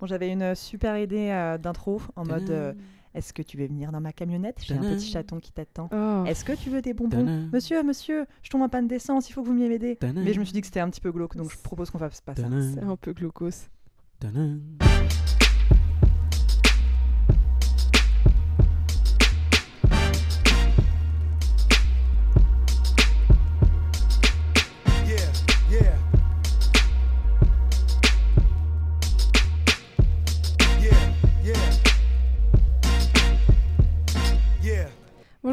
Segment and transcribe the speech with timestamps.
[0.00, 2.72] Bon, j'avais une super idée euh, d'intro en mode euh,
[3.14, 4.56] Est-ce que tu veux venir dans ma camionnette?
[4.62, 5.90] J'ai un petit chaton qui t'attend.
[5.92, 6.24] Oh.
[6.26, 7.18] Est-ce que tu veux des bonbons?
[7.18, 7.50] Tadam.
[7.52, 9.96] Monsieur, monsieur, je tombe en panne d'essence, il faut que vous m'aider.
[9.96, 10.24] Tadam.
[10.24, 11.98] Mais je me suis dit que c'était un petit peu glauque, donc je propose qu'on
[11.98, 12.44] fasse pas ça.
[12.44, 12.74] Tadam.
[12.74, 13.68] C'est un peu glaucos.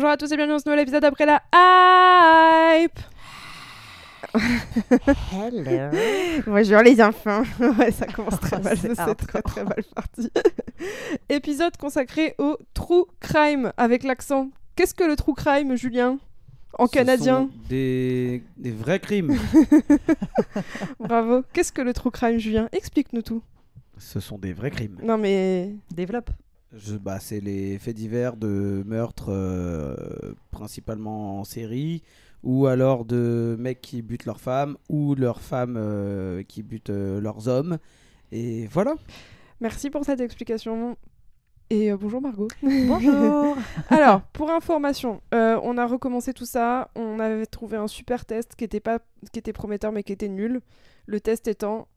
[0.08, 1.42] Bonjour à tous et bienvenue dans ce nouvel épisode après la
[2.80, 2.98] hype.
[5.34, 5.98] Hello
[6.48, 7.44] Bonjour les enfants.
[7.78, 10.32] ouais, ça commence très Oh, mal, c'est très très mal parti.
[11.30, 14.50] Épisode consacré au true crime avec l'accent.
[14.78, 16.20] Qu'est-ce que le true crime, Julien?
[16.80, 17.40] En Ce canadien.
[17.42, 18.44] sont Des...
[18.56, 19.38] des vrais crimes.
[21.02, 21.44] Bravo.
[21.52, 22.70] Qu'est-ce que le true crime, Julien?
[22.72, 23.44] Explique-nous tout.
[23.98, 25.00] Ce sont des vrais crimes.
[25.04, 26.30] Non mais Développe.
[26.74, 29.96] Je, bah, c'est les faits divers de meurtres euh,
[30.52, 32.04] principalement en série
[32.44, 37.22] ou alors de mecs qui butent leurs femmes ou leurs femmes euh, qui butent euh,
[37.22, 37.78] leurs hommes.
[38.32, 38.96] Et voilà.
[39.62, 40.98] merci pour cette explication.
[41.70, 42.48] Et euh, bonjour Margot.
[42.62, 43.58] Bonjour
[43.90, 46.90] Alors, pour information, euh, on a recommencé tout ça.
[46.96, 49.00] On avait trouvé un super test qui était, pas,
[49.34, 50.62] qui était prometteur mais qui était nul.
[51.06, 51.88] Le test étant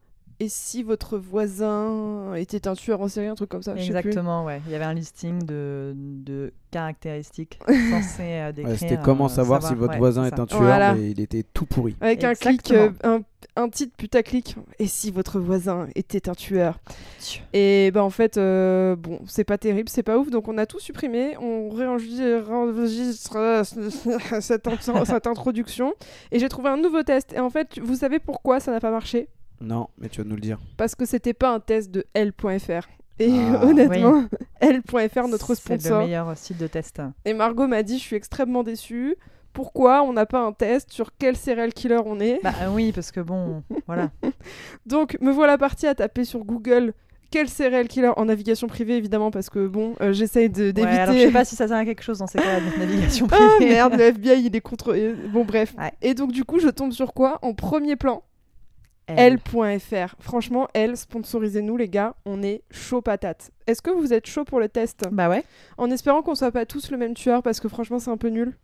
[0.41, 3.89] et si votre voisin était un tueur en série, un truc comme ça je sais
[3.91, 3.97] plus.
[3.99, 4.59] Exactement, ouais.
[4.65, 8.71] Il y avait un listing de, de caractéristiques censées euh, décrire.
[8.73, 10.95] Ouais, C'était comment euh, savoir, si votre ouais, voisin est un tueur, Voilà.
[10.95, 11.95] mais il était tout pourri.
[12.01, 13.21] Avec un clic, euh, un,
[13.55, 14.55] un titre putaclic.
[14.79, 16.79] Et si votre voisin était un tueur
[17.53, 20.65] Et ben en fait, euh, bon, c'est pas terrible, c'est pas ouf, donc on a
[20.65, 21.37] tout supprimé.
[21.37, 23.61] On réenregistre
[24.41, 25.93] cette introduction.
[26.31, 27.31] Et j'ai trouvé un nouveau test.
[27.33, 29.27] Et en fait, vous savez pourquoi ça n'a pas marché?
[29.61, 30.57] Non, mais tu vas nous le dire.
[30.77, 32.87] parce que c'était pas un test de L.fr.
[33.19, 34.23] Et Ah, honnêtement,
[34.59, 35.99] L.fr, notre C'est le sponsor.
[36.03, 37.01] meilleur site de test.
[37.25, 39.15] Et Margot m'a dit Je suis extrêmement déçue.
[39.53, 42.91] Pourquoi on n'a pas un test sur quel serial killer on est Bah euh, oui,
[42.93, 44.09] parce que bon, voilà.
[44.85, 46.93] Donc, me voilà partie à taper sur Google
[47.31, 50.97] quel serial killer en navigation privée, évidemment, parce que bon, euh, j'essaye de- Ouais, d'éviter.
[50.97, 53.25] alors je sais pas si ça sert à quelque chose dans ces cas-là de navigation
[53.31, 53.71] Ah privée.
[53.73, 54.93] merde, le FBI il est contre.
[54.93, 55.73] euh, Bon, bref.
[55.77, 55.91] Ouais.
[56.01, 58.23] Et donc, du coup, je tombe sur quoi En premier plan.
[59.17, 60.15] L.fr.
[60.19, 62.15] Franchement, L, sponsorisez-nous, les gars.
[62.25, 63.51] On est chaud patate.
[63.67, 65.43] Est-ce que vous êtes chaud pour le test Bah ouais.
[65.77, 68.29] En espérant qu'on soit pas tous le même tueur, parce que franchement, c'est un peu
[68.29, 68.55] nul.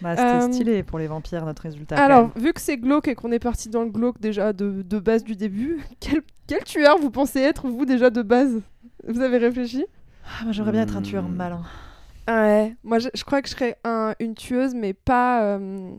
[0.00, 1.96] Bah c'était Euh, stylé pour les vampires notre résultat.
[1.96, 4.98] Alors, vu que c'est glauque et qu'on est parti dans le glauque déjà de, de
[4.98, 8.60] base du début, quel, quel tueur vous pensez être, vous, déjà de base?
[9.06, 9.84] Vous avez réfléchi?
[10.26, 11.34] Ah, moi j'aimerais bien être un tueur Hmm.
[11.36, 11.62] malin.
[12.26, 15.90] Ouais, moi je, je crois que je serais un- une tueuse, mais pas, euh,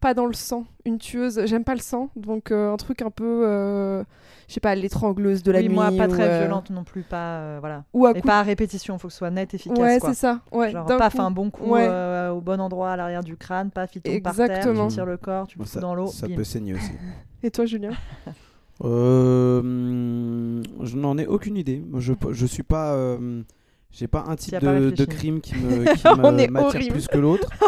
[0.00, 0.64] pas dans le sang.
[0.84, 4.02] Une tueuse, j'aime pas le sang, donc euh, un truc un peu, euh,
[4.48, 5.74] je sais pas, l'étrangleuse de la oui, nuit.
[5.74, 7.84] moi pas ou, très euh, violente non plus, pas euh, voilà.
[7.92, 10.14] Ou à Et coup pas à répétition, faut que ce soit net, efficace Ouais, c'est
[10.14, 10.40] ça.
[10.52, 11.20] Ouais, Genre paf coup.
[11.22, 11.86] un bon coup Ouais.
[11.88, 14.88] euh, au bon endroit à l'arrière du crâne, paf il tombe par terre, Exactement.
[14.88, 16.36] tu tires le corps, tu le Bon, fous ça dans l'eau, ça bim.
[16.36, 16.92] peut saigner aussi.
[17.42, 17.90] Et toi, Julien?
[18.82, 19.60] Je
[20.96, 21.84] n'en ai aucune idée.
[21.98, 22.92] Je, je suis pas.
[22.94, 23.42] euh,
[23.90, 27.48] J'ai pas un type pas de, crime qui me qui m'attire plus que l'autre.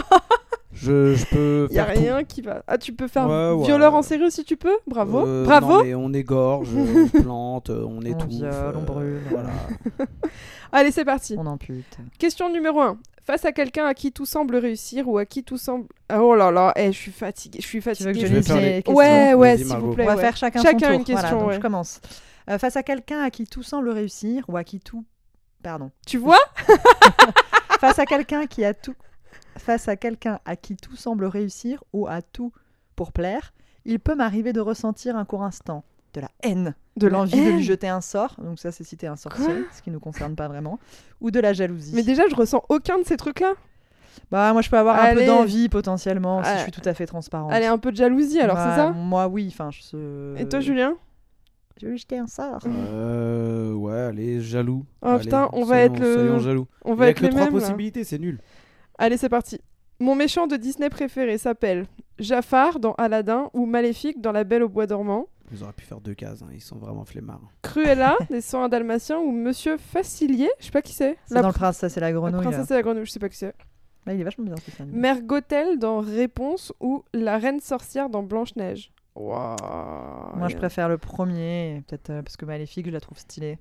[0.72, 2.00] je, je peux Y a tout.
[2.00, 2.62] rien qui va.
[2.66, 3.64] Ah, tu peux faire Ouais, ouais.
[3.66, 4.76] violeur en série aussi, tu peux?
[4.86, 5.26] Bravo.
[5.26, 5.78] Euh, Bravo.
[5.78, 8.28] non, mais on égorge, on plante, on On étouffe.
[8.28, 9.20] viole, on brûle.
[9.30, 9.50] Voilà.
[10.72, 11.34] Allez, c'est parti.
[11.38, 11.96] On ampute.
[12.18, 12.98] Question numéro 1.
[13.24, 15.86] Face à quelqu'un à qui tout semble réussir ou à qui tout semble.
[16.08, 17.60] Ah, Oh là là, eh, je suis fatiguée.
[17.62, 18.12] Je suis Tu veux fatiguée.
[18.14, 20.04] que je Je vais lise faire les Ouais, ouais, s'il vous plaît.
[20.04, 20.20] On va ouais.
[20.20, 21.06] faire chacun, Chacun son une tour.
[21.06, 21.54] question, Voilà, donc ouais.
[21.56, 22.00] je commence.
[22.50, 25.04] Euh, face à quelqu'un à qui tout semble réussir ou à qui tout
[25.62, 25.92] pardon.
[26.06, 26.40] Tu vois?
[27.80, 28.94] Face à quelqu'un qui a tout
[29.58, 32.52] face à quelqu'un à qui tout semble réussir ou à tout
[32.96, 33.52] pour plaire,
[33.84, 37.62] il peut m'arriver de ressentir un court instant de la haine, de l'envie de lui
[37.62, 40.46] jeter un sort, donc ça c'est citer un sorcier, Quoi ce qui nous concerne pas
[40.46, 40.78] vraiment,
[41.22, 41.92] ou de la jalousie.
[41.94, 43.54] Mais déjà, je ressens aucun de ces trucs-là.
[44.30, 46.56] Bah moi je peux avoir un peu d'envie potentiellement si Ah.
[46.58, 47.50] je suis tout à fait transparente.
[47.50, 48.90] Allez, un peu de jalousie alors, Bah, c'est ça?
[48.90, 50.36] Moi oui, enfin je.
[50.38, 50.96] Et toi, Julien?
[51.80, 52.60] Je vais lui jeter un sort.
[52.66, 54.84] Euh, ouais, allez, jaloux.
[55.00, 56.66] Oh, Allez, putain, on va être le- Soyons jaloux.
[56.84, 57.52] On Il y va a être que les trois mêmes.
[57.52, 58.38] possibilités, c'est nul.
[58.98, 59.60] Allez, c'est parti.
[60.00, 61.86] Mon méchant de Disney préféré s'appelle
[62.18, 65.26] Jafar dans Aladdin ou Maléfique dans La Belle au Bois dormant.
[65.52, 67.40] Ils auraient pu faire deux cases, hein, ils sont vraiment flemmards.
[67.62, 71.18] Cruella des 101 Dalmatiens ou Monsieur Facilier, je sais pas qui c'est.
[71.26, 72.40] C'est La dans le pr- prince, ça c'est la La grenouille.
[72.42, 73.54] princesse et la grenouille, je sais pas qui c'est.
[74.06, 74.90] Là, il est vachement bien ce film.
[74.92, 78.92] Mère Gothel dans Réponse ou La Reine Sorcière dans Blanche-Neige.
[79.14, 80.36] Waouh.
[80.36, 83.58] Moi, je préfère le premier, peut-être euh, parce que Maléfique, je la trouve stylée.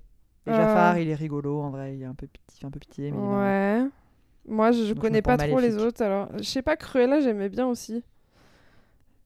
[0.47, 0.55] Et Euh.
[0.55, 2.79] Jafar, il est rigolo, en vrai, il est un peu petit, il fait un peu
[2.79, 3.11] pitié.
[3.11, 3.41] Mais il est marrant.
[3.43, 3.87] Ouais.
[4.47, 6.01] Moi, je, je connais pas trop les autres.
[6.03, 8.03] Alors, je sais pas, Cruella, j'aimais bien aussi.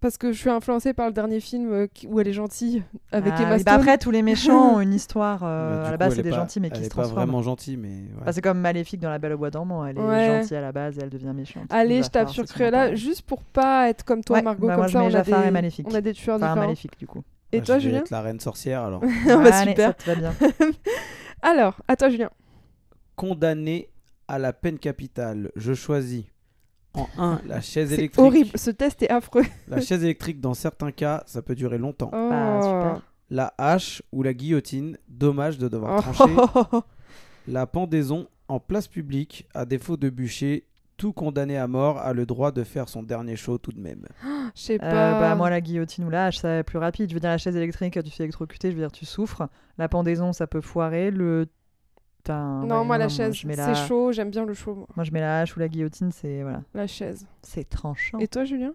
[0.02, 3.34] parce que je suis influencée par le dernier film euh, où elle est gentille avec
[3.38, 5.40] Ah Emma bah après, tous les méchants ont une histoire.
[5.44, 6.90] Euh, à la base, elle c'est est des pas- gentils, mais elle qui est se
[6.90, 7.18] pas transforment.
[7.30, 7.88] vraiment gentille, mais.
[7.88, 8.26] ouais.
[8.26, 9.86] Bah, c'est comme Maléfique dans La Belle au Bois dormant.
[9.86, 10.42] Elle est Ouais.
[10.42, 11.64] gentille à la base et elle devient méchante.
[11.72, 14.68] Allez, je tape sur Cruella juste pour pas être comme toi, Ouais, Margot.
[14.68, 15.52] bah, comme moi, je ça, mets on a, des...
[15.52, 15.88] Maléfique.
[15.90, 16.66] on a des tueurs Enfin, différents.
[16.68, 17.24] Maléfique, du coup.
[17.52, 19.02] Et Bah, toi, je vais Julien être la reine sorcière alors.
[19.64, 19.94] Super.
[21.42, 22.30] Alors, à toi, Julien.
[23.16, 23.88] Condamné
[24.28, 26.26] à la peine capitale, je choisis
[26.94, 28.26] en 1 la chaise C'est électrique.
[28.26, 28.50] horrible.
[28.56, 29.44] Ce test est affreux.
[29.68, 32.10] La chaise électrique, dans certains cas, ça peut durer longtemps.
[32.12, 32.62] Bah, Oh.
[32.64, 33.02] super.
[33.30, 36.02] La hache ou la guillotine, dommage de devoir Oh.
[36.14, 36.82] trancher.
[37.48, 40.66] La pendaison en place publique, à défaut de bûcher,
[40.98, 44.06] tout condamné à mort a le droit de faire son dernier show tout de même.
[44.56, 45.20] Je sais Euh, pas.
[45.20, 47.10] bah, moi, la guillotine ou la hache, ça va plus rapide.
[47.10, 49.50] Je veux dire, la chaise électrique, tu te fais électrocuter, je veux dire, tu souffres.
[49.78, 51.12] La pendaison, ça peut foirer.
[51.12, 51.48] Le.
[52.26, 54.12] Putain, non, ouais, moi, la chaise, je mets la- c'est chaud.
[54.12, 54.88] J'aime bien le chaud, moi.
[54.96, 56.42] Moi, je mets la hache ou la guillotine, c'est.
[56.42, 56.64] Voilà.
[56.74, 57.28] La chaise.
[57.44, 58.18] C'est tranchant.
[58.18, 58.74] Et toi, Julien?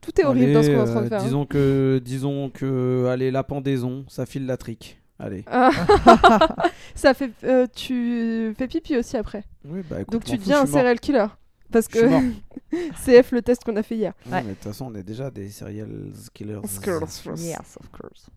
[0.00, 1.18] Tout est horrible dans ce qu'on est en train de Allez, faire.
[1.18, 1.24] euh, hein.
[1.26, 4.98] Disons que, disons que, allez, la pendaison, ça file la trique.
[5.18, 5.44] Allez.
[5.48, 5.70] Ah.
[6.94, 7.30] ça fait.
[7.44, 9.44] euh, tu fais pipi aussi après.
[9.66, 11.26] Oui, bah, écoute, Donc tu deviens un serial killer.
[11.70, 11.98] Parce que
[13.04, 14.14] CF le test qu'on a fait hier.
[14.26, 14.42] Ouais.
[14.42, 15.88] mais de toute façon, on est déjà des serial
[16.32, 16.60] killers.
[16.62, 18.30] Yes, of course.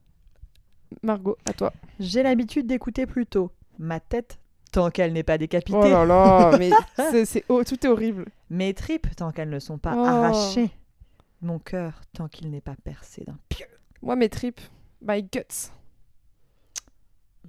[1.03, 1.71] Margot, à toi.
[1.99, 4.37] J'ai l'habitude d'écouter plutôt ma tête
[4.71, 8.25] tant qu'elle n'est pas décapitée, Oh là là, mais c'est, c'est- oh, tout est horrible.
[8.51, 10.03] mes tripes tant qu'elles ne sont pas Oh.
[10.05, 10.69] arrachées,
[11.41, 13.65] mon cœur tant qu'il n'est pas percé d'un pieu.
[14.03, 14.61] Moi, mes tripes,
[15.01, 15.71] my guts.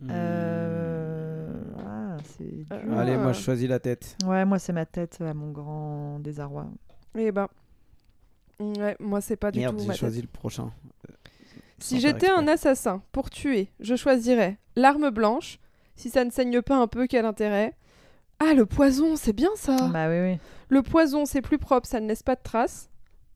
[0.01, 0.09] Hmm.
[0.11, 1.63] Euh...
[1.85, 2.67] Ah, c'est dur.
[2.73, 3.33] Euh, Allez, moi, Ah.
[3.33, 4.17] je choisis la tête.
[4.25, 6.67] Ouais, moi c'est ma tête à mon grand désarroi.
[7.19, 7.49] Eh ben.
[8.61, 10.31] Ouais, moi, c'est pas du Merde, tout j'ai ma choisi tête.
[10.33, 10.71] le prochain.
[11.09, 11.15] Euh,
[11.79, 15.59] Si j'étais un assassin pour tuer, je choisirais l'arme blanche.
[16.01, 17.75] Si ça ne saigne pas un peu, quel intérêt?
[18.39, 20.39] Ah, le poison, c'est bien ça Bah oui, oui.
[20.71, 22.89] Le poison, c'est plus propre, ça ne laisse pas de traces.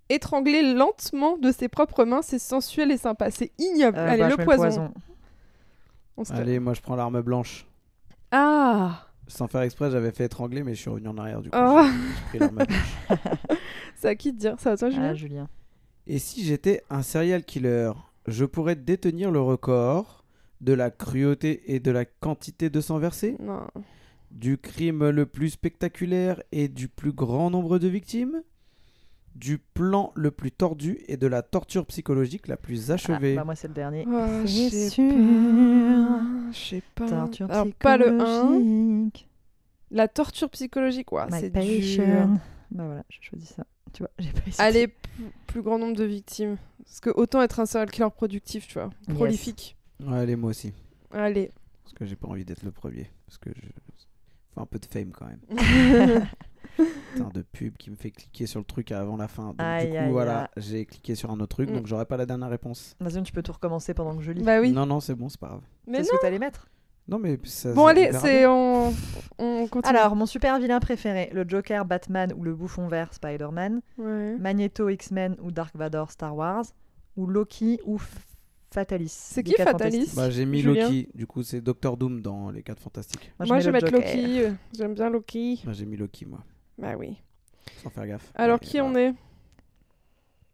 [0.08, 3.30] Étrangler lentement de ses propres mains, c'est sensuel et sympa.
[3.30, 3.98] C'est ignoble.
[3.98, 4.94] Euh, Allez, bah, le poison.
[6.16, 6.32] On se.
[6.32, 7.66] Allez, moi, je prends l'arme blanche.
[8.30, 11.58] Ah Sans faire exprès, j'avais fait étrangler, mais je suis revenu en arrière du coup.
[11.60, 11.82] Oh.
[11.82, 13.18] j'ai- j'ai pris l'arme blanche.
[13.96, 14.70] C'est à qui de dire Ça?
[14.72, 15.10] À toi, Julien?
[15.10, 15.48] Ah, Julien.
[16.06, 17.92] Et si j'étais un serial killer,
[18.26, 20.23] je pourrais détenir le record
[20.60, 23.66] de la cruauté et de la quantité de sang versé, Non.
[24.30, 28.42] du crime le plus spectaculaire et du plus grand nombre de victimes,
[29.34, 33.34] du plan le plus tordu et de la torture psychologique la plus Ah, achevée.
[33.34, 34.06] bah moi c'est le dernier.
[34.08, 36.20] Oh, je sais pas.
[36.52, 37.08] Je sais pas.
[37.08, 38.24] Torture Alors, pas le 1.
[38.24, 39.28] psychologique.
[39.90, 41.26] La torture psychologique, quoi.
[41.30, 41.60] C'est dur.
[41.60, 42.40] patient.
[42.70, 43.64] Bah voilà, j'ai choisi ça.
[43.92, 44.40] Tu vois, j'ai pas.
[44.58, 44.88] Allez,
[45.46, 46.56] plus grand nombre de victimes.
[46.84, 48.90] Parce que autant être un serial killer productif, tu vois.
[49.28, 49.74] Yes.
[50.06, 50.72] Ouais, allez, moi aussi.
[51.12, 51.50] Allez.
[51.84, 53.10] Parce que j'ai pas envie d'être le premier.
[53.26, 53.66] Parce que je.
[54.54, 55.40] Faut un peu de fame quand même.
[56.76, 59.48] Putain de pub qui me fait cliquer sur le truc avant la fin.
[59.48, 61.74] Donc, Aïe, du coup, aïe, voilà, j'ai cliqué sur un autre truc, Mm.
[61.74, 62.96] donc j'aurai pas la dernière réponse.
[63.00, 64.42] Vas-y, tu peux tout recommencer pendant que je lis.
[64.42, 64.72] bah oui.
[64.72, 65.60] Non, non, c'est bon, c'est pas grave.
[65.86, 66.16] Mais Qu'est-ce non.
[66.16, 66.68] que t'allais mettre
[67.06, 67.72] Non, mais ça.
[67.74, 68.50] Bon, ça- allez, on verra c'est bien.
[68.52, 68.92] on...
[69.38, 69.96] on continue.
[69.96, 74.36] Alors, mon super vilain préféré, le Joker, Batman ou le bouffon vert, Spider-Man, Ouais.
[74.38, 76.64] Magneto, X-Men ou Dark Vador, Star Wars,
[77.16, 78.02] ou Loki ou F-
[78.74, 79.08] Fatalis.
[79.08, 80.12] C'est qui Fatalis.
[80.16, 83.32] Bah, j'ai mis Julien Loki, du coup, c'est Doctor Doom dans Les 4 Fantastiques.
[83.38, 83.90] Moi, Moi, je vais mettre.
[83.92, 84.42] Loki.
[84.76, 85.60] J'aime bien Loki.
[85.64, 86.40] Moi, j'ai mis Loki, moi,
[86.76, 87.16] Bah oui.
[87.82, 88.32] sans faire gaffe.
[88.34, 89.08] Alors, Mais qui on voilà.
[89.10, 89.14] est?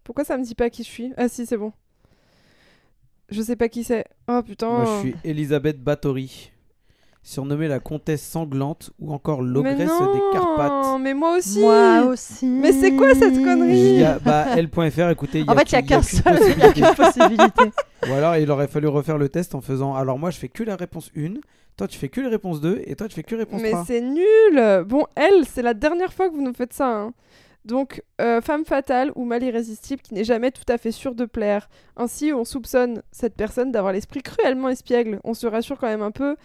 [0.05, 1.13] Pourquoi ça me dit pas qui je suis?
[1.17, 1.73] Ah si, c'est bon.
[3.31, 4.05] Je sais pas qui c'est.
[4.29, 4.69] Oh putain.
[4.69, 6.51] Moi, je suis Elisabeth Bathory,
[7.23, 11.01] surnommée la comtesse sanglante ou encore l'ogresse mais des Carpates.
[11.01, 11.61] Mais moi aussi.
[11.61, 12.47] Moi aussi.
[12.47, 14.03] Mais c'est quoi cette connerie?
[14.03, 16.03] A, bah, L.fr, écoutez, il y En a fait, il n'y a qu'une- qu'un qu'une
[16.03, 16.73] seul, il y a possibilité.
[16.73, 17.65] qu'une possibilité.
[18.11, 19.95] Ou alors, il aurait fallu refaire le test en faisant.
[19.95, 21.35] Alors, moi, je fais que la réponse 1,
[21.77, 23.71] toi, tu fais que la réponse 2, et toi, tu fais que la réponse Mais
[23.71, 23.85] 3.
[23.87, 26.89] c'est nul Bon, elle, c'est la dernière fois que vous nous faites ça.
[26.89, 27.13] hein.
[27.67, 31.27] Donc, euh, femme fatale ou mal irrésistible qui n'est jamais tout à fait sûre de
[31.27, 31.69] plaire.
[31.99, 35.21] Ainsi, on soupçonne cette personne d'avoir l'esprit cruellement espiègle.
[35.25, 36.37] On se rassure quand même un peu.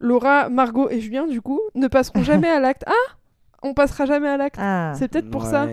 [0.00, 2.82] Laura, Margot et Julien, du coup, ne passeront jamais à l'acte.
[2.86, 3.14] Ah
[3.62, 4.56] On passera jamais à l'acte.
[4.60, 5.66] Ah, C'est peut-être pour ça.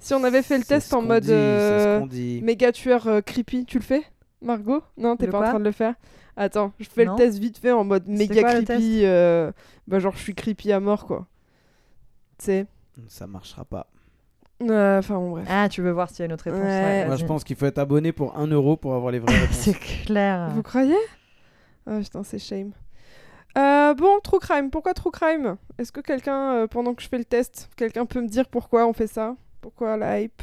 [0.00, 2.04] Si on avait fait le test en mode dit, euh,
[2.42, 4.02] méga tueur euh, creepy, tu le fais
[4.40, 4.82] Margot?
[4.96, 5.94] Non, t'es pas en train de le faire
[6.36, 7.12] Attends, je fais Non.
[7.14, 9.00] le test vite fait en mode méga quoi, creepy.
[9.04, 9.50] euh,
[9.88, 11.26] Bah, genre, je suis creepy à mort, quoi.
[12.38, 12.66] Tu sais
[13.08, 13.88] Ça marchera pas.
[14.62, 15.48] Euh, Enfin, bon, bref.
[15.50, 16.66] Ah, tu veux voir s'il y a une autre réponse Ouais.
[16.68, 19.36] ouais, Moi, je pense qu'il faut être abonné pour 1 euro pour avoir les vraies
[19.40, 19.56] réponses.
[19.56, 20.50] C'est clair.
[20.54, 20.94] Vous croyez?
[21.88, 22.70] Ah putain, c'est shame.
[23.58, 24.70] Euh, bon, True Crime.
[24.70, 25.56] Pourquoi True Crime?
[25.78, 28.86] Est-ce que quelqu'un, euh, pendant que je fais le test, quelqu'un peut me dire pourquoi
[28.86, 29.34] on fait ça?
[29.60, 30.42] Pourquoi la hype?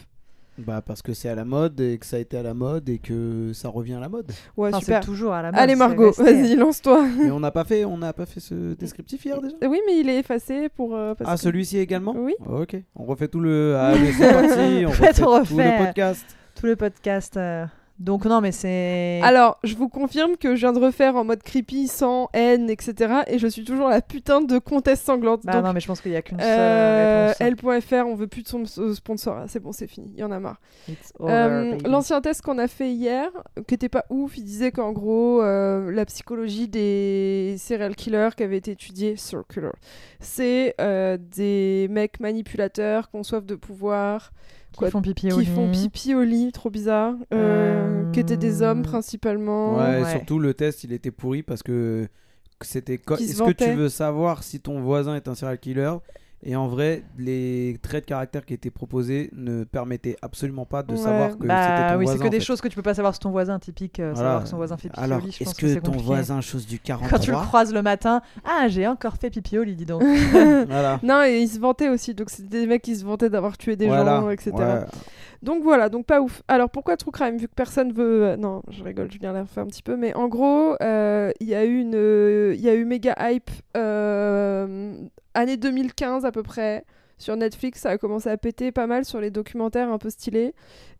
[0.57, 2.88] Bah, parce que c'est à la mode et que ça a été à la mode
[2.88, 4.31] et que ça revient à la mode.
[4.55, 5.01] Ouais, Enfin, c'est super.
[5.05, 5.60] toujours à la mode.
[5.60, 7.05] Allez, Margot, vas-y, lance-toi.
[7.19, 9.55] Mais on n'a pas fait, on n'a pas fait ce descriptif hier déjà?
[9.67, 10.95] oui, mais il est effacé pour.
[10.95, 12.13] euh, parce Ah, que- celui-ci également?
[12.17, 12.36] Oui.
[12.50, 12.77] Ok.
[12.95, 13.75] On refait tout le.
[13.75, 14.86] Allez, c'est parti.
[14.86, 16.25] On refait tout le podcast.
[16.57, 17.36] Tous les podcasts.
[17.36, 17.65] euh,
[17.98, 19.22] Donc non, mais c'est.
[19.24, 23.22] Alors, je vous confirme que je viens de refaire en mode creepy, sans haine, etc.
[23.28, 25.46] Et je suis toujours la putain de comtesse sanglante.
[25.46, 27.48] Bah Donc, non, mais je pense qu'il y a qu'une euh, seule.
[27.48, 29.38] L.fr, on veut plus de son euh, sponsor.
[29.38, 30.12] Ah, C'est bon, c'est fini.
[30.14, 30.60] Il y en a marre.
[31.22, 31.78] Euh.
[31.86, 33.30] L'ancien test qu'on a fait hier,
[33.66, 38.44] qui était pas ouf, il disait qu'en gros, euh, la psychologie des serial killers qui
[38.44, 39.74] avait été étudiée, circular,
[40.20, 44.32] c'est des mecs manipulateurs, soif de pouvoir,
[44.75, 45.53] Qui quoi, font pipi au qui lit.
[45.55, 49.77] font pipi au lit, trop bizarre, euh, Euh, qui étaient des hommes principalement.
[49.77, 50.12] Ouais, et ouais.
[50.12, 52.08] surtout le test, il était pourri parce que
[52.62, 53.75] c'était co- Qui se est-ce que tu vantait.
[53.75, 55.94] veux savoir si ton voisin est un serial killer?
[56.44, 60.92] Et en vrai, les traits de caractère qui étaient proposés ne permettaient absolument pas de
[60.92, 60.98] Ouais.
[60.98, 62.18] savoir que c'était Bah ton oui, c'est voisin.
[62.24, 62.46] que en des fait.
[62.46, 64.00] choses que tu peux pas savoir sur ton voisin, typique.
[64.00, 64.27] euh, Voilà.
[64.30, 65.75] Savoir que son voisin fait pipi Alors, au lit, je est-ce pense que, que c'est
[65.82, 66.06] ton compliqué.
[66.06, 69.58] voisin chose du 43 Quand tu le croises le matin, ah, j'ai encore fait pipi
[69.58, 70.04] au lit, dis donc.
[70.68, 71.00] Voilà.
[71.04, 73.75] Non, et ils se vantaient aussi, donc c'était des mecs qui se vantaient d'avoir tué
[73.75, 74.22] des Voilà.
[74.22, 74.51] gens, etc.
[74.56, 74.86] Ouais.
[75.42, 76.42] Donc voilà, donc pas ouf.
[76.48, 78.24] Alors pourquoi True Crime Vu que personne veut.
[78.24, 79.96] euh, Non, je rigole, je viens la refaire un petit peu.
[79.96, 83.15] Mais en gros, euh, il y a eu une, euh, il y a eu méga
[83.20, 84.94] hype euh,
[85.36, 86.84] année 2015 à peu près
[87.18, 87.82] sur Netflix.
[87.82, 90.54] Ça a commencé à péter pas mal sur les documentaires un peu stylés.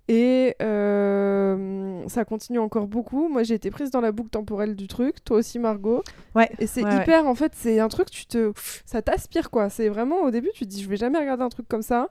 [0.08, 3.27] Et euh, ça continue encore beaucoup.
[3.27, 5.24] Moi, j'ai été prise dans la boucle temporelle du truc.
[5.24, 6.04] Toi aussi, Margot.
[6.36, 6.50] Ouais.
[6.60, 7.01] Et c'est ouais, ouais.
[7.01, 8.54] hyper, en fait, c'est un truc, tu te,
[8.86, 9.70] ça t'aspire quoi.
[9.70, 12.10] C'est vraiment au début, tu te dis, je vais jamais regarder un truc comme ça.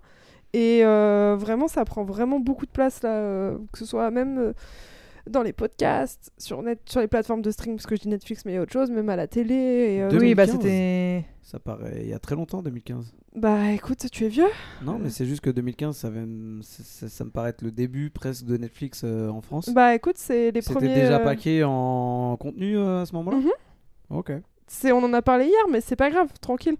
[0.52, 4.54] Et euh, vraiment, ça prend vraiment beaucoup de place là, euh, que ce soit même
[5.28, 8.44] dans les podcasts, sur net, sur les plateformes de stream, parce que je dis Netflix,
[8.44, 9.54] mais il y a autre chose, même à la télé.
[9.54, 10.50] Et, euh, Oui, bah 2015.
[10.52, 11.24] c'était.
[11.42, 13.12] Ça paraît il y a très longtemps, 2015.
[13.36, 14.48] bah écoute, tu es vieux.
[14.82, 17.70] Non, mais c'est juste que 2015, ça, me- ça, ça- ça me paraît être le
[17.70, 19.68] début presque de Netflix euh, en France.
[19.74, 20.94] Bah écoute, c'est les C'était premiers.
[20.94, 23.50] déjà euh, paqué en contenu euh, à ce moment-là Mhm.
[24.10, 24.32] Ok.
[24.66, 26.76] c'est, on en a parlé hier, mais c'est pas grave, tranquille.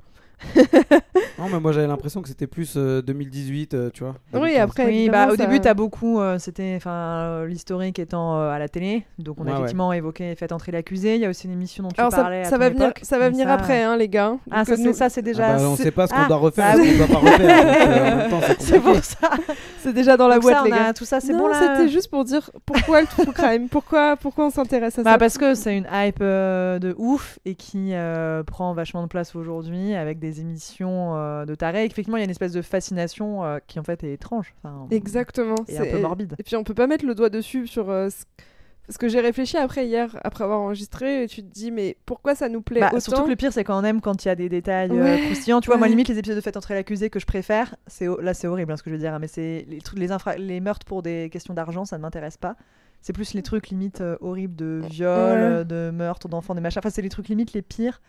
[1.39, 4.15] Non, mais moi j'avais l'impression que c'était plus euh, 2018, euh, tu vois.
[4.33, 4.63] Oui, 2015.
[4.63, 4.87] après.
[4.87, 6.21] Oui, bah au ça- début, t'as beaucoup.
[6.21, 9.59] euh, C'était, enfin, euh, l'historique étant euh, à la télé, donc on Ouais, a ouais.
[9.61, 11.17] effectivement évoqué Faites entrer l'accusé.
[11.17, 12.43] Il y a aussi une émission dont tu Alors ça, parlais.
[12.45, 14.35] va venir, ça va venir ça- après, hein, les gars.
[14.51, 15.57] Ah, ça, nous- ça, c'est Ah déjà.
[15.57, 18.81] bah, on sait pas ce qu'on Ah, doit refaire, ce qu'on doit pas euh, c'est
[18.81, 19.31] pour ça.
[19.83, 20.93] c'est déjà dans la Donc boîte, les a gars.
[20.93, 21.55] tout ça, c'est bon là.
[21.61, 25.19] c'était juste pour dire pourquoi le true crime, pourquoi, pourquoi on s'intéresse à Bah ça?
[25.19, 29.35] parce que c'est une hype euh, de ouf et qui euh, prend vachement de place
[29.37, 31.85] aujourd'hui avec des émissions euh, de tarés.
[31.85, 34.55] Effectivement, il y a une espèce de fascination euh, qui en fait est étrange.
[34.63, 35.55] Enfin, Exactement.
[35.69, 36.35] Et un peu morbide.
[36.39, 38.25] Et puis on peut pas mettre le doigt dessus sur euh, ce...
[38.87, 42.35] parce que j'ai réfléchi après hier, après avoir enregistré, et tu te dis mais pourquoi
[42.35, 44.29] ça nous plaît Bah, autant surtout que le pire, c'est quand on aime quand il
[44.29, 45.61] y a des détails euh, Ouais, croustillants.
[45.61, 48.35] Tu vois, moi, limite, les épisodes de Faites entrer l'accusé que je préfère, c'est là,
[48.35, 50.37] c'est horrible hein, ce que je veux dire, hein, mais c'est les, trucs, les, infra-
[50.37, 52.57] les meurtres pour des questions d'argent, ça ne m'intéresse pas.
[53.01, 55.65] C'est plus les trucs limite euh, horribles de viol, Ouais.
[55.67, 56.79] de meurtre d'enfants, des machins.
[56.79, 58.01] Enfin, c'est les trucs limite les pires.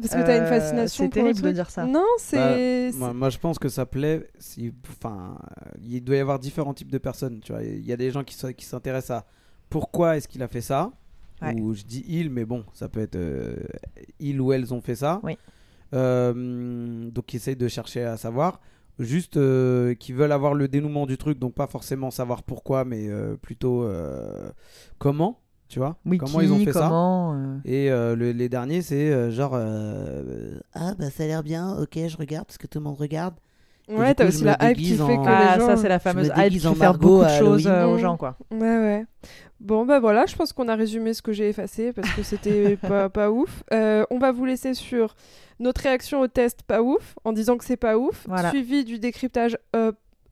[0.00, 1.04] Parce que t'as une Euh, fascination.
[1.04, 1.54] c'est pour le terrible de truc.
[1.54, 1.86] dire ça.
[1.86, 2.92] Non, c'est.
[2.94, 4.28] Moi, moi, je pense que ça plaît.
[4.38, 7.40] Si, enfin, euh, il doit y avoir différents types de personnes.
[7.40, 8.34] Tu vois, il y a des gens qui,
[8.64, 9.26] s'intéressent à
[9.70, 10.92] pourquoi est-ce qu'il a fait ça.
[11.42, 11.54] Ouais.
[11.60, 13.56] Ou je dis il, mais bon, ça peut être euh,
[14.20, 15.20] il ou elles ont fait ça.
[15.22, 15.36] Oui.
[15.94, 18.60] Euh, donc, qui essayent de chercher à savoir.
[18.98, 23.08] Juste euh, qui veulent avoir le dénouement du truc, donc pas forcément savoir pourquoi, mais
[23.10, 24.50] euh, plutôt euh,
[24.98, 25.96] comment, tu vois.
[26.06, 26.90] Oui, comment ils ont fait ça.
[26.92, 31.42] euh, Et euh, le- les derniers, c'est euh, genre euh, Ah, bah ça a l'air
[31.42, 33.34] bien, ok, je regarde parce que tout le monde regarde.
[33.88, 35.66] Ouais, t'as aussi la hype qui fait en- que Ah, les gens.
[35.68, 38.16] ça, c'est la fameuse hype déguise qui en fait beaucoup de choses euh, aux gens,
[38.16, 38.36] quoi.
[38.50, 39.04] Ouais, ouais.
[39.60, 42.76] Bon, bah voilà, je pense qu'on a résumé ce que j'ai effacé parce que c'était
[42.82, 43.62] pas, pas ouf.
[43.72, 45.14] Euh, on va vous laisser sur
[45.60, 48.50] notre réaction au test pas ouf, en disant que c'est pas ouf, Voilà.
[48.50, 49.56] suivi du décryptage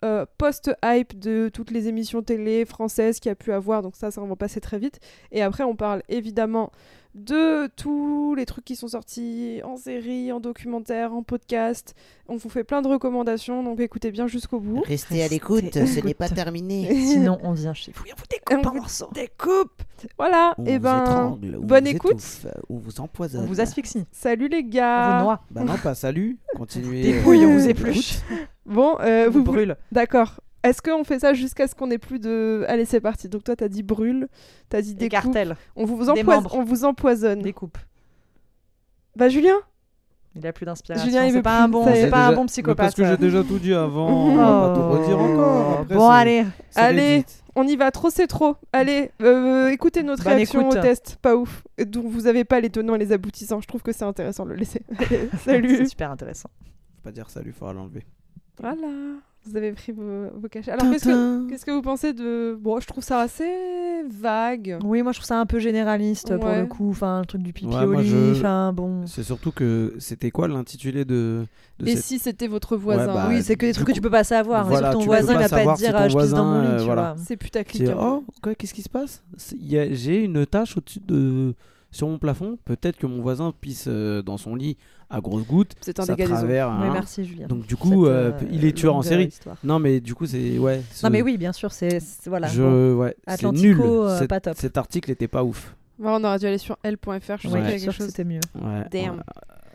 [0.04, 4.10] euh, post-hype de toutes les émissions télé françaises qu'il y a pu avoir, donc ça,
[4.10, 5.00] ça va passer très vite.
[5.32, 6.70] Et après, on parle évidemment
[7.14, 11.94] de tous les trucs qui sont sortis en série, en documentaire, en podcast.
[12.28, 14.82] On vous fait plein de recommandations, donc écoutez bien jusqu'au bout.
[14.86, 16.92] Restez à l'écoute, ce n'est pas terminé.
[16.94, 19.12] Sinon, on vient chez vous et on vous découpe On en vous.
[19.14, 19.82] Découpe
[20.18, 22.10] Voilà, On et vous ben étrangle, on bonne vous écoute.
[22.12, 23.44] étouffe, on vous empoisonne.
[23.44, 24.04] On vous asphyxie.
[24.10, 25.40] Salut les On gars vous noie.
[25.50, 27.02] Bah non, pas salut, continuez.
[27.02, 27.80] Dépouille, on euh, vous l'écoute.
[27.88, 28.18] épluche.
[28.66, 29.66] Bon, euh, On vous vous brûlez.
[29.66, 29.76] brûle.
[29.92, 30.40] D'accord.
[30.64, 32.64] Est-ce qu'on fait ça jusqu'à ce qu'on ait plus de.
[32.68, 33.28] Allez, c'est parti.
[33.28, 34.28] Donc toi, t'as dit brûle,
[34.70, 35.24] t'as dit Des découpe.
[35.24, 35.56] cartels.
[35.76, 36.56] On vous, membres.
[36.56, 37.42] on vous empoisonne.
[37.42, 37.78] Découpe.
[39.14, 39.56] Bah Julien?
[40.36, 41.06] Il a plus d'inspiration.
[41.06, 42.76] Julien, il veut pas plus, un bon, c'est pas un bon mais psychopathe.
[42.76, 45.80] Parce que j'ai déjà tout dit avant, on va pas tout redire encore.
[45.82, 46.44] Après, bon, allez.
[46.74, 47.24] Allez.
[47.54, 48.56] On y va, trop c'est trop.
[48.72, 50.78] Allez, euh, écoutez notre réaction écoute.
[50.78, 51.18] au test.
[51.22, 51.62] Pas ouf.
[51.78, 53.60] Et Donc vous avez pas les tenants et les aboutissants.
[53.60, 54.82] Je trouve que c'est intéressant de le laisser.
[54.98, 55.86] Allez, C'est salut.
[55.86, 56.48] super intéressant.
[56.96, 58.04] Faut pas dire salut, faudra l'enlever.
[58.60, 58.88] Voilà,
[59.46, 60.70] vous avez pris vos, vos cachets.
[60.72, 61.46] Alors, qu'est-ce que, Tintin.
[61.48, 62.56] qu'est-ce que vous pensez de.
[62.60, 63.44] Bon, je trouve ça assez
[64.08, 64.78] vague.
[64.84, 66.90] Oui, moi je trouve ça un peu généraliste pour le coup.
[66.90, 68.08] Enfin, le truc du pipi Ouais, au lit.
[68.08, 69.06] je- Enfin, bon.
[69.06, 71.44] C'est surtout que c'était quoi l'intitulé de,
[71.78, 73.96] de Et cette- si c'était votre voisin bah, oui, c'est que des trucs coup- que
[73.96, 74.66] tu peux pas savoir.
[74.66, 76.62] Voilà, ton voisin, il va pas te si dire ah, je pisse dans mon voisin,
[76.62, 77.02] lit, euh, tu voilà.
[77.14, 77.24] vois.
[77.26, 77.86] C'est putaclic.
[77.86, 77.96] C'est hein.
[78.00, 79.22] oh quoi qu'est-ce qui se passe?
[79.36, 81.54] A- J'ai une tache au-dessus de
[81.94, 82.58] sur mon plafond.
[82.64, 84.76] Peut-être que mon voisin pisse euh, dans son lit
[85.10, 85.72] à grosses gouttes.
[85.80, 86.36] C'est un ça dégât des eaux.
[86.36, 86.68] travers.
[86.68, 86.90] Oui, hein.
[86.92, 87.46] merci Julien.
[87.46, 89.26] Donc du coup, cette, euh, euh, il est tueur en série.
[89.26, 89.56] histoire.
[89.64, 90.82] Non mais du coup c'est ouais.
[90.90, 92.48] ce- Non mais oui, bien sûr, c'est voilà.
[92.48, 92.96] Je bon.
[93.00, 93.16] ouais.
[93.52, 93.80] Nul.
[93.80, 94.56] euh, Cet- pas top.
[94.56, 95.76] Cet article était pas ouf.
[95.98, 97.36] Ouais, on aurait dû aller sur L.fr.
[97.36, 98.06] Je suis Ouais, quelque chose.
[98.08, 98.40] c'était mieux.
[98.56, 98.84] Ouais.
[98.90, 99.22] Damn.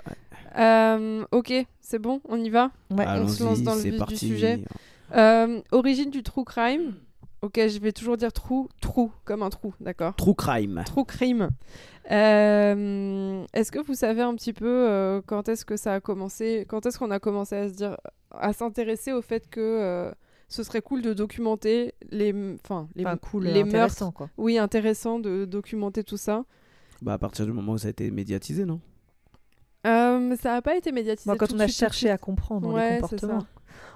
[0.07, 0.15] ouais.
[0.57, 2.71] Euh, ok, c'est bon, on y va.
[2.91, 3.05] Ouais.
[3.07, 4.61] on se lance dans le vif du sujet.
[5.15, 6.93] Euh, origine du true crime.
[7.41, 10.83] Ok, je vais toujours dire trou, trou, comme un trou, d'accord True crime.
[10.85, 11.49] True crime.
[12.11, 16.65] Euh, est-ce que vous savez un petit peu euh, quand est-ce que ça a commencé
[16.67, 17.97] Quand est-ce qu'on a commencé à se dire,
[18.31, 20.11] à s'intéresser au fait que euh,
[20.47, 24.11] ce serait cool de documenter les, enfin, les, Enfin, cool, les meurtres.
[24.13, 24.29] quoi.
[24.37, 26.43] Oui, intéressant de documenter tout ça.
[27.01, 28.81] Bah à partir du moment où ça a été médiatisé, non?
[29.87, 31.29] Euh, ça n'a pas été médiatisé.
[31.37, 33.45] Quand tout on a suite, tout de cherché à comprendre Ouais, les comportements.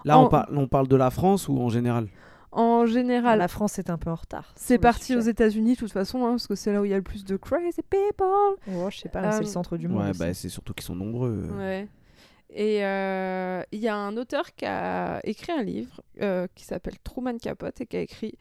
[0.06, 2.08] Là En- on, parle, on parle de la France ou en général?
[2.56, 4.54] En général, La France est un peu en retard.
[4.56, 5.20] c'est parti aux.
[5.22, 7.26] États-Unis, de toute façon, hein, parce que c'est là où il y a le plus
[7.26, 8.26] de crazy people.
[8.76, 10.04] Oh, je sais pas, c'est Euh, le centre du monde.
[10.04, 11.48] Ouais, bah c'est surtout qu'ils sont nombreux.
[11.58, 11.88] Ouais.
[12.56, 17.00] Et euh, il y a un auteur qui a écrit un livre euh, qui s'appelle
[17.04, 18.38] Truman Capote et qui a écrit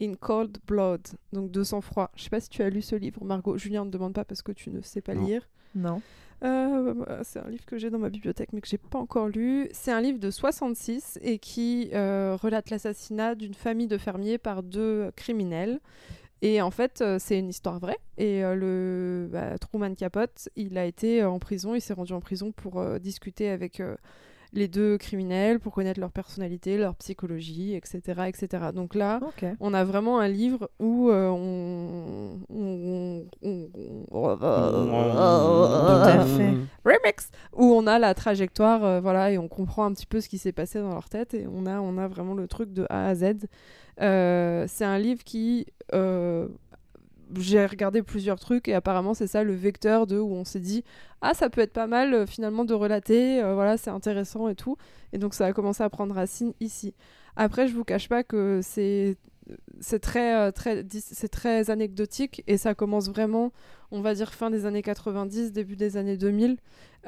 [0.00, 1.00] In Cold Blood,
[1.32, 2.10] donc de sang-froid.
[2.14, 3.58] Je sais pas si tu as lu ce livre, Margot.
[3.58, 5.26] Julien ne demande pas parce que tu ne sais pas Non.
[5.26, 5.48] lire.
[5.74, 6.00] Non.
[6.44, 9.68] Euh, c'est un livre que j'ai dans ma bibliothèque mais que j'ai pas encore lu.
[9.72, 14.62] C'est un livre de 66 et qui euh, relate l'assassinat d'une famille de fermiers par
[14.62, 15.80] deux criminels.
[16.42, 17.98] Et en fait, euh, c'est une histoire vraie.
[18.18, 22.52] Et le bah, Truman Capote, il a été en prison, il s'est rendu en prison
[22.52, 23.80] pour discuter avec
[24.52, 28.00] les deux criminels, pour connaître leur personnalité, leur psychologie, etc.
[28.28, 28.48] etc.
[28.74, 29.20] Donc là,
[29.60, 34.06] on a vraiment un livre où euh, on, on- on- on-
[35.86, 36.54] Tout à fait.
[36.84, 40.28] remix où on a la trajectoire euh, voilà et on comprend un petit peu ce
[40.28, 42.86] qui s'est passé dans leur tête et on a on a vraiment le truc de
[42.90, 43.46] A à Z
[44.02, 46.48] Euh, c'est un livre qui euh,
[47.34, 50.84] j'ai regardé plusieurs trucs et apparemment c'est ça le vecteur de où on s'est dit
[51.22, 54.54] ah ça peut être pas mal euh, finalement de relater euh, voilà c'est intéressant et
[54.54, 54.76] tout.
[55.12, 56.94] Et donc ça a commencé à prendre racine ici.
[57.36, 59.16] Après je vous cache pas que c'est
[59.80, 63.52] c'est très euh, très c'est très anecdotique et ça commence vraiment
[63.92, 66.56] on va dire fin des années 90 début des années 2000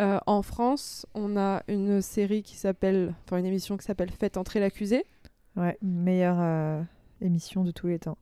[0.00, 4.36] Euh, en France on a une série qui s'appelle enfin une émission qui s'appelle Faites
[4.36, 5.04] entrer l'accusé.
[5.56, 6.84] Ouais, meilleure
[7.20, 8.16] émission de tous les temps.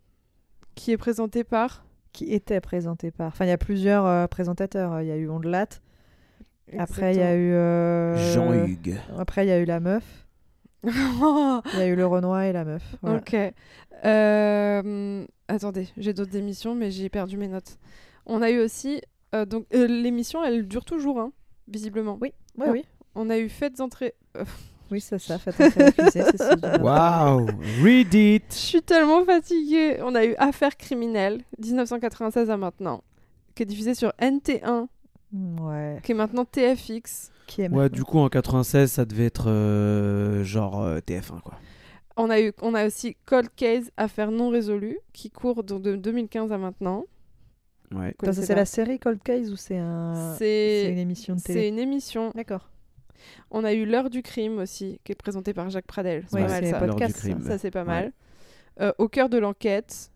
[0.75, 1.86] qui est présentée par
[2.17, 3.27] Qui était présentée par.
[3.29, 5.01] Enfin, il y a plusieurs euh, présentateurs.
[5.03, 5.67] Il y a eu Ondelat.
[6.79, 7.53] Après, il y a eu.
[7.53, 8.97] euh, Jean-Hugues.
[9.19, 10.27] Après, il y a eu la meuf.
[10.85, 12.83] Il y a eu le Renoir et la meuf.
[13.03, 13.19] Voilà.
[13.19, 13.37] Ok.
[14.05, 17.79] Euh, attendez, j'ai d'autres émissions, mais j'ai perdu mes notes.
[18.25, 19.01] On a eu aussi.
[19.35, 21.33] euh, donc, euh, l'émission, elle dure toujours, hein,
[21.69, 22.19] visiblement.
[22.21, 22.73] Oui, oui, Ah.
[22.73, 22.85] oui.
[23.15, 24.15] On a eu Faites entrer.
[24.91, 25.39] Oui, c'est ça.
[25.39, 25.55] Faites
[26.13, 26.81] c'est.
[26.81, 27.47] Waouh
[27.83, 29.99] Read Je it suis tellement fatiguée.
[30.03, 33.03] On a eu Affaires criminelles, 1996 à maintenant,
[33.55, 34.87] qui est diffusée sur NT1,
[35.61, 35.99] Ouais.
[36.03, 37.31] qui est maintenant TFX.
[37.47, 41.55] Qui est Ouais, du coup en 96 ça devait être euh, genre euh, TF1 quoi.
[42.17, 45.97] On a, eu, on a aussi Cold Case, Affaires non résolues, qui court donc de
[45.97, 47.05] 2015 à maintenant.
[47.95, 48.15] Ouais.
[48.33, 50.35] C'est la série Cold Case ou c'est un...
[50.39, 52.33] c'est une C'est émission de c'est télé une émission.
[52.35, 52.69] D'accord.
[53.51, 56.25] On a eu L'heure du crime aussi, qui est présentée par Jacques Pradel.
[56.29, 56.79] C'est Ouais, pas mal ça.
[56.81, 57.29] podcast.
[57.43, 57.87] Ça, c'est pas Ouais.
[57.87, 58.13] mal.
[58.81, 60.11] Euh, au cœur de l'enquête.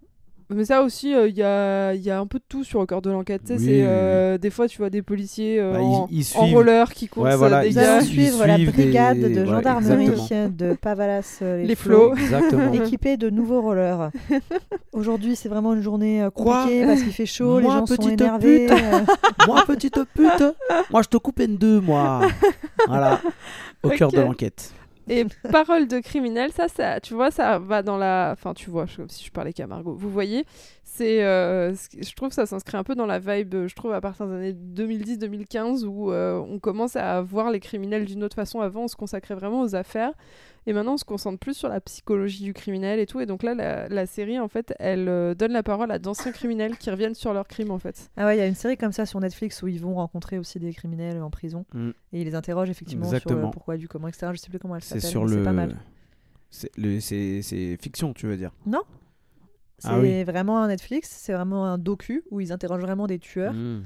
[0.52, 2.80] Mais ça aussi, euh, il y, a, il y a un peu de tout sur
[2.80, 3.42] Au cœur de l'enquête.
[3.46, 5.84] Tu sais, Oui, c'est, oui, euh, Des fois, tu vois des policiers euh, Bah, ils-
[5.84, 8.00] en, ils en suivent- roller qui courent Ouais, voilà, des ils gars.
[8.00, 10.10] suivent- suivre la brigade des- de gendarmerie
[10.50, 12.14] de Pavalas euh, Les flots.
[12.74, 14.10] Équipés de nouveaux rollers.
[14.92, 17.96] Aujourd'hui, c'est vraiment une journée compliquée Quoi parce qu'il fait chaud, Moi, les gens sont
[17.96, 18.66] petite énervés.
[18.66, 18.76] pute.
[19.46, 20.44] moi petite pute,
[20.90, 22.22] moi je te coupe en deux moi.
[22.88, 23.20] Voilà.
[23.82, 24.72] Au cœur de l'enquête.
[25.10, 28.30] Et parole de criminel, ça, ça, tu vois, ça va dans la.
[28.32, 29.92] Enfin, tu vois, comme si je parlais qu'à Margot.
[29.94, 30.44] Vous voyez,
[30.84, 31.24] c'est.
[31.24, 34.34] euh, je trouve ça s'inscrit un peu dans la vibe, je trouve, à partir des
[34.34, 38.60] années 2010-2015, où euh, on commence à voir les criminels d'une autre façon.
[38.60, 40.12] Avant, on se consacrait vraiment aux affaires.
[40.70, 43.18] Et maintenant, on se concentre plus sur la psychologie du criminel et tout.
[43.18, 46.30] Et donc là, la, la série, en fait, elle euh, donne la parole à d'anciens
[46.30, 48.08] criminels qui reviennent sur leurs crimes, en fait.
[48.16, 50.38] Ah ouais, il y a une série comme ça sur Netflix où ils vont rencontrer
[50.38, 51.88] aussi des criminels en prison Mm.
[52.12, 54.28] et ils les interrogent effectivement sur le pourquoi du comment, etc.
[54.32, 55.10] Je sais plus comment elle C'est s'appelle.
[55.10, 55.36] sur mais le.
[55.38, 55.76] C'est pas mal.
[56.50, 58.52] C'est le- c'est c'est fiction, tu veux dire.
[59.78, 60.22] C'est Ah oui.
[60.22, 63.82] vraiment un Netflix, c'est vraiment un docu où ils interrogent vraiment des tueurs Mm.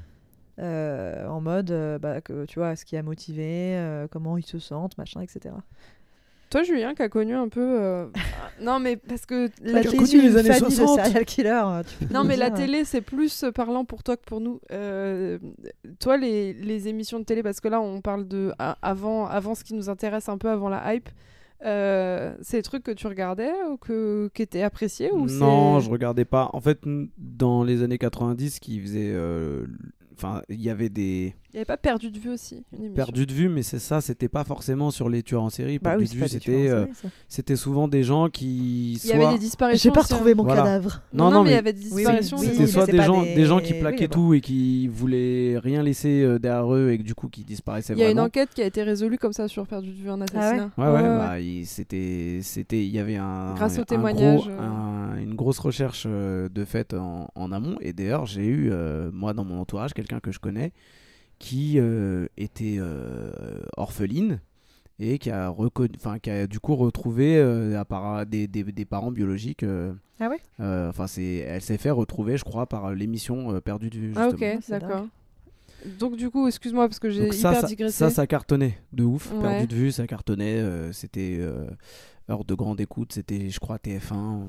[0.59, 4.45] euh, en mode, euh, bah, que, tu vois, ce qui a motivé, euh, comment ils
[4.45, 5.55] se sentent, machin, etc.
[6.49, 7.61] Toi, Julien, qui a connu un peu.
[7.61, 8.05] euh,
[8.61, 9.47] non, mais parce que.
[9.47, 10.97] T'as la été connu les années famille 60.
[10.99, 11.63] de serial killer.
[11.87, 12.65] tu peux Non, le mais la dire.
[12.65, 14.59] télé, c'est plus parlant pour toi que pour nous.
[14.71, 15.37] Euh,
[15.99, 19.55] toi, les, les émissions de télé, parce que là, on parle de a- avant, avant
[19.55, 21.09] ce qui nous intéresse un peu avant la hype.
[21.65, 25.85] Euh, c'est des trucs que tu regardais ou que qui étaient appréciés ou Non, c'est-
[25.85, 26.49] je regardais pas.
[26.53, 29.11] En fait, n- dans les années 90, qui faisait.
[29.13, 29.65] euh,
[30.17, 33.25] Enfin, il y avait des Il n'y avait pas perdu de vue aussi une perdus
[33.25, 35.79] de vue, mais c'est ça, c'était pas forcément sur les tueurs en série.
[35.79, 36.85] Bah Perdus oui, de vue, en c'était euh,
[37.27, 38.93] c'était souvent des gens qui.
[39.03, 39.89] Il y avait des disparitions.
[39.91, 40.63] J'ai pas retrouvé mon Voilà.
[40.63, 41.01] cadavre.
[41.13, 42.37] Non, Non, non, mais il y avait des oui, disparitions.
[42.39, 45.83] oui, C'était soit des gens, des- des gens qui plaquaient tout et qui voulaient rien
[45.83, 48.49] laisser euh, derrière eux et que du coup qui disparaissaient Il y a une enquête
[48.53, 50.71] qui a été résolue comme ça sur perdu de vue un Ah assassinat.
[50.77, 54.57] Ouais, ouais, bah, il- c'était, c'était, il y avait un, Grâce au témoignage, gros- euh.
[55.15, 57.77] Un- une grosse recherche euh, de fait en, en amont.
[57.81, 60.71] Et d'ailleurs, j'ai eu, euh, moi, dans mon entourage, quelqu'un que je connais
[61.39, 64.39] qui euh, était euh, orpheline
[64.99, 68.63] et qui a, reconnu, enfin, qui a du coup retrouvé euh, à part- des, des,
[68.63, 69.63] des parents biologiques.
[69.63, 70.39] euh, Ah ouais?
[70.61, 74.13] euh, Enfin, c'est, elle s'est fait retrouver, je crois, par l'émission euh, Perdue de vue.
[74.15, 75.07] Ah, ok, C'est d'accord.
[75.99, 77.91] Donc, du coup, excuse-moi parce que j'ai hyper ça, digressé.
[77.97, 79.31] ça, ça cartonnait de ouf.
[79.33, 79.41] Ouais.
[79.41, 80.59] Perdu de vue, ça cartonnait.
[80.61, 81.65] euh, c'était euh,
[82.29, 83.11] heure de grande écoute.
[83.11, 84.45] C'était, je crois, TF1.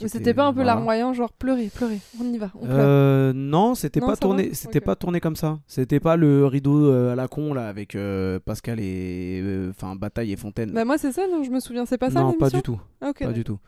[0.00, 0.74] Mais était- c'était pas un peu voilà.
[0.74, 2.76] larmoyant, genre pleurer, pleurer, on y va, on pleure.
[2.78, 4.52] Euh, non, c'était pas tourné.
[4.52, 5.58] C'était pas tourné comme ça.
[5.66, 9.96] C'était pas le rideau euh, à la con là avec euh, Pascal et euh, enfin
[9.96, 10.72] Bataille et Fontaine.
[10.72, 12.78] Bah, moi, c'est ça, non, je me souviens, c'est pas ça non, pas du tout.
[13.00, 13.58] Ah, ok, pas du tout.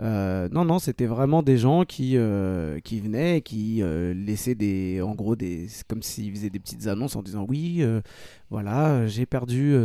[0.00, 2.16] Non, non, c'était vraiment des gens qui,
[2.84, 3.82] qui venaient et qui
[4.14, 5.00] laissaient des.
[5.02, 7.84] En gros, des, comme s'ils faisaient des petites annonces en disant Oui,
[8.50, 9.76] voilà, j'ai perdu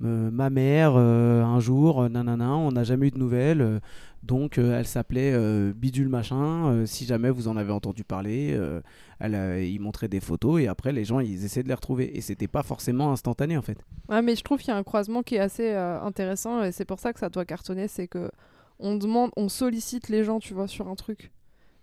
[0.00, 3.60] ma mère euh, un jour, euh, nanana, on n'a jamais eu de nouvelles.
[3.60, 3.80] euh,
[4.22, 6.66] donc, euh, elle s'appelait euh, Bidule Machin.
[6.68, 8.80] euh, si jamais vous en avez entendu parler, euh,
[9.18, 12.16] elle, euh, ils montraient des photos et après, les gens, ils essaient de les retrouver.
[12.16, 13.78] Et c'était pas forcément instantané en fait.
[14.08, 16.72] Ouais, mais je trouve qu'il y a un croisement qui est assez euh, intéressant et
[16.72, 18.30] c'est pour ça que ça doit cartonner, c'est que
[18.78, 21.30] on demande, on sollicite les gens, tu vois, sur un truc.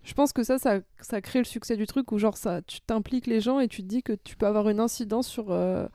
[0.03, 2.81] Je pense que ça, ça, ça crée le succès du truc où genre ça, tu
[2.81, 5.87] t'impliques les gens et tu te dis que tu peux avoir une incidence sur, euh,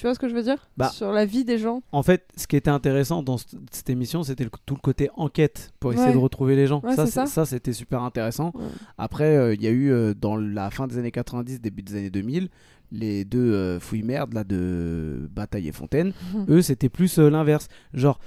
[0.00, 1.82] tu vois ce que je veux dire, Bah, sur la vie des gens.
[1.92, 3.36] En fait, ce qui était intéressant dans
[3.70, 6.14] cette émission, c'était tout le côté enquête pour essayer Ouais.
[6.14, 6.80] de retrouver les gens.
[6.82, 7.44] Ouais, ça, ça.
[7.44, 8.52] c'était super intéressant.
[8.54, 8.64] Ouais.
[8.96, 11.96] Après, euh, il y a eu euh, dans la fin des années 90, début des
[11.96, 12.48] années 2000,
[12.92, 16.12] les deux euh, fouilles merdes là de Bataille et Fontaine.
[16.48, 17.68] Eux, c'était plus l'inverse.
[17.92, 18.18] Genre,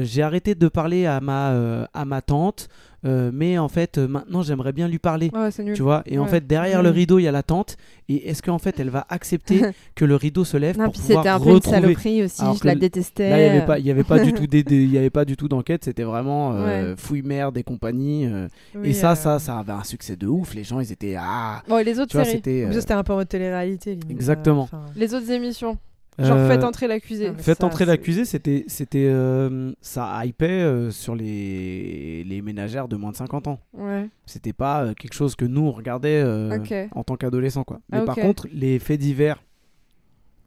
[0.00, 2.68] j'ai arrêté de parler à ma à ma tante,
[3.04, 5.30] euh, mais en fait, euh, maintenant, j'aimerais bien lui parler.
[5.32, 5.74] Ouais, c'est nul.
[5.74, 7.76] Tu vois, et en fait, derrière le rideau, il y a la tante.
[8.08, 9.62] Et est-ce qu'en fait, elle va accepter
[9.94, 12.22] que le rideau se lève Non, pour puis pouvoir c'était un peu une retrouver saloperie
[12.24, 13.30] aussi, Alors je la détestais.
[13.30, 15.24] Là, il n'y avait pas, il y avait pas du tout il y avait pas
[15.24, 15.84] du tout d'enquête.
[15.84, 18.28] C'était vraiment euh, fouille merde et compagnie.
[18.74, 20.54] Oui, et ça, ça, ça avait un succès de ouf.
[20.54, 21.62] Les gens, ils étaient ah.
[21.68, 22.92] Bon, les autres Tu vois, séries, c'était.
[22.92, 23.98] un peu en télé-réalité.
[24.10, 24.62] Exactement.
[24.62, 25.78] enfin, les autres émissions,
[26.18, 27.26] genre euh, faites entrer l'accusé.
[27.28, 32.42] Ah, mais Faites ça, entrer l'accusé, c'était, c'était, euh, ça hypait euh, sur les, les
[32.42, 33.60] ménagères de moins de 50 ans.
[33.72, 36.58] Ouais, C'était pas euh, quelque chose que nous on regardait euh,
[36.94, 37.80] en tant qu'adolescents, quoi.
[37.90, 38.22] Mais Ah, par ok.
[38.24, 39.42] contre, les faits divers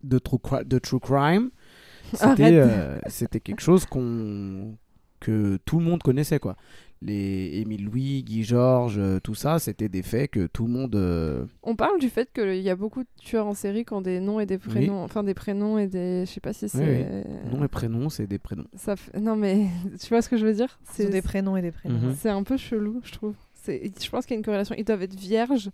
[0.03, 1.51] de true, de true crime,
[2.13, 4.75] c'était, euh, c'était quelque chose qu'on,
[5.21, 6.57] que tout le monde connaissait, quoi.
[7.03, 10.95] Les Émile Louis, Guy Georges, euh, tout ça, c'était des faits que tout le monde.
[10.95, 14.01] euh, On parle du fait qu'il y a beaucoup de tueurs en série qui ont
[14.01, 17.23] des noms et des prénoms, enfin des prénoms et des, je sais pas si c'est.
[17.51, 18.67] Nom et prénom, c'est des prénoms.
[18.75, 19.65] Ça Non mais
[19.99, 20.79] tu vois ce que je veux dire?
[20.99, 21.97] Ont des prénoms et des prénoms.
[21.97, 22.15] Mhm.
[22.19, 23.33] C'est un peu chelou, je trouve.
[23.63, 24.75] C'est, je pense qu'il y a une corrélation.
[24.77, 25.71] Ils doivent être vierges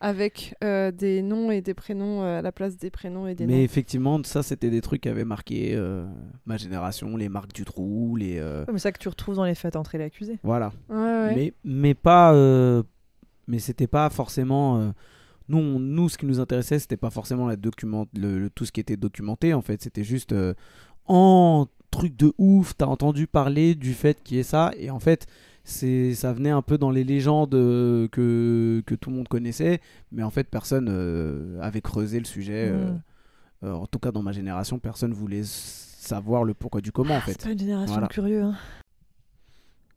[0.00, 3.46] avec euh, des noms et des prénoms euh, à la place des prénoms et des
[3.46, 3.60] Mais noms.
[3.60, 6.06] effectivement, ça, c'était des trucs qui avaient marqué euh,
[6.46, 8.38] ma génération, les marques du trou, les.
[8.38, 10.38] euh, Comme ça que tu retrouves dans les fêtes entrer l'accusé.
[10.42, 10.72] Voilà.
[10.88, 11.34] Ouais, ouais.
[11.34, 12.32] Mais, mais pas.
[12.32, 12.82] euh,
[13.46, 14.78] mais c'était pas forcément.
[14.80, 14.90] euh,
[15.48, 18.64] nous, on- nous, ce qui nous intéressait, c'était pas forcément la document, le, le- tout
[18.64, 19.82] ce qui était documenté, en fait.
[19.82, 20.32] C'était juste.
[20.32, 20.54] euh,
[21.06, 25.00] en truc de ouf, t'as entendu parler du fait qu'il y ait ça, et en
[25.00, 25.26] fait.
[25.70, 29.80] C'est, ça venait un peu dans les légendes euh, que, que tout le monde connaissait,
[30.10, 32.68] mais en fait personne euh, avait creusé le sujet.
[32.72, 33.00] euh, Mm.
[33.66, 37.20] euh, en tout cas, dans ma génération, personne voulait savoir le pourquoi du comment, en
[37.20, 37.32] fait.
[37.32, 38.08] C'est pas une génération Voilà.
[38.08, 38.42] curieux.
[38.42, 38.56] Hein.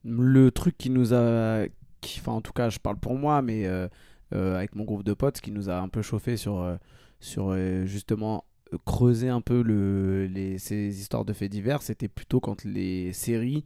[0.06, 1.64] le truc qui nous a
[2.02, 3.88] qui- enfin en tout cas je parle pour moi mais euh,
[4.34, 6.78] avec mon groupe de potes qui nous a un peu chauffé sur
[7.22, 7.56] sur
[7.86, 8.44] justement
[8.86, 13.64] creuser un peu le, les, ces histoires de faits divers c'était plutôt quand les séries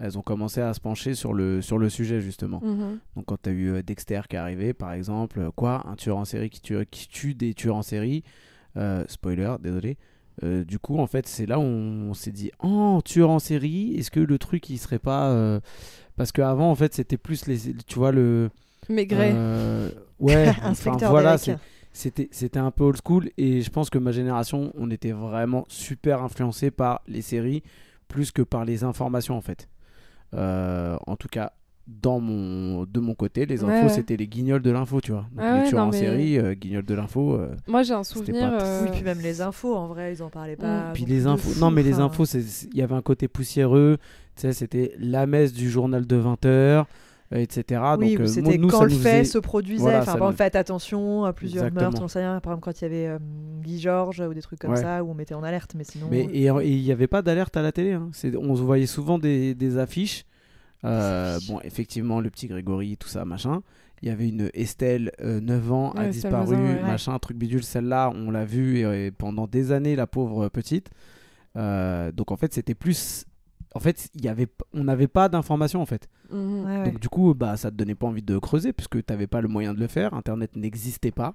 [0.00, 2.98] elles ont commencé à se pencher sur le sur le sujet justement Mhm.
[3.16, 5.94] donc quand tu as eu euh, Dexter qui est arrivé par exemple euh, quoi un
[5.96, 8.22] tueur en série qui tue, qui tue des tueurs en série
[8.76, 9.96] Euh, spoiler désolé
[10.42, 13.94] Euh, du coup en fait c'est là où on, s'est dit oh tueur en série
[13.94, 15.60] est-ce que le truc il serait pas euh,
[16.16, 18.50] parce qu'avant en fait c'était plus les tu vois le
[18.88, 19.32] Maigret.
[20.18, 21.36] ouais enfin voilà
[21.92, 25.64] c'était c'était un peu old school et je pense que ma génération on était vraiment
[25.68, 27.62] super influencé par les séries
[28.08, 29.68] plus que par les informations en fait.
[30.36, 31.52] Euh, en tout cas,
[31.86, 33.88] dans mon, de mon côté, les infos Ouais, ouais.
[33.90, 35.26] c'était les guignols de l'info, tu vois.
[35.32, 37.34] Donc Ah ouais, non, en mais- série, euh, guignols de l'info.
[37.34, 38.40] euh, Moi, j'ai un souvenir.
[38.58, 40.90] pas- euh, Oui, puis même les infos, en vrai, ils en parlaient pas.
[40.90, 40.92] Mm.
[40.94, 43.98] Puis non les infos, fou, non mais les infos, il y avait un côté poussiéreux.
[44.34, 46.84] Tu sais, c'était la messe du journal de 20 h
[47.40, 47.80] etc.
[47.98, 49.80] Oui, Donc euh, c'était nous, quand le fait se produisait.
[49.82, 51.90] Voilà, enfin, par exemple, faites attention à plusieurs Exactement.
[51.90, 52.40] meurtres, j'en sais rien.
[52.40, 53.18] Par exemple, quand il y avait euh,
[53.62, 54.76] Guy Georges ou des trucs comme Ouais.
[54.76, 56.06] ça, où on mettait en alerte, mais sinon.
[56.10, 57.92] Mais et il n'y avait pas d'alerte à la télé.
[57.92, 58.10] hein.
[58.38, 60.24] On voyait souvent des, des affiches.
[60.84, 61.48] Euh, affiches.
[61.50, 63.62] bon, effectivement, le petit Grégory, tout ça, machin.
[64.02, 66.82] Il y avait une Estelle, euh, 9 ans, a Ouais, disparu, Moizin, ouais.
[66.82, 67.62] machin, truc bidule.
[67.64, 70.90] Celle-là, on l'a vue et, et pendant des années, la pauvre petite.
[71.56, 73.24] Euh, donc en fait, c'était plus.
[73.74, 76.08] En fait, il y avait, on n'avait pas d'informations en fait.
[76.30, 76.64] mhm.
[76.64, 76.84] Ouais, ouais.
[76.84, 79.40] Donc du coup, bah, ça te donnait pas envie de creuser puisque tu n'avais pas
[79.40, 80.14] le moyen de le faire.
[80.14, 81.34] Internet n'existait pas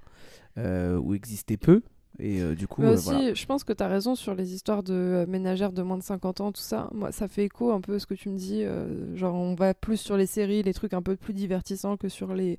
[0.57, 1.81] euh, ou existait peu.
[2.17, 3.33] Et euh, du coup, Mais euh, aussi, voilà.
[3.33, 6.41] je pense que tu as raison sur les histoires de ménagères de moins de 50
[6.41, 6.89] ans, tout ça.
[6.93, 8.63] Moi, ça fait écho un peu à ce que tu me dis.
[8.63, 12.09] euh, genre, on va plus sur les séries, les trucs un peu plus divertissants que
[12.09, 12.57] sur les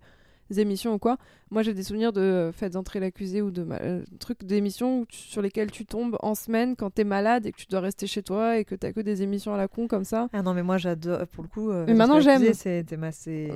[0.58, 1.16] émissions ou quoi.
[1.50, 5.42] Moi, j'ai des souvenirs de euh, Faites entrer l'accusé ou de euh, trucs d'émissions sur
[5.42, 8.58] lesquels tu tombes en semaine quand t'es malade et que tu dois rester chez toi
[8.58, 10.28] et que t'as que des émissions à la con comme ça.
[10.32, 11.70] Ah non, mais moi j'adore, pour le coup.
[11.70, 12.42] euh, Mais maintenant, j'aime.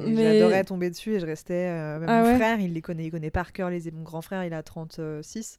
[0.06, 1.68] Mais- J'adorais tomber dessus et je restais.
[1.70, 3.70] euh, même Ah mon ouais frère, il les connaît, il connaît par cœur.
[3.70, 3.90] Les...
[3.90, 5.58] Mon grand frère, il a 36,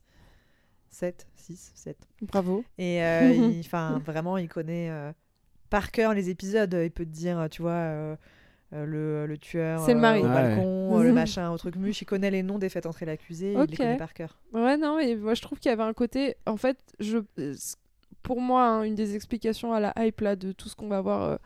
[0.90, 1.96] 7, 6, 7.
[2.22, 2.64] Bravo.
[2.78, 3.00] Et
[3.60, 4.90] enfin, vraiment, il connaît
[5.68, 6.76] par cœur les épisodes.
[6.82, 8.16] Il peut te dire, tu vois,
[8.72, 10.20] le, le tueur C'est le euh, mari.
[10.20, 10.28] au Ouais.
[10.34, 12.02] balcon, euh, le machin au truc muche.
[12.02, 13.52] Il connaît les noms des fêtes entrer l'accusé.
[13.52, 14.38] Il les connaît par cœur.
[14.52, 16.36] Ouais, non, mais moi je trouve qu'il y avait un côté.
[16.46, 17.54] En fait, je, euh,
[18.22, 21.00] pour moi, hein, une des explications à la hype là, de tout ce qu'on va
[21.00, 21.36] voir, euh,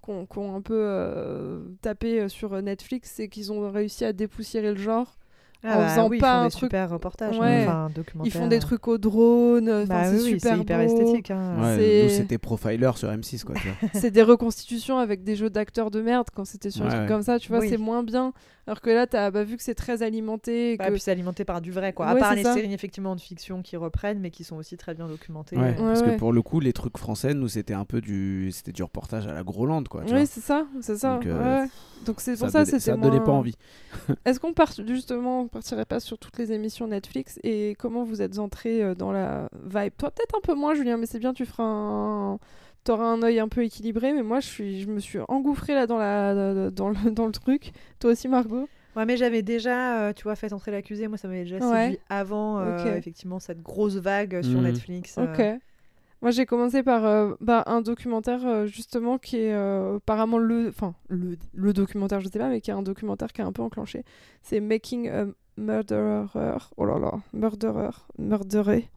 [0.00, 4.70] qu'on qu'on un peu euh, tapé euh, sur Netflix, c'est qu'ils ont réussi à dépoussiérer
[4.72, 5.18] le genre.
[5.62, 7.64] Ah En bah faisant oui, ils pas font un des truc- super Ouais.
[7.66, 8.22] enfin documentaires.
[8.24, 10.84] Ils font des trucs au drone, Bah c'est oui, super hyper beau.
[10.84, 11.30] esthétique.
[11.30, 11.56] hein.
[11.60, 13.54] Ouais, c'est- nous c'était Profiler sur M6 quoi.
[13.56, 13.68] tu.
[13.94, 17.02] C'est des reconstitutions avec des jeux d'acteurs de merde quand c'était sur Ouais, un truc
[17.02, 17.08] ouais.
[17.08, 17.68] comme ça, tu vois, Oui.
[17.68, 18.32] c'est moins bien.
[18.66, 20.74] Alors que là, t'as bah, vu que c'est très alimenté.
[20.74, 20.92] et Bah, que...
[20.92, 22.06] puis c'est alimenté par du vrai, quoi.
[22.06, 22.54] À part les ça.
[22.54, 25.56] séries effectivement de fiction qui reprennent, mais qui sont aussi très bien documentées.
[25.56, 26.14] Ouais, Ouais, parce ouais.
[26.14, 29.26] que pour le coup, les trucs français, nous c'était un peu du, c'était du reportage
[29.26, 30.02] à la Groland quoi.
[30.06, 31.14] tu Oui, c'est ça, c'est ça.
[31.14, 31.66] Donc, euh,
[32.18, 33.56] c'est ça pour ça, donnait- c'était ça donnait pas envie.
[34.24, 38.38] Est-ce qu'on part justement, partirait pas sur toutes les émissions Netflix et comment vous êtes
[38.38, 39.92] entré euh, dans la vibe?
[39.98, 42.38] Toi peut-être un peu moins Julien, mais c'est bien, tu feras un
[42.84, 45.86] t'auras un œil un peu équilibré, mais moi je suis je me suis engouffrée là
[45.86, 47.72] dans la dans le dans le truc.
[47.98, 48.68] Toi aussi Margot?
[48.96, 51.06] Ouais, mais j'avais déjà, euh, tu vois, fait entrer l'accusé.
[51.06, 51.82] Moi, ça m'avait déjà Ouais.
[51.84, 52.86] séduit avant, euh, Ok.
[52.86, 54.64] effectivement, cette grosse vague sur Mhm.
[54.64, 55.14] Netflix.
[55.16, 55.32] euh.
[55.32, 55.60] OK.
[56.22, 60.68] Moi j'ai commencé par euh, bah, un documentaire euh, justement qui est euh, apparemment le
[60.68, 63.52] enfin le, le documentaire je sais pas mais qui est un documentaire qui a un
[63.52, 64.04] peu enclenché.
[64.42, 66.58] C'est Making a Murderer.
[66.76, 68.88] Oh là là, Murderer, murderé.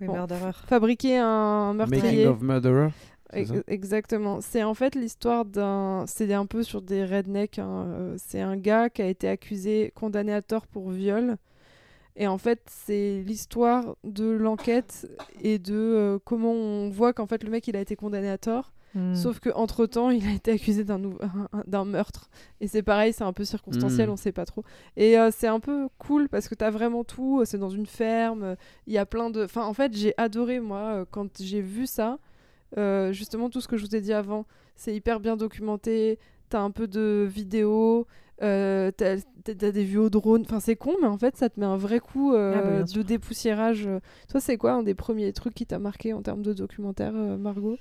[0.00, 0.14] Oui, Bon.
[0.14, 0.52] Murderer.
[0.66, 2.02] fabriquer un meurtrier.
[2.02, 2.90] Making of Murderer.
[3.32, 3.54] ça?
[3.68, 4.40] Exactement.
[4.40, 6.04] C'est en fait l'histoire d'un.
[6.06, 7.58] C'est un peu sur des rednecks.
[7.58, 8.14] hein.
[8.18, 11.36] C'est un gars qui a été accusé, condamné à tort pour viol.
[12.16, 15.08] Et en fait, c'est l'histoire de l'enquête
[15.42, 18.38] et de euh, comment on voit qu'en fait le mec il a été condamné à
[18.38, 18.72] tort.
[18.94, 19.16] Mm.
[19.16, 21.18] Sauf qu'entre temps, il a été accusé d'un nou-
[21.66, 22.30] d'un meurtre.
[22.60, 24.12] Et c'est pareil, c'est un peu circonstanciel, Mm.
[24.12, 24.62] on sait pas trop.
[24.96, 27.40] Et euh, c'est un peu cool parce que t'as vraiment tout.
[27.40, 28.54] euh, C'est dans une ferme.
[28.86, 29.42] Il y a plein de.
[29.44, 32.18] Enfin, en fait, j'ai adoré, moi, quand j'ai vu ça.
[32.78, 34.46] euh, justement, tout ce que je vous ai dit avant.
[34.76, 36.18] C'est hyper bien documenté.
[36.48, 38.06] T'as un peu de vidéo.
[38.42, 40.42] Euh, t'as des vues au drone.
[40.44, 42.82] Enfin, c'est con, mais en fait, ça te met un vrai coup euh, Ah bah,
[42.82, 43.04] de sûr.
[43.04, 43.88] dépoussiérage.
[44.28, 47.36] Toi, c'est quoi un des premiers trucs qui t'a marqué en termes de documentaire, euh,
[47.36, 47.76] Margot?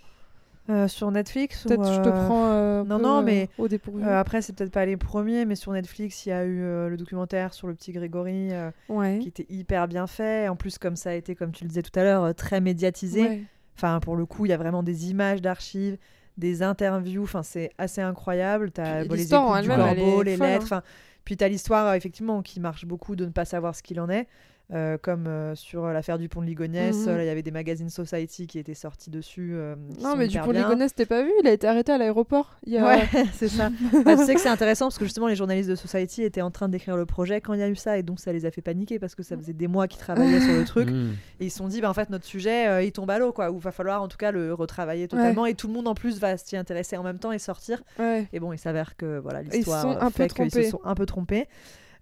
[0.69, 4.01] Euh, sur Netflix Peut-être je te prends non, peu, non, mais, au dépourvu.
[4.01, 7.53] après, c'est peut-être pas les premiers, mais sur Netflix, il y a eu le documentaire
[7.53, 8.51] sur le petit Grégory
[8.87, 9.19] ouais.
[9.19, 10.47] qui était hyper bien fait.
[10.47, 13.21] En plus, comme ça a été, comme tu le disais tout à l'heure, très médiatisé.
[13.21, 13.43] Ouais.
[13.75, 15.97] Enfin, pour le coup, il y a vraiment des images d'archives,
[16.37, 17.23] des interviews.
[17.23, 18.71] Enfin, c'est assez incroyable.
[18.71, 20.73] T'as bon, les écoutes du elle-même, elle corbeau, les lettres.
[20.73, 20.83] hein.
[21.25, 24.09] Puis t'as l'histoire euh, effectivement qui marche beaucoup de ne pas savoir ce qu'il en
[24.09, 24.27] est.
[24.73, 27.07] euh, comme euh, sur l'affaire du pont de Ligonnès, Mhm.
[27.09, 29.51] euh, là, il y avait des magazines Society qui étaient sortis dessus.
[29.53, 30.53] euh, Non, mais du pont de.
[30.57, 32.57] Ligonnès, t'es pas vu Il a été arrêté à l'aéroport.
[32.65, 32.85] Il y a...
[32.85, 33.69] Ouais, c'est ça.
[34.05, 36.51] Bah, tu sais que c'est intéressant parce que justement les journalistes de Society étaient en
[36.51, 38.51] train d'écrire le projet quand il y a eu ça et donc ça les a
[38.51, 41.11] fait paniquer parce que ça faisait des mois qu'ils travaillaient sur le truc Mm.
[41.39, 43.31] et ils se sont dit bah en fait notre sujet euh, il tombe à l'eau
[43.31, 45.93] quoi ou va falloir en tout cas le retravailler totalement et tout le monde en
[45.95, 48.27] plus va s'y intéresser en même temps et sortir Ouais.
[48.33, 50.81] et bon il s'avère que voilà Ils l'histoire sont un peu fait qu'ils se sont
[50.83, 51.47] un peu trompés.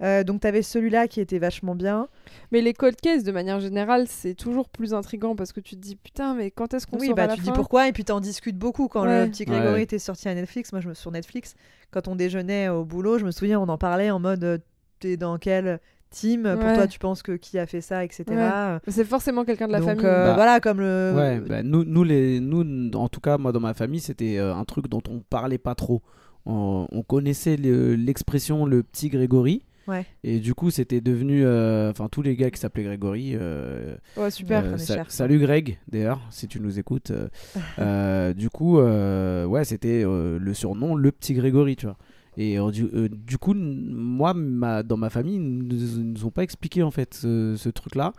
[0.02, 2.08] Euh, donc t'avais celui-là qui était vachement bien.
[2.52, 5.82] Mais les cold cases, de manière générale, c'est toujours plus intriguant parce que tu te
[5.82, 7.88] dis putain, mais quand est-ce qu'on Oui, saura bah la tu fin dis pourquoi?
[7.88, 9.26] Et puis t'en discutes beaucoup quand Ouais.
[9.26, 9.84] le petit Grégory Ouais.
[9.84, 10.72] était sorti à Netflix.
[10.72, 11.54] Moi, je me sur Netflix,
[11.92, 14.58] quand on déjeunait au boulot, je me souviens, on en parlait en mode euh,
[15.00, 15.80] t'es dans quel
[16.12, 16.56] victime.
[16.60, 16.76] Pour Ouais.
[16.76, 18.24] toi, tu penses que qui a fait ça, etc.
[18.30, 18.80] Ouais.
[18.88, 20.06] C'est forcément quelqu'un de la Donc, famille.
[20.06, 21.14] euh, Bah, voilà, comme le.
[21.16, 24.54] Ouais, bah, nous, nous, les, nous, en tout cas, moi, dans ma famille, c'était euh,
[24.54, 26.02] un truc dont on parlait pas trop.
[26.46, 29.62] On, on connaissait le- l'expression le petit Grégory.
[29.88, 30.06] Ouais.
[30.24, 31.44] Et du coup, c'était devenu.
[31.46, 33.32] euh, Enfin, tous les gars qui s'appelaient Grégory.
[33.36, 34.64] euh, Ouais, super.
[34.64, 35.06] euh, sa- cher.
[35.12, 37.12] salut Greg, d'ailleurs, si tu nous écoutes.
[37.12, 37.28] euh,
[37.80, 41.98] euh, du coup, euh, ouais, c'était euh, le surnom le petit Grégory, tu vois.
[42.38, 46.26] Et euh, du, euh, du coup, moi, ma, dans ma famille, ils nous, ils nous
[46.26, 48.14] ont pas expliqué en fait ce, ce truc-là.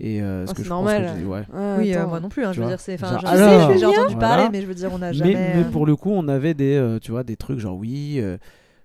[0.00, 1.02] Et euh, ce Oh, que c'est je normal.
[1.02, 1.42] pense que j'ai- ouais.
[1.52, 2.44] Ah, Oui, euh, moi non plus.
[2.44, 2.94] hein, je veux dire, c'est.
[2.94, 4.18] Enfin, j'ai entendu voilà.
[4.18, 5.54] parler, mais je veux dire, on n'a Mais, jamais.
[5.56, 8.20] mais pour le coup, on avait des, euh, tu vois, des trucs genre oui.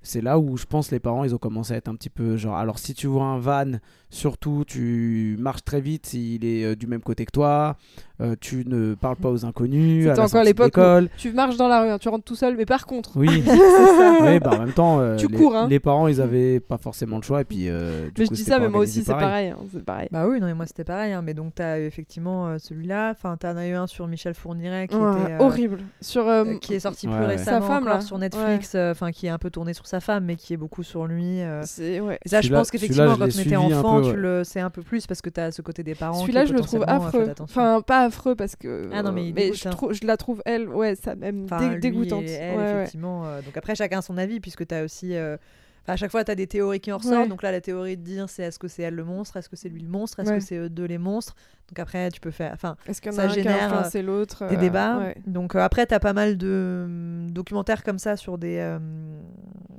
[0.03, 2.37] C'est là où je pense les parents ils ont commencé à être un petit peu
[2.37, 3.79] genre alors si tu vois un van
[4.13, 7.75] surtout tu marches très vite s'il est euh, du même côté que toi
[8.21, 10.79] euh, tu ne parles pas aux inconnus C'était encore l'époque.
[11.17, 13.43] Tu marches dans la rue, hein, tu rentres tout seul, mais par contre, oui
[14.21, 15.67] oui bah en même temps euh, Tu les, cours, hein.
[15.67, 18.39] les parents ils avaient pas forcément le choix et puis euh, du mais coup, je
[18.39, 19.49] dis ça, mais moi aussi, c'est pareil.
[19.49, 20.07] hein, c'est pareil.
[20.11, 21.11] Bah oui, non, mais moi c'était pareil.
[21.13, 23.11] hein, Mais donc, t'as effectivement euh, celui-là.
[23.11, 25.79] Enfin, t'en as eu un sur Michel Fourniret qui, Ouais, était, euh, horrible.
[26.01, 27.27] Sur euh, euh, qui est sorti Ouais, plus ouais.
[27.35, 28.01] récemment Sa femme, encore là.
[28.01, 28.73] sur Netflix.
[28.75, 31.07] euh, Enfin, qui est un peu tourné sur sa femme, mais qui est beaucoup sur
[31.07, 31.41] lui.
[31.41, 31.61] euh.
[31.65, 32.19] c'est ouais.
[32.25, 34.21] Et ça, je pense qu'effectivement, quand on était enfant, peu, tu ouais.
[34.21, 36.21] le sais un peu plus parce que t'as ce côté des parents.
[36.21, 37.33] Celui-là, je le trouve euh, affreux.
[37.39, 38.89] Enfin, pas affreux parce que.
[38.93, 39.71] Ah non, mais il mais je, hein.
[39.71, 42.23] trou- je la trouve elle, ouais, ça même Enfin, dé- lui dégoûtante.
[42.23, 42.71] et elle, Ouais, ouais.
[42.81, 43.25] effectivement.
[43.25, 45.15] euh, donc après, chacun son avis, puisque tu as aussi.
[45.15, 45.37] euh,
[45.83, 47.15] enfin, à chaque fois, tu as des théories qui en ressortent.
[47.23, 47.27] Ouais.
[47.27, 49.55] Donc là, la théorie de dire c'est est-ce que c'est elle le monstre Est-ce que
[49.55, 50.37] c'est lui le monstre Est-ce Ouais.
[50.37, 51.35] que c'est eux deux les monstres
[51.69, 52.51] Donc après, tu peux faire.
[52.53, 54.97] Enfin, Est-ce qu'il y en ça génère, influencé l'autre des euh, débats.
[54.99, 55.15] ouais.
[55.27, 58.79] Donc euh, après, tu as pas mal de hum, documentaires comme ça sur des euh,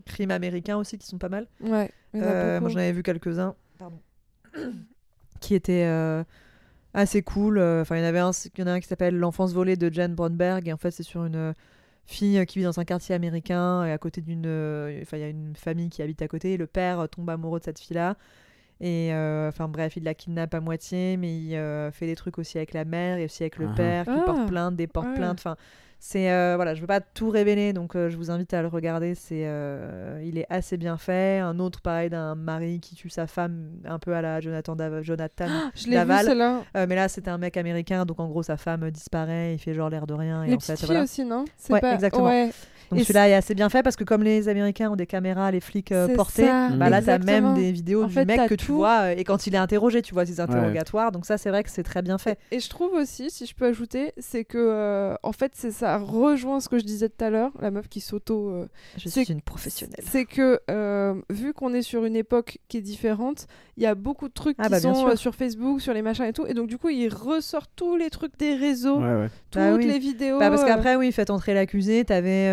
[0.05, 1.47] crimes américains aussi qui sont pas mal.
[1.63, 3.55] Ouais, Euh, moi, j'en avais vu quelques-uns.
[3.79, 3.97] Pardon.
[5.41, 6.25] qui étaient euh,
[6.95, 7.59] assez cool.
[7.59, 9.53] Euh, Enfin, il y en avait un, il y en a un qui s'appelle L'enfance
[9.53, 10.67] volée de Jane Bromberg.
[10.69, 11.53] Et en fait, c'est sur une euh,
[12.07, 14.47] fille qui vit dans un quartier américain et à côté d'une.
[15.03, 16.53] Enfin, il y a une famille qui habite à côté.
[16.55, 18.17] Et le père tombe amoureux de cette fille-là.
[18.81, 22.39] Et euh, enfin bref, il la kidnappe à moitié, mais il euh, fait des trucs
[22.39, 23.75] aussi avec la mère et aussi avec le Ah.
[23.77, 24.23] père qui Ah.
[24.27, 25.15] porte plainte, des porte Ouais.
[25.15, 25.39] plainte.
[25.39, 25.57] Enfin,
[26.07, 28.69] c'est euh, voilà, je veux pas tout révéler, donc euh, je vous invite à le
[28.69, 29.15] regarder.
[29.15, 31.39] C'est, euh, il est assez bien fait.
[31.39, 35.01] Un autre pareil d'un mari qui tue sa femme, un peu à la Jonathan, Dav-
[35.03, 36.27] Jonathan Je l'ai vu Daval.
[36.27, 36.61] celle-là.
[36.77, 39.73] Euh, mais là, c'était un mec américain, donc en gros, sa femme disparaît, il fait
[39.73, 40.43] genre l'air de rien.
[40.45, 41.05] Et Les en fait, voilà.
[41.05, 41.47] aussi, non?
[41.57, 41.95] C'est Ouais, pas...
[41.95, 42.27] exactement.
[42.27, 42.51] Ouais,
[42.91, 45.51] Donc Et celui-là est assez bien fait parce que comme les Américains ont des caméras,
[45.51, 48.25] les flics euh, c'est portés, ça, bah là, t'as même des vidéos En du fait,
[48.25, 51.11] mec que tu vois euh, et quand il est interrogé, tu vois ses interrogatoires.
[51.13, 52.39] Donc ça, c'est vrai que c'est très bien fait.
[52.51, 55.97] Et je trouve aussi, si je peux ajouter, c'est que euh, en fait, c'est ça
[55.99, 58.51] rejoint ce que je disais tout à l'heure, la meuf qui s'auto.
[58.51, 58.67] euh,
[58.97, 60.05] Je C'est- suis une professionnelle.
[60.07, 63.95] c'est que euh, vu qu'on est sur une époque qui est différente, il y a
[63.95, 66.55] beaucoup de trucs Ah qui bah, sont sur Facebook, sur les machins et tout, et
[66.55, 69.87] donc du coup, il ressort tous les trucs des réseaux, ouais ouais toutes Bah oui.
[69.87, 70.39] les vidéos.
[70.39, 72.49] Bah, parce qu'après, oui, fait entrer l'accusé, t'avais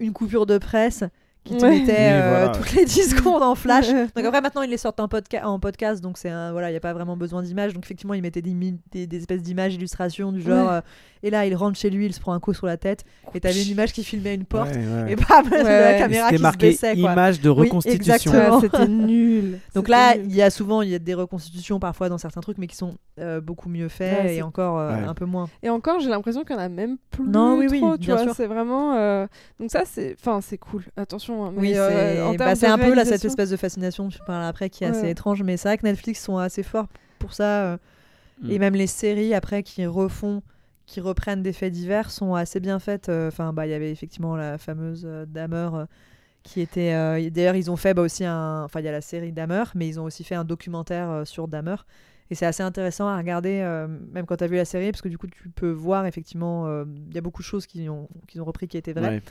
[0.00, 1.04] une coupure de presse
[1.44, 1.70] qui te Ouais.
[1.80, 3.88] mettait Oui, euh, voilà, toutes les 10 secondes en flash.
[4.14, 6.72] Donc après, maintenant, ils les sortent en, podca- en podcast, donc c'est un, voilà, il
[6.72, 7.72] n'y a pas vraiment besoin d'images.
[7.74, 10.68] Donc effectivement, ils mettaient des, mi- des, des espèces d'images, illustrations du genre.
[10.68, 10.74] Ouais.
[10.76, 10.80] euh,
[11.24, 13.38] et là, il rentre chez lui, il se prend un coup sur la tête, et
[13.38, 15.12] t'avais une image qui filmait une porte, Ouais, ouais.
[15.12, 17.12] et bam, Ouais, la caméra c'était qui se marqué baissait, quoi.
[17.12, 18.56] image de Oui, reconstitution exactement.
[18.56, 19.58] Ouais, c'était nul.
[19.74, 22.58] Donc là, il y a souvent il y a des reconstitutions parfois dans certains trucs,
[22.58, 25.04] mais qui sont euh, beaucoup mieux faits Ouais, et encore euh, Ouais.
[25.04, 25.48] un peu moins.
[25.62, 28.16] Et encore, j'ai l'impression qu'il y en a même plus Non, oui, oui, tu bien
[28.16, 28.34] vois, sûr.
[28.34, 28.92] c'est vraiment...
[29.60, 31.31] Donc ça, c'est enfin, c'est cool, attention.
[31.46, 34.70] Hein, Oui, euh, c'est bah, un peu là cette espèce de fascination, tu parles après,
[34.70, 37.64] qui est assez étrange, mais c'est vrai que Netflix sont assez forts pour ça.
[37.64, 37.76] euh,
[38.42, 38.50] Mm.
[38.50, 40.42] Et même les séries après qui refont,
[40.86, 43.08] qui reprennent des faits divers sont assez bien faites.
[43.08, 45.68] euh, Enfin, bah, il y avait effectivement la fameuse euh, Dahmer.
[45.74, 45.86] euh,
[46.42, 49.00] qui était euh, d'ailleurs ils ont fait bah, aussi un enfin il y a la
[49.00, 51.76] série Dahmer mais ils ont aussi fait un documentaire euh, sur Dahmer
[52.30, 55.02] et c'est assez intéressant à regarder euh, même quand tu as vu la série parce
[55.02, 57.88] que du coup tu peux voir effectivement euh, il y a beaucoup de choses qu'ils
[57.90, 59.22] ont qu'ils ont repris qui étaient vraies Ouais.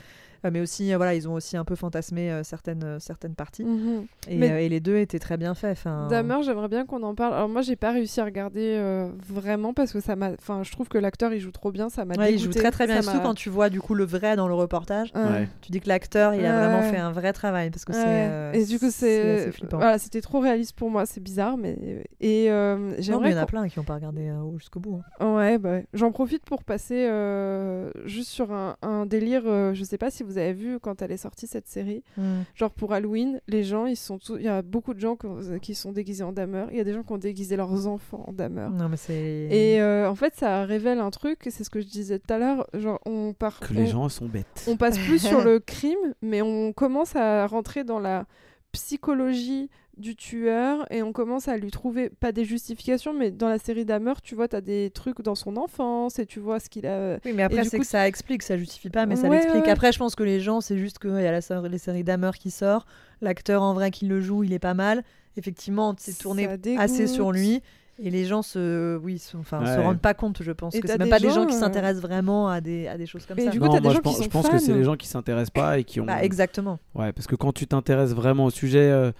[0.44, 3.36] Euh, mais aussi euh, voilà ils ont aussi un peu fantasmé euh, certaines euh, certaines
[3.36, 4.06] parties Mhm.
[4.26, 7.14] et, Mais- euh, et les deux étaient très bien faits Dahmer, j'aimerais bien qu'on en
[7.14, 7.34] parle.
[7.34, 10.30] Alors moi, j'ai pas réussi à regarder euh, vraiment parce que ça m'a.
[10.32, 12.72] Enfin, je trouve que l'acteur il joue trop bien, ça m'a ouais, il joue très
[12.72, 15.48] très bien surtout quand tu vois du coup le vrai dans le reportage Ouais.
[15.60, 18.52] Tu dis que l'acteur il a vraiment fait un vrai travail parce que c'est euh,
[18.52, 22.76] et du coup c'est voilà c'était trop réaliste pour moi c'est bizarre mais et euh,
[22.76, 25.34] non, mais il y en a plein qui n'ont pas regardé euh, jusqu'au bout hein.
[25.36, 25.86] ouais bah ouais.
[25.94, 30.22] j'en profite pour passer euh, juste sur un, un délire euh, je sais pas si
[30.22, 32.02] vous avez vu quand elle est sortie cette série.
[32.54, 35.26] Genre pour Halloween les gens ils sont tous il y a beaucoup de gens qui,
[35.26, 37.86] ont- qui sont déguisés en Dahmer il y a des gens qui ont déguisé leurs
[37.86, 39.12] enfants en Dahmer non mais c'est
[39.50, 42.38] et euh, en fait ça révèle un truc c'est ce que je disais tout à
[42.38, 44.64] l'heure genre on part que les gens sont bêtes.
[44.68, 48.26] on passe plus sur le crime, mais on commence à rentrer dans la
[48.72, 53.58] psychologie du tueur et on commence à lui trouver pas des justifications mais dans la
[53.58, 56.86] série Dahmer tu vois t'as des trucs dans son enfance et tu vois ce qu'il
[56.86, 59.28] a Oui, mais après, du c'est coup, que ça explique, ça justifie pas, mais ça
[59.28, 59.64] Ouais, l'explique.
[59.64, 59.70] ouais.
[59.70, 62.04] Après, je pense que les gens, c'est juste qu'il y a la série, les séries
[62.04, 62.86] Dahmer qui sort,
[63.20, 65.02] l'acteur en vrai qui le joue, il est pas mal.
[65.36, 67.60] Effectivement, c'est tourné assez sur lui.
[68.02, 70.74] Et les gens se, oui, se, enfin, se rendent pas compte, je pense.
[70.74, 73.06] Et que c'est même pas des gens, qui euh, s'intéressent vraiment à des, à des
[73.06, 73.50] choses comme Mais ça.
[73.50, 74.72] du coup, Non, t'as des moi, gens je qui pense, sont je pense que c'est
[74.72, 74.78] fans.
[74.78, 76.06] les gens qui s'intéressent pas et qui ont.
[76.06, 76.78] Bah, exactement.
[76.94, 79.12] Ouais, parce que quand tu t'intéresses vraiment au sujet, euh,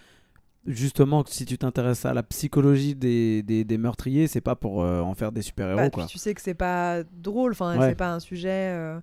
[0.66, 5.00] justement, si tu t'intéresses à la psychologie des, des, des meurtriers, c'est pas pour euh,
[5.00, 7.88] en faire des super-héros, Bah, tu sais que c'est pas drôle, enfin, Ouais.
[7.88, 8.48] c'est pas un sujet.
[8.74, 9.00] euh,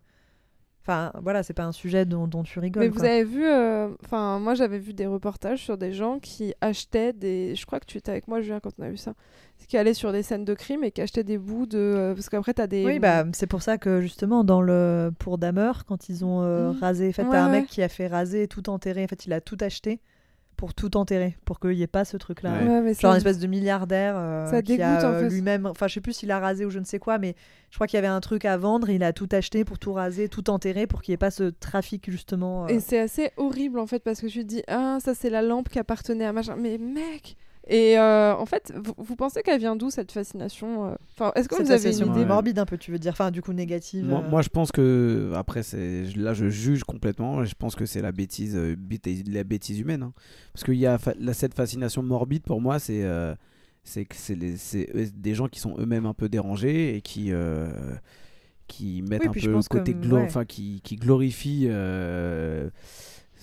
[0.81, 2.81] Enfin, voilà, c'est pas un sujet dont, dont tu rigoles.
[2.83, 6.53] Mais vous avez vu, euh, enfin moi j'avais vu des reportages sur des gens qui
[6.61, 9.13] achetaient des, je crois que tu étais avec moi Julien quand on a vu ça,
[9.67, 12.55] qui allaient sur des scènes de crime et qui achetaient des bouts de, parce qu'après
[12.55, 16.25] t'as des, Oui, bah, c'est pour ça que justement, dans le pour Dahmer, quand ils
[16.25, 16.77] ont euh, Mhm.
[16.79, 17.59] rasé, en fait, Ouais, t'as un ouais.
[17.59, 19.03] mec qui a fait raser, tout enterrer.
[19.03, 19.99] En fait, il a tout acheté
[20.59, 22.51] pour tout enterrer, pour qu'il n'y ait pas ce truc-là.
[22.51, 22.67] Ouais.
[22.67, 25.29] Ouais, mais Genre une espèce de milliardaire euh, Ça qui dégoûte, a en euh, fait.
[25.29, 27.33] lui-même, enfin je sais plus s'il a rasé ou je ne sais quoi, mais
[27.71, 29.93] je crois qu'il y avait un truc à vendre, il a tout acheté pour tout
[29.93, 32.65] raser, tout enterrer, pour qu'il n'y ait pas ce trafic justement.
[32.65, 32.67] euh.
[32.67, 35.41] Et c'est assez horrible en fait parce que tu te dis ah ça c'est la
[35.41, 37.37] lampe qui appartenait à machin mais mec
[37.69, 40.95] et euh, en fait vous, vous pensez qu'elle vient d'où cette fascination euh?
[41.15, 42.25] Enfin est-ce que Cette vous avez une idée Ouais.
[42.25, 44.03] morbide un peu, tu veux dire, enfin du coup négative.
[44.05, 44.29] Moi, euh.
[44.29, 47.45] moi, je pense que après c'est là je juge complètement.
[47.45, 50.03] Je pense que c'est la bêtise, bêtise- la bêtise humaine.
[50.03, 50.13] hein.
[50.53, 53.35] Parce qu'il y a fa- là, cette fascination morbide pour moi, c'est euh,
[53.83, 54.07] c'est
[55.21, 57.67] des gens qui sont eux-mêmes un peu dérangés et qui euh,
[58.67, 60.23] qui mettent Oui, un peu le pense que, côté glo- ouais.
[60.25, 62.69] enfin qui, qui glorifient euh,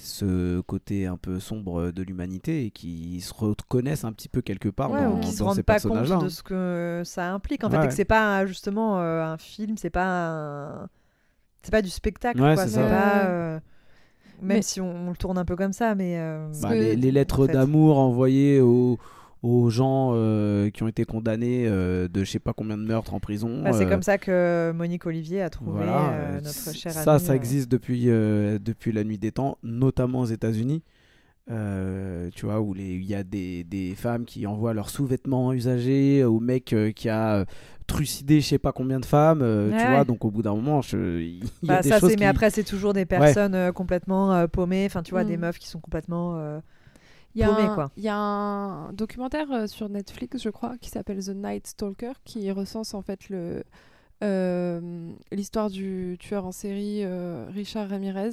[0.06, 4.68] ce côté un peu sombre de l'humanité et qui se reconnaissent un petit peu quelque
[4.68, 6.28] part Ouais, dans, ou qui se rendent pas compte de hein.
[6.28, 7.84] ce que ça implique en fait, Ouais.
[7.84, 10.88] et que c'est pas justement euh, un film, c'est pas un...
[11.62, 12.64] c'est pas du spectacle, Ouais, quoi.
[12.64, 12.88] c'est C'est ça.
[12.88, 13.28] pas, Ouais.
[13.28, 13.60] euh,
[14.42, 16.74] même Mais- si on, on le tourne un peu comme ça, mais euh, Bah, que-
[16.74, 17.52] les, les lettres en fait.
[17.52, 18.98] d'amour envoyées aux,
[19.46, 23.14] aux gens euh, qui ont été condamnés euh, de je sais pas combien de meurtres
[23.14, 23.62] en prison.
[23.62, 27.12] bah, c'est euh, comme ça que Monique Olivier a trouvé voilà, notre c- cher ça,
[27.12, 30.82] ami, ça existe depuis, depuis la nuit des temps, notamment aux États-Unis.
[32.34, 36.40] Tu vois, où il y a des, des femmes qui envoient leurs sous-vêtements usagés au
[36.40, 37.44] mec qui a
[37.86, 40.82] trucidé je sais pas combien de femmes, euh, tu vois, donc au bout d'un moment,
[40.82, 42.20] je- il y a Bah, des ça, choses qui...
[42.20, 45.40] mais après c'est toujours des personnes euh, complètement euh, paumées, enfin tu vois, des Mm.
[45.40, 46.36] meufs qui sont complètement
[47.36, 47.90] Il y, a un, quoi.
[47.98, 52.12] il y a un documentaire euh, sur Netflix, je crois, qui s'appelle The Night Stalker,
[52.24, 53.62] qui recense en fait le
[54.24, 58.30] euh, l'histoire du tueur en série euh, Richard Ramirez,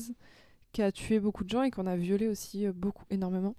[0.72, 3.56] qui a tué beaucoup de gens et qu'on a violé aussi beaucoup, énormément,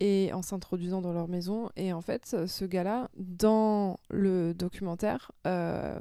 [0.00, 1.70] et en s'introduisant dans leur maison.
[1.76, 5.98] Et en fait, ce gars-là, dans le documentaire, euh,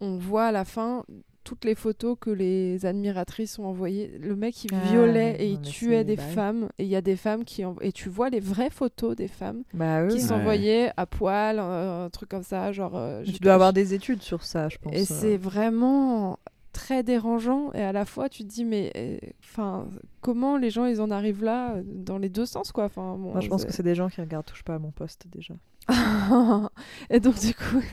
[0.00, 1.04] on voit à la fin
[1.48, 4.18] toutes les photos que les admiratrices ont envoyées.
[4.20, 6.68] Le mec, il Ah, violait ouais, et il tuait des bah femmes.
[6.78, 7.64] Et il y a des femmes qui...
[7.64, 10.20] env- Et tu vois les vraies photos des femmes bah, qui ouais.
[10.20, 12.96] s'envoyaient à poil, euh, un truc comme ça, genre...
[12.96, 14.92] euh, Tu dois avoir des études sur ça, je pense.
[14.92, 15.04] Et euh.
[15.06, 16.38] c'est vraiment
[16.74, 19.88] très dérangeant et à la fois tu te dis mais euh, enfin
[20.20, 23.32] comment les gens ils en arrivent là euh, dans les deux sens quoi enfin bon,
[23.32, 25.54] Moi, je pense que c'est des gens qui regardent touche pas à mon poste déjà.
[27.10, 27.82] et donc du coup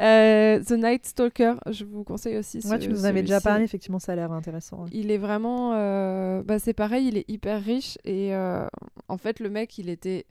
[0.00, 3.40] euh, The Night Stalker je vous conseille aussi Ouais, ce- tu nous en avais déjà
[3.40, 4.84] parlé, effectivement, ça a l'air intéressant.
[4.84, 4.88] ouais.
[4.92, 5.72] Il est vraiment.
[5.74, 7.98] euh, Bah, c'est pareil, il est hyper riche.
[8.04, 8.66] Et euh,
[9.08, 10.26] en fait, le mec, il était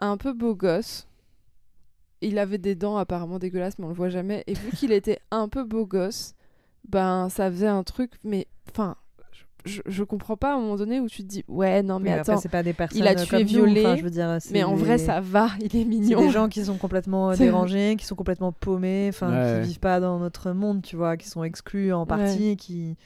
[0.00, 1.06] un peu beau gosse.
[2.22, 4.44] Il avait des dents apparemment dégueulasses, mais on le voit jamais.
[4.46, 6.34] Et vu qu'il était un peu beau gosse,
[6.88, 8.12] ben ça faisait un truc.
[8.24, 8.96] Mais enfin,
[9.64, 12.12] je, je, comprends pas à un moment donné où tu te dis Ouais, non, mais
[12.12, 12.38] Oui, attends.
[12.38, 14.52] c'est pas des personnes il a tué, comme nous, violé, enfin, je veux dire, c'est
[14.52, 16.20] Mais en vrai, ça va, il est C'est mignon.
[16.20, 19.60] des gens qui sont complètement euh, dérangés, qui sont complètement paumés, enfin, Ouais.
[19.62, 22.96] qui vivent pas dans notre monde, tu vois, qui sont exclus en partie, qui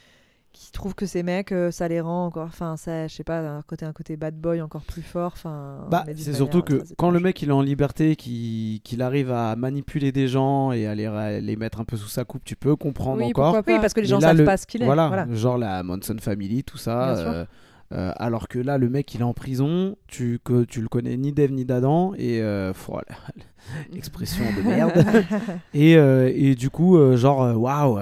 [0.55, 3.40] qui trouvent que ces mecs, euh, ça les rend encore, enfin, ça, je sais pas,
[3.40, 5.86] un côté un côté bad boy encore plus fort, enfin.
[5.90, 10.12] Bah, c'est surtout que quand le mec il est en liberté, qu'il arrive à manipuler
[10.12, 12.76] des gens et à les, à les mettre un peu sous sa coupe, tu peux
[12.76, 13.46] comprendre Oui, encore.
[13.52, 13.72] pourquoi pas.
[13.72, 14.86] Oui, parce que les gens là, savent le- pas ce qu'il est.
[14.86, 15.26] Voilà, Voilà.
[15.34, 17.46] genre la Manson Family, tout ça.
[17.95, 21.16] Euh, alors que là, le mec il est en prison, tu, que, tu le connais
[21.16, 23.07] ni d'Ève ni d'Adam, et euh, pff, voilà,
[23.97, 25.05] expression de merde.
[25.74, 27.99] et, euh, et du coup, euh, genre, waouh,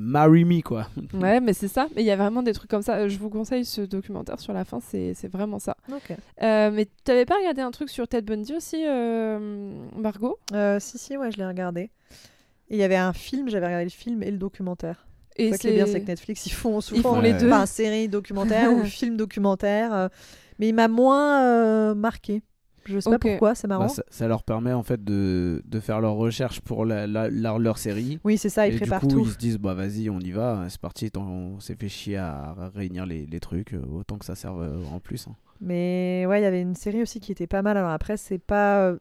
[0.00, 0.88] marry me quoi.
[1.14, 1.88] Ouais, mais c'est ça.
[1.96, 3.08] Mais il y a vraiment des trucs comme ça.
[3.08, 5.76] Je vous conseille ce documentaire sur la fin, c'est c'est vraiment ça.
[5.90, 6.16] Ok.
[6.42, 10.38] Euh, mais tu avais pas regardé un truc sur Ted Bundy aussi, euh, Margot?
[10.52, 11.90] Euh, si, si, ouais, je l'ai regardé.
[12.70, 15.06] Il y avait un film, j'avais regardé le film et le documentaire.
[15.36, 17.38] Et ça qui est bien, c'est que Netflix, ils font souvent font les Ouais.
[17.38, 17.48] deux.
[17.48, 19.92] enfin, série documentaire ou film documentaire.
[19.94, 20.08] euh,
[20.58, 22.42] mais il m'a moins euh, marqué.
[22.86, 23.84] Je sais pas pourquoi, c'est marrant.
[23.86, 27.30] Bah, ça, ça leur permet en fait de, de faire leurs recherches pour la, la-
[27.30, 28.20] la- leur série.
[28.24, 29.20] oui, c'est ça, ils et du préparent coup, tout.
[29.20, 32.54] ils se disent, bah vas-y, on y va, c'est parti, on s'est fait chier à
[32.74, 35.26] réunir les, les trucs, euh, autant que ça serve euh, en plus.
[35.28, 35.34] hein.
[35.62, 37.78] Mais ouais, il y avait une série aussi qui était pas mal.
[37.78, 38.94] Alors après, c'est pas.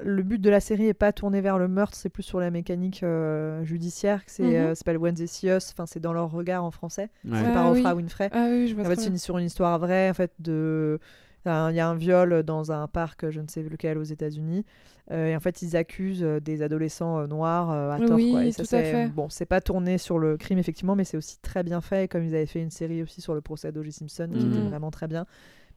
[0.00, 2.40] Euh, Le but de la série est pas tourné vers le meurtre, c'est plus sur
[2.40, 4.22] la mécanique euh, judiciaire.
[4.26, 5.70] C'est euh, ça s'appelle When They See Us.
[5.72, 7.10] Enfin, c'est dans leur regard en français.
[7.24, 7.38] Ouais.
[7.38, 8.02] C'est Ah par Oprah oui.
[8.02, 8.28] Winfrey.
[8.32, 10.98] Ah oui, En fait, c'est sur une histoire vraie, en fait, de...
[11.46, 14.66] Il y a un- viol dans un parc, je ne sais lequel, aux États-Unis.
[15.10, 18.16] Euh, et en fait, ils accusent euh, des adolescents euh, noirs euh, à tort.
[18.16, 18.44] Oui, quoi.
[18.44, 19.08] Et ça, tout à c'est- fait.
[19.08, 22.08] Bon, c'est pas tourné sur le crime, effectivement, mais c'est aussi très bien fait.
[22.08, 23.90] Comme ils avaient fait une série aussi sur le procès d'O.J.
[23.90, 24.68] Simpson, qui était Mhm.
[24.68, 25.24] vraiment très bien.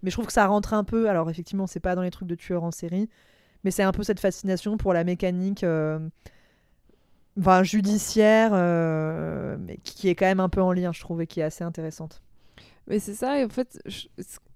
[0.03, 1.09] Mais je trouve que ça rentre un peu.
[1.09, 3.09] Alors, effectivement, c'est pas dans les trucs de tueurs en série,
[3.63, 5.63] mais c'est un peu cette fascination pour la mécanique.
[5.63, 5.99] euh,
[7.39, 11.25] Enfin, judiciaire, euh, mais qui est quand même un peu en lien, je trouve, et
[11.27, 12.21] qui est assez intéressante.
[12.87, 14.05] Mais c'est ça, et en fait, je-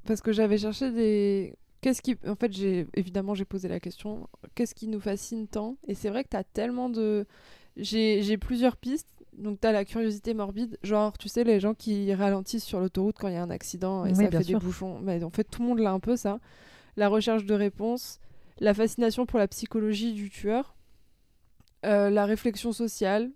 [0.06, 1.56] parce que j'avais cherché des.
[1.82, 2.18] Qu'est-ce qui.
[2.28, 5.76] En fait, j'ai évidemment, j'ai posé la question qu'est-ce qui nous fascine tant?
[5.88, 7.26] Et c'est vrai que t'as tellement de.
[7.78, 9.10] J'ai plusieurs pistes.
[9.38, 13.28] Donc, t'as la curiosité morbide, genre, tu sais, les gens qui ralentissent sur l'autoroute quand
[13.28, 14.60] il y a un accident et Oui, ça fait sûr.
[14.60, 15.00] des bouchons.
[15.00, 16.40] Mais en fait, tout le monde l'a un peu, ça.
[16.96, 18.20] La recherche de réponses,
[18.60, 20.76] la fascination pour la psychologie du tueur,
[21.86, 23.32] euh, la réflexion sociale.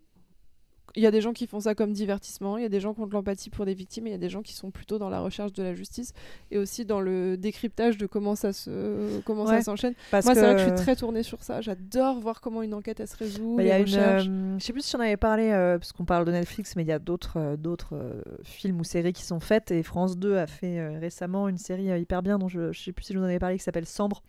[0.97, 2.93] Il y a des gens qui font ça comme divertissement, il y a des gens
[2.93, 4.71] qui ont de l'empathie pour des victimes, et il y a des gens qui sont
[4.71, 6.11] plutôt dans la recherche de la justice
[6.49, 9.93] et aussi dans le décryptage de comment ça se comment ça s'enchaîne.
[10.11, 10.33] Moi, que...
[10.33, 11.61] c'est vrai que je suis très tournée sur ça.
[11.61, 14.65] J'adore voir comment une enquête elle se résout, Bah, les y a une, euh, je
[14.65, 16.91] sais plus si j'en avais parlé, euh, parce qu'on parle de Netflix, mais il y
[16.91, 19.71] a d'autres d'autres films ou séries qui sont faites.
[19.71, 23.05] Et France 2 a fait récemment une série hyper bien, dont je, je sais plus
[23.05, 24.23] si je vous en avais parlé, qui s'appelle Sambre.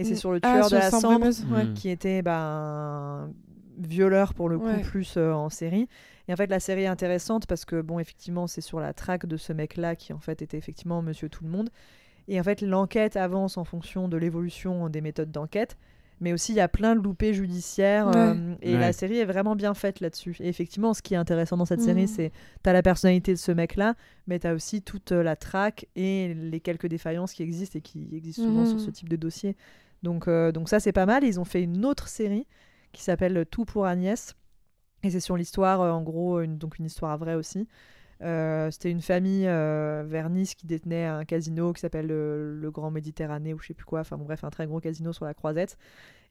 [0.00, 0.16] Et c'est Mm.
[0.16, 1.64] sur le Ah, tueur de la ouais.
[1.64, 1.74] Mm.
[1.74, 3.30] qui était bah, un
[3.78, 4.80] violeur pour le coup, Ouais.
[4.82, 5.88] plus euh, en série.
[6.28, 9.26] Et en fait, la série est intéressante parce que, bon, effectivement, c'est sur la traque
[9.26, 11.70] de ce mec-là qui, en fait, était effectivement Monsieur Tout le Monde.
[12.28, 15.76] Et en fait, l'enquête avance en fonction de l'évolution des méthodes d'enquête.
[16.22, 18.08] Mais aussi, il y a plein de loupés judiciaires.
[18.08, 18.12] Ouais.
[18.16, 18.78] euh, et Ouais.
[18.80, 20.36] la série est vraiment bien faite là-dessus.
[20.40, 22.06] Et effectivement, ce qui est intéressant dans cette série, Mhm.
[22.08, 22.32] c'est
[22.62, 23.94] t'as la personnalité de ce mec-là,
[24.26, 28.06] mais t'as aussi toute euh, la traque et les quelques défaillances qui existent et qui
[28.12, 29.56] existent souvent sur ce type de dossier.
[30.02, 31.24] Donc, euh, donc ça, c'est pas mal.
[31.24, 32.46] Ils ont fait une autre série
[32.92, 34.34] qui s'appelle Tout pour Agnès.
[35.02, 37.66] Et c'est sur l'histoire, euh, en gros, une, donc une histoire vraie aussi.
[38.22, 43.54] Euh, C'était une famille vers Nice qui détenait un casino qui s'appelle le Grand Méditerranée
[43.54, 44.00] ou je sais plus quoi.
[44.00, 45.78] Enfin bref, un très gros casino sur la Croisette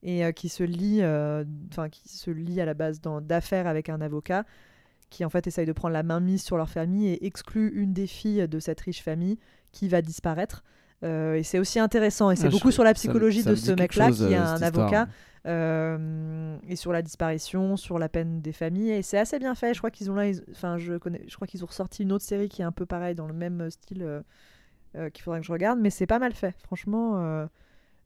[0.04, 1.04] et qui se lie,
[1.72, 4.46] enfin qui se lie à la base d'affaires avec un avocat
[5.10, 7.94] qui en fait essaye de prendre la main mise sur leur famille et exclut une
[7.94, 9.40] des filles de cette riche famille
[9.72, 10.64] qui va disparaître.
[11.04, 13.56] Euh, et c'est aussi intéressant et c'est Ah, beaucoup je- sur la psychologie ça de
[13.56, 15.08] me ce mec-là qui est euh, un avocat
[15.47, 18.91] euh, et sur la disparition, sur la peine des familles.
[18.91, 19.74] Et c'est assez bien fait.
[19.74, 22.12] Je crois qu'ils ont là, ils- enfin, je connais, je crois qu'ils ont ressorti une
[22.12, 25.45] autre série qui est un peu pareil dans le même style euh, qu'il faudrait que
[25.45, 27.47] je regarde, mais c'est pas mal fait, franchement.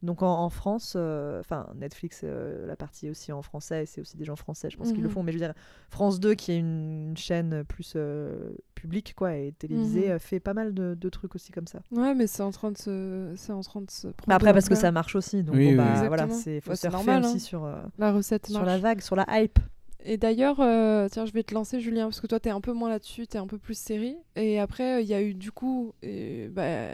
[0.03, 4.01] Donc en, en France, euh, enfin Netflix, euh, la partie est aussi en français, c'est
[4.01, 5.13] aussi des gens français, je pense qu'ils le Mhm.
[5.13, 5.23] font.
[5.23, 5.53] Mais je veux dire,
[5.89, 10.19] France 2, qui est une, chaîne plus euh, publique, quoi, et télévisée, Mhm.
[10.19, 11.79] fait pas mal de, de trucs aussi comme ça.
[11.91, 14.07] Ouais, mais c'est en train de se, c'est en train de se.
[14.09, 16.75] Prendre après, parce que ça marche aussi, donc Oui, bon, bah, voilà, c'est faut Bah,
[16.75, 17.39] c'est surfer normal, aussi hein.
[17.39, 18.65] sur, euh, la recette sur marche.
[18.67, 19.59] la vague, sur la hype.
[20.05, 22.73] Et d'ailleurs, euh, tiens, je vais te lancer, Julien, parce que toi, t'es un peu
[22.73, 24.17] moins là-dessus, t'es un peu plus série.
[24.35, 26.89] Et après, il y a eu du coup euh, bah,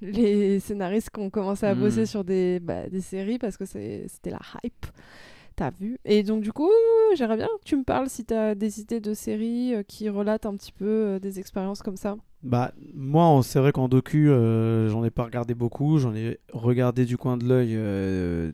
[0.02, 1.78] les scénaristes qui ont commencé à Mm.
[1.80, 4.86] bosser sur des, bah, des séries parce que c'était la hype.
[5.54, 6.70] T'as vu Et donc, du coup,
[7.14, 10.46] j'aimerais bien que tu me parles si t'as des idées de séries euh, qui relatent
[10.46, 12.16] un petit peu euh, des expériences comme ça.
[12.42, 15.98] Bah, moi, c'est vrai qu'en docu, euh, j'en ai pas regardé beaucoup.
[15.98, 18.52] J'en ai regardé du coin de l'œil euh,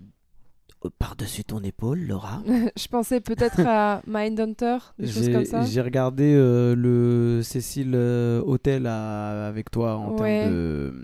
[0.99, 2.43] par-dessus ton épaule, Laura.
[2.77, 5.63] je pensais peut-être à Mindhunter, des choses J'ai comme ça.
[5.65, 10.41] j'ai regardé euh, le Cécile euh, Hotel à- avec toi en Ouais.
[10.43, 10.95] termes de,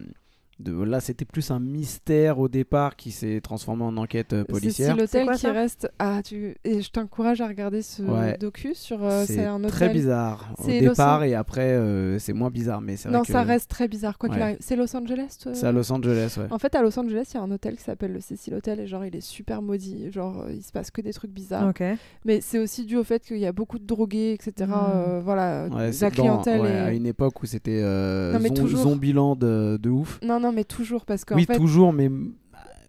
[0.60, 0.72] de.
[0.82, 4.94] Là, c'était plus un mystère au départ qui s'est transformé en enquête euh, policière.
[4.94, 5.88] C'est l'hôtel qui reste?
[5.98, 6.56] Ah, tu...
[6.64, 8.36] Et je t'encourage à regarder ce Ouais.
[8.38, 9.04] docu sur.
[9.04, 9.70] euh, c'est un hôtel.
[9.70, 13.24] très bizarre au Los départ et après euh, c'est moins bizarre, mais c'est vrai Non,
[13.24, 14.18] que ça reste très bizarre.
[14.18, 14.44] Quoi qu'il Ouais.
[14.44, 14.56] arrive.
[14.60, 15.52] C'est Los Angeles toi?
[15.54, 16.46] C'est à Los Angeles, ouais.
[16.50, 18.80] En fait, à Los Angeles, il y a un hôtel qui s'appelle le Cecil Hotel
[18.80, 20.10] et genre il est super maudit.
[20.12, 21.72] Genre il se passe que des trucs bizarres.
[22.24, 24.70] Mais c'est aussi dû au fait qu'il y a beaucoup de drogués, etc.
[24.70, 24.72] Mm.
[24.94, 28.54] euh, voilà, Ouais, la dans- clientèle à une époque où c'était euh, Non, mais zom-
[28.54, 28.80] toujours.
[28.82, 30.18] Zombieland de, de ouf.
[30.22, 32.10] Non, non, mais toujours parce qu'en oui, fait, toujours, mais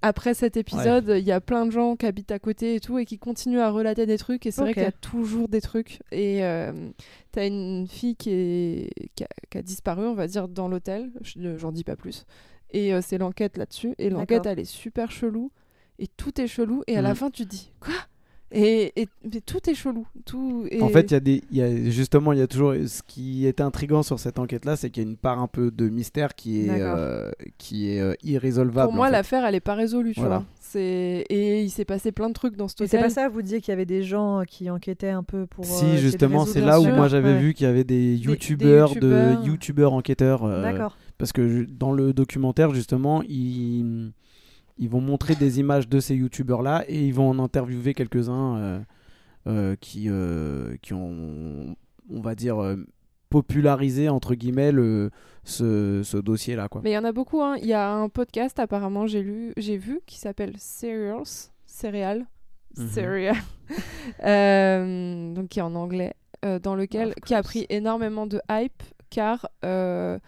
[0.02, 3.00] après cet épisode, il y a plein de gens qui habitent à côté et tout
[3.00, 5.62] et qui continuent à relater des trucs et c'est vrai qu'il y a toujours des
[5.62, 6.00] trucs.
[6.12, 6.90] Et euh,
[7.32, 8.90] t'as une fille qui, est...
[9.16, 9.28] qui, a...
[9.50, 12.26] qui a disparu, on va dire, dans l'hôtel, Je- j'en dis pas plus,
[12.72, 15.52] et euh, c'est l'enquête là-dessus et l'enquête elle est super chelou
[15.98, 17.16] et tout est chelou et à la Mhm.
[17.16, 17.94] fin tu te dis quoi?
[18.56, 20.66] Et, et mais tout est chelou, tout.
[20.82, 23.02] En fait, il y a des, il y a, justement, il y a toujours ce
[23.06, 25.90] qui est intriguant sur cette enquête-là, c'est qu'il y a une part un peu de
[25.90, 28.88] mystère qui est, euh, qui est euh, irrésolvable.
[28.88, 30.38] pour moi l'affaire elle est pas résolue, tu Voilà.
[30.40, 30.46] vois.
[30.62, 33.62] C'est et il s'est passé plein de trucs dans ce c'est pas ça, vous disiez
[33.62, 35.64] qu'il y avait des gens qui enquêtaient un peu pour.
[35.64, 36.96] euh, Si, justement, c'est là où sûr.
[36.96, 37.40] moi j'avais Ouais.
[37.40, 40.44] vu qu'il y avait des des youtubeurs de youtubeurs enquêteurs.
[40.44, 40.98] euh, D'accord.
[41.18, 44.12] Parce que je- dans le documentaire, justement, ils,
[44.78, 48.80] ils vont montrer des images de ces youtubeurs-là et ils vont en interviewer quelques-uns euh,
[49.48, 51.76] euh, qui, euh, qui ont,
[52.10, 52.58] on va dire,
[53.30, 55.12] popularisé, entre guillemets, le,
[55.44, 56.68] ce, ce dossier-là.
[56.70, 56.82] quoi.
[56.84, 57.42] Mais il y en a beaucoup.
[57.42, 57.56] hein.
[57.62, 61.24] Il y a un podcast apparemment j'ai lu, j'ai vu qui s'appelle Serials,
[61.66, 62.26] Serial,
[62.78, 62.88] Mhm.
[62.90, 63.36] Serial,
[64.26, 66.14] Euh, donc qui est en anglais,
[66.44, 70.20] euh, dans lequel qui a pris énormément de hype car euh,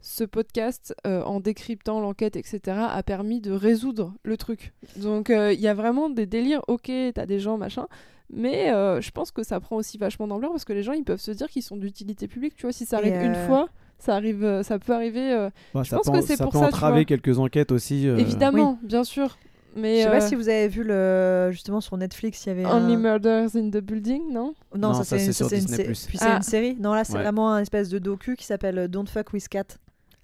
[0.00, 4.72] ce podcast, euh, en décryptant l'enquête, etc., a permis de résoudre le truc.
[4.96, 6.62] Donc euh, il y a vraiment des délires.
[6.68, 7.86] Ok, t'as des gens machin.
[8.32, 11.04] Mais euh, je pense que ça prend aussi vachement d'ampleur parce que les gens ils
[11.04, 12.54] peuvent se dire qu'ils sont d'utilité publique.
[12.56, 13.68] Tu vois, si ça arrive une fois,
[13.98, 15.32] ça arrive, ça peut arriver.
[15.32, 18.08] euh, Bah, je ça pense peut, que c'est pour peut ça, entraver quelques enquêtes aussi.
[18.08, 19.38] euh, Évidemment, bien sûr.
[19.76, 22.52] Mais Je sais pas euh, si vous avez vu le justement sur Netflix, il y
[22.52, 22.98] avait Only un...
[22.98, 24.54] Murders in the Building, non?
[24.74, 26.36] Non, Non, ça, ça, c'est une- une Puis c'est Ah.
[26.38, 26.76] une série.
[26.80, 27.22] Non, là c'est Ouais.
[27.22, 29.64] vraiment un espèce de docu qui s'appelle Don't Fuck with Cat.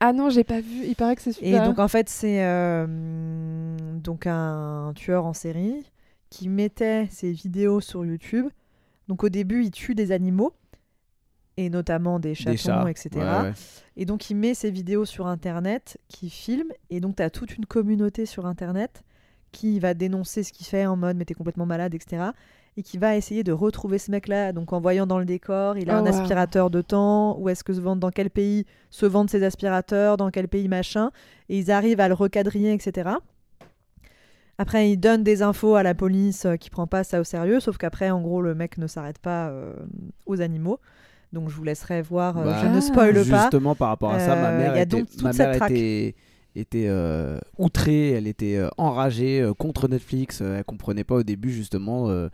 [0.04, 0.84] Ah non, j'ai pas vu.
[0.84, 1.64] Il paraît que c'est Et super.
[1.64, 2.86] donc en fait c'est euh,
[4.02, 5.84] donc un tueur en série
[6.28, 8.48] qui mettait ses vidéos sur YouTube.
[9.06, 10.54] Donc au début il tue des animaux
[11.56, 12.84] et notamment des chatons, des chats.
[12.90, 13.10] etc.
[13.14, 13.52] Ouais, ouais.
[13.96, 17.56] Et donc il met ses vidéos sur Internet, qui filme, et donc tu as toute
[17.56, 19.04] une communauté sur Internet
[19.52, 22.30] qui va dénoncer ce qu'il fait en mode mais t'es complètement malade, etc.
[22.78, 24.52] Et qui va essayer de retrouver ce mec-là.
[24.52, 26.08] Donc en voyant dans le décor, il a Oh, un wow.
[26.08, 30.16] aspirateur de temps, où est-ce que se vendent, dans quel pays se vendent ces aspirateurs,
[30.16, 31.10] dans quel pays machin.
[31.50, 33.10] Et ils arrivent à le recadrer, etc.
[34.58, 37.58] Après, ils donnent des infos à la police euh, qui prend pas ça au sérieux,
[37.60, 39.74] sauf qu'après, en gros, le mec ne s'arrête pas euh,
[40.26, 40.78] aux animaux.
[41.32, 42.80] Donc je vous laisserai voir, euh, Bah, je ne Ah.
[42.80, 43.22] spoile pas.
[43.42, 45.32] Justement, par rapport à ça, ma Euh, mère il y a était, donc toute ma
[45.32, 46.14] cette mère était,
[46.54, 50.40] était euh, outrée, elle était euh, enragée euh, contre Netflix.
[50.42, 52.28] euh, elle comprenait pas au début, justement, euh,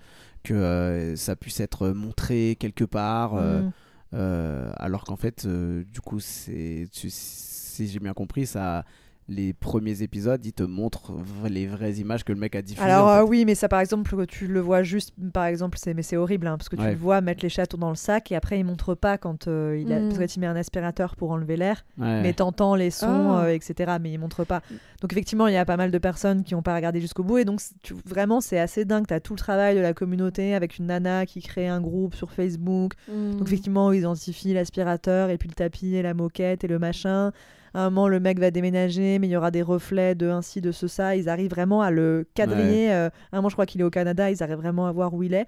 [0.49, 3.35] que euh, ça puisse être montré quelque part.
[3.35, 3.73] euh, Mm.
[4.15, 8.85] euh, alors qu'en fait, du coup, c'est, si j'ai bien compris, ça,
[9.31, 11.13] les premiers épisodes, ils te montrent
[11.49, 12.89] les vraies images que le mec a diffusées.
[12.89, 13.21] Alors en fait.
[13.21, 16.03] euh, oui, mais ça par exemple, que tu le vois juste, par exemple, c'est mais
[16.03, 16.93] c'est horrible hein, parce que tu Ouais.
[16.93, 19.79] le vois mettre les chatons dans le sac et après il montre pas quand euh,
[19.79, 20.09] il a Mm.
[20.15, 22.23] peut-être il met un aspirateur pour enlever l'air, Ouais.
[22.23, 23.45] mais t'entends les sons, Ah.
[23.45, 23.97] euh, etc.
[24.01, 24.63] Mais il montre pas.
[25.03, 27.39] Donc effectivement, il y a pas mal de personnes qui ont pas regardé jusqu'au bout
[27.39, 29.07] et donc c'est- tu- vraiment c'est assez dingue.
[29.07, 32.33] T'as tout le travail de la communauté avec une nana qui crée un groupe sur
[32.33, 32.95] Facebook.
[33.13, 33.33] Hmm.
[33.37, 37.33] Donc effectivement, ils identifient l'aspirateur et puis le tapis et la moquette et le machin.
[37.75, 40.61] À un moment, le mec va déménager, mais il y aura des reflets de ainsi,
[40.61, 41.17] de ce, ça.
[41.17, 42.93] Ils arrivent vraiment à le quadriller.
[42.93, 45.13] euh, à un moment, je crois qu'il est au Canada, ils arrivent vraiment à voir
[45.15, 45.47] où il est.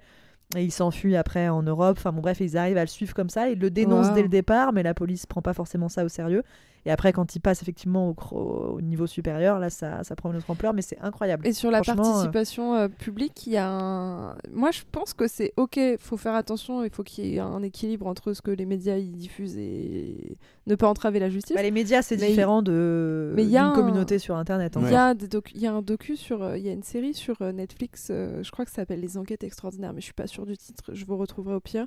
[0.55, 1.95] Et il s'enfuit après en Europe.
[1.97, 3.49] Enfin bon, bref, ils arrivent à le suivre comme ça.
[3.49, 4.13] Ils le dénoncent Wow.
[4.15, 6.43] dès le départ, mais la police prend pas forcément ça au sérieux.
[6.85, 10.49] Et après, quand il passe effectivement au, niveau supérieur, là, ça, ça prend une autre
[10.49, 11.45] ampleur, mais c'est incroyable.
[11.45, 14.35] Et sur la euh, participation euh, publique, il y a un.
[14.51, 15.77] Moi, je pense que c'est ok.
[15.77, 16.83] Il faut faire attention.
[16.83, 20.37] Il faut qu'il y ait un équilibre entre ce que les médias y diffusent et
[20.65, 21.55] ne pas entraver la justice.
[21.55, 24.35] Bah, les médias, c'est il- différent de mais il y a d'une un- communauté sur
[24.35, 24.75] Internet.
[24.81, 26.41] Il y, a des docu- il y a un docu sur.
[26.41, 29.17] euh, Il y a une série sur Netflix, euh, je crois que ça s'appelle Les
[29.17, 31.85] Enquêtes Extraordinaires, mais je suis pas sûre du titre, je vous retrouverai au pire.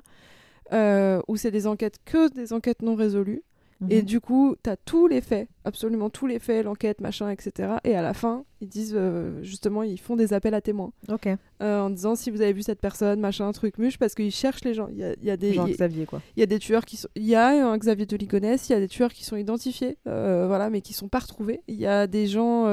[0.73, 3.43] euh, où c'est des enquêtes que des enquêtes non résolues.
[3.81, 3.91] Mhm.
[3.91, 7.73] Et du coup, tu as tous les faits, absolument tous les faits, l'enquête, machin, etc.
[7.83, 11.27] Et à la fin, ils disent euh, justement, ils font des appels à témoins Ok.
[11.61, 14.63] euh, en disant si vous avez vu cette personne, machin, truc, muche, parce qu'ils cherchent
[14.63, 14.87] les gens.
[14.91, 15.51] Il y a, y a des.
[15.53, 16.21] Genre il y a- Xavier, quoi.
[16.37, 17.09] il y a des tueurs qui sont.
[17.15, 19.97] Il y a un Xavier de Ligonnès, il y a des tueurs qui sont identifiés,
[20.07, 21.61] euh, voilà, mais qui sont pas retrouvés.
[21.67, 22.65] Il y a des gens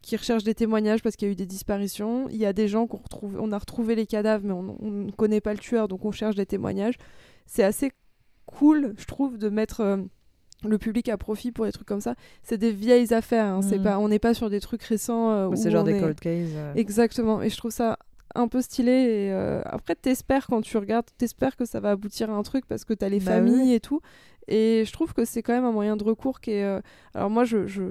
[0.00, 2.26] qui recherchent des témoignages parce qu'il y a eu des disparitions.
[2.30, 3.38] Il y a des gens qu'on retrouve.
[3.38, 6.10] On a retrouvé les cadavres, mais on on ne connaît pas le tueur, donc on
[6.10, 6.94] cherche des témoignages.
[7.46, 7.92] C'est assez
[8.46, 9.82] cool, je trouve, de mettre.
[10.68, 13.46] Le public à profit pour des trucs comme ça, c'est des vieilles affaires.
[13.46, 13.84] hein, C'est Mhm.
[13.84, 15.30] pas, on n'est pas sur des trucs récents.
[15.32, 16.50] euh, où C'est genre des est- cold cases.
[16.54, 16.72] euh.
[16.74, 17.42] Exactement.
[17.42, 17.98] Et je trouve ça
[18.34, 18.90] un peu stylé.
[18.92, 22.64] Et euh, après, t'espères quand tu regardes, t'espères que ça va aboutir à un truc
[22.66, 23.72] parce que t'as les Bah familles oui.
[23.74, 24.00] et tout.
[24.48, 26.64] Et je trouve que c'est quand même un moyen de recours qui est.
[26.64, 26.80] euh,
[27.14, 27.82] Alors moi, je, je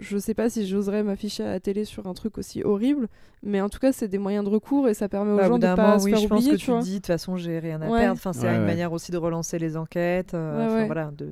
[0.00, 3.06] je sais pas si j'oserais m'afficher à la télé sur un truc aussi horrible,
[3.44, 5.56] mais en tout cas, c'est des moyens de recours et ça permet aux Bah, gens
[5.58, 7.36] de pas moment, se oui, faire je pense oublier, que tu dis, de toute façon,
[7.36, 8.00] j'ai rien à Ouais.
[8.00, 8.14] perdre.
[8.18, 8.66] Enfin, c'est Ouais, une ouais.
[8.66, 10.34] manière aussi de relancer les enquêtes.
[10.34, 10.86] euh, Ouais, enfin, ouais.
[10.86, 11.28] voilà, de...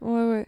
[0.00, 0.46] Ouais, ouais.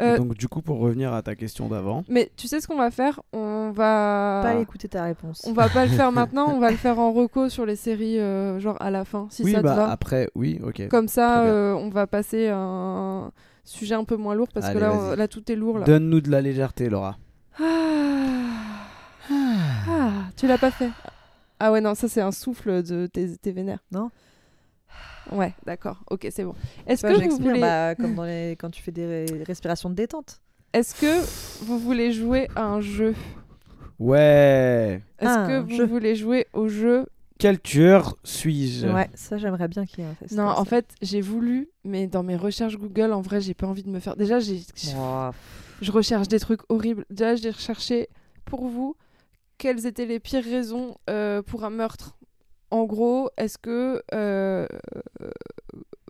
[0.00, 2.76] Euh, donc, du coup, pour revenir à ta question d'avant, Mais tu sais ce qu'on
[2.76, 3.20] va faire?
[3.32, 5.42] On va Pas écouter ta réponse.
[5.44, 8.20] on va pas le faire maintenant, on va le faire en reco sur les séries,
[8.20, 9.90] euh, genre à la fin, si oui, ça te bah va.
[9.90, 10.86] après, oui, ok.
[10.88, 13.32] Comme ça, euh, on va passer à un
[13.64, 15.12] sujet un peu moins lourd parce Allez, que là, vas-y.
[15.14, 15.80] on- là, tout est lourd.
[15.80, 17.18] Donne-nous de la légèreté, Laura.
[17.58, 17.64] Ah.
[19.30, 20.90] Ah, tu l'as pas fait.
[21.60, 23.80] Ah ouais, non, ça c'est un souffle de tes, tes vénères.
[23.90, 24.10] Non
[25.32, 26.02] Ouais, d'accord.
[26.10, 26.54] Ok, c'est bon.
[26.86, 28.56] Est-ce que vous voulez, bah, comme dans les...
[28.58, 30.40] quand tu fais des ré- respirations de détente.
[30.72, 33.14] est-ce que vous voulez jouer à un jeu?
[33.98, 35.02] Ouais.
[35.18, 35.86] Est-ce Ah, que vous jeu.
[35.86, 37.06] voulez jouer au jeu?
[37.38, 38.86] Quel tueur suis-je?
[38.88, 40.34] Ouais, ça j'aimerais bien qu'il y ait un test.
[40.34, 40.64] Non, en ça.
[40.64, 44.00] fait, j'ai voulu, mais dans mes recherches Google, en vrai, j'ai pas envie de me
[44.00, 44.16] faire.
[44.16, 44.60] Déjà, j'ai,
[44.96, 45.30] Oh,
[45.80, 47.04] je recherche des trucs horribles.
[47.10, 48.08] Déjà, j'ai recherché
[48.44, 48.96] pour vous
[49.56, 52.16] quelles étaient les pires raisons euh, pour un meurtre?
[52.70, 54.02] En gros, est-ce que.
[54.14, 54.66] euh,
[55.22, 55.30] euh,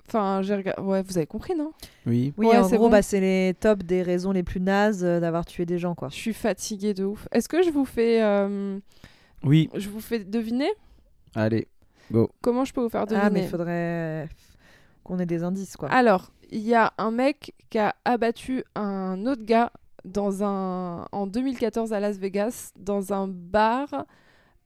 [0.09, 0.81] Enfin, j'ai regardé.
[0.81, 1.73] Ouais, vous avez compris, non?
[2.07, 2.33] Oui.
[2.39, 2.93] Oui, Ouais, en c'est gros, bon.
[2.93, 6.09] bah, c'est les tops des raisons les plus nazes euh, d'avoir tué des gens, quoi.
[6.09, 7.29] Je suis fatiguée de ouf.
[7.31, 8.23] Est-ce que je vous fais.
[8.23, 8.79] euh,
[9.45, 9.69] Oui.
[9.75, 10.71] je vous fais deviner?
[11.35, 11.69] Allez.
[12.11, 12.31] Go.
[12.41, 14.31] Comment je peux vous faire deviner Ah, mais il faudrait
[15.05, 15.91] qu'on ait des indices, quoi.
[15.91, 19.71] Alors, il y a un mec qui a abattu un autre gars
[20.07, 21.05] dans un...
[21.13, 24.07] en 2014 à Las Vegas, dans un bar.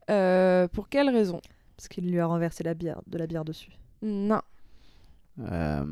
[0.09, 1.41] Euh, pour quelle raison?
[1.77, 3.73] Parce qu'il lui a renversé la bière, de la bière dessus.
[4.03, 4.41] Non,
[5.41, 5.85] Euh,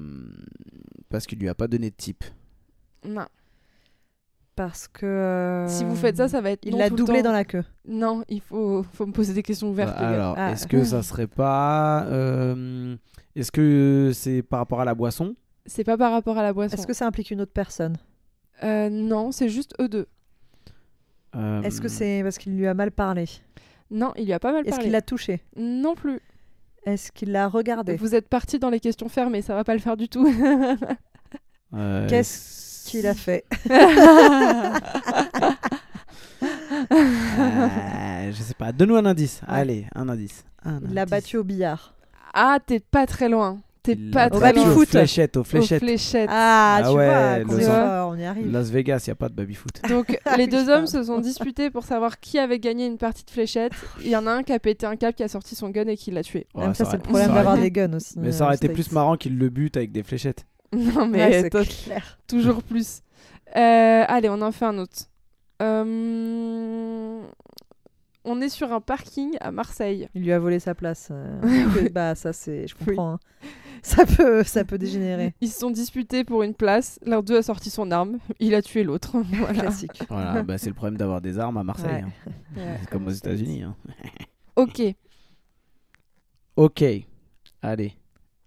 [1.08, 2.24] parce qu'il lui a pas donné de type.
[3.04, 3.26] non.
[4.56, 5.64] Parce que.
[5.68, 6.66] Si vous faites ça, ça va être.
[6.66, 7.28] Il non l'a tout le doublé temps.
[7.30, 7.64] dans la queue.
[7.88, 9.94] Non, il faut, faut me poser des questions ouvertes.
[9.96, 10.08] les gars.
[10.08, 10.52] Alors, Ah.
[10.52, 12.04] est-ce que ça serait pas.
[12.08, 12.94] euh,
[13.34, 15.34] Est-ce que c'est par rapport à la boisson?
[15.64, 16.74] C'est pas par rapport à la boisson.
[16.76, 17.96] Est-ce que ça implique une autre personne?
[18.62, 20.06] Euh, non, c'est juste eux deux.
[21.36, 23.24] Euh, Est-ce que c'est parce qu'il lui a mal parlé?
[23.90, 24.84] Non, il lui a pas mal Est-ce parlé.
[24.84, 25.42] qu'il l'a touché?
[25.56, 26.20] Non plus.
[26.86, 27.96] Est-ce qu'il l'a regardé?
[27.96, 30.26] Vous êtes parti dans les questions fermées, ça va pas le faire du tout.
[31.74, 33.44] euh, Qu'est-ce qu'il a fait?
[36.92, 38.72] Euh, Je sais pas.
[38.72, 39.40] Donne-nous un indice.
[39.42, 39.54] Ouais.
[39.54, 40.44] Allez, un indice.
[40.64, 41.94] Un Il l'a battu au billard.
[42.34, 43.58] ah, t'es pas très loin.
[43.82, 44.38] T'es pas Au loin.
[44.38, 44.88] Aux baby-foot.
[44.88, 46.28] fléchettes, aux Aux fléchettes.
[46.28, 48.52] Ah, Ah tu ouais, vois, on y arrive.
[48.52, 49.80] Las Vegas, il n'y a pas de baby-foot.
[49.88, 53.24] Donc Ah les deux hommes se sont disputés pour savoir qui avait gagné une partie
[53.24, 53.72] de fléchettes.
[54.02, 55.86] Il y en a un qui a pété un câble, qui a sorti son gun
[55.86, 56.46] et qui l'a tué.
[56.54, 58.18] Même Ouais, ça, ça c'est le problème d'avoir des guns aussi.
[58.18, 60.44] Mais euh, ça aurait été plus marrant qu'il le bute avec des fléchettes.
[60.76, 62.18] Non mais Ouais, c'est clair.
[62.28, 63.00] toujours plus.
[63.56, 64.92] Euh, allez, on en fait un autre.
[65.62, 67.20] Euh,
[68.24, 70.08] On est sur un parking à Marseille.
[70.14, 71.08] Il lui a volé sa place.
[71.10, 73.12] euh, bah ça c'est, je comprends.
[73.14, 73.18] hein.
[73.82, 75.34] Ça peut, ça peut dégénérer.
[75.40, 76.98] Ils se sont disputés pour une place.
[77.06, 78.18] L'un d'eux a sorti son arme.
[78.38, 79.16] Il a tué l'autre.
[79.32, 79.54] Voilà.
[79.60, 80.02] Classique.
[80.10, 81.88] Voilà, bah, c'est le problème d'avoir des armes à Marseille.
[81.88, 82.02] Ouais.
[82.26, 82.30] hein.
[82.56, 82.76] Ouais.
[82.80, 83.62] C'est comme aux États-Unis.
[83.62, 83.74] hein.
[84.56, 84.82] Ok.
[86.56, 86.84] Ok.
[87.62, 87.92] Allez.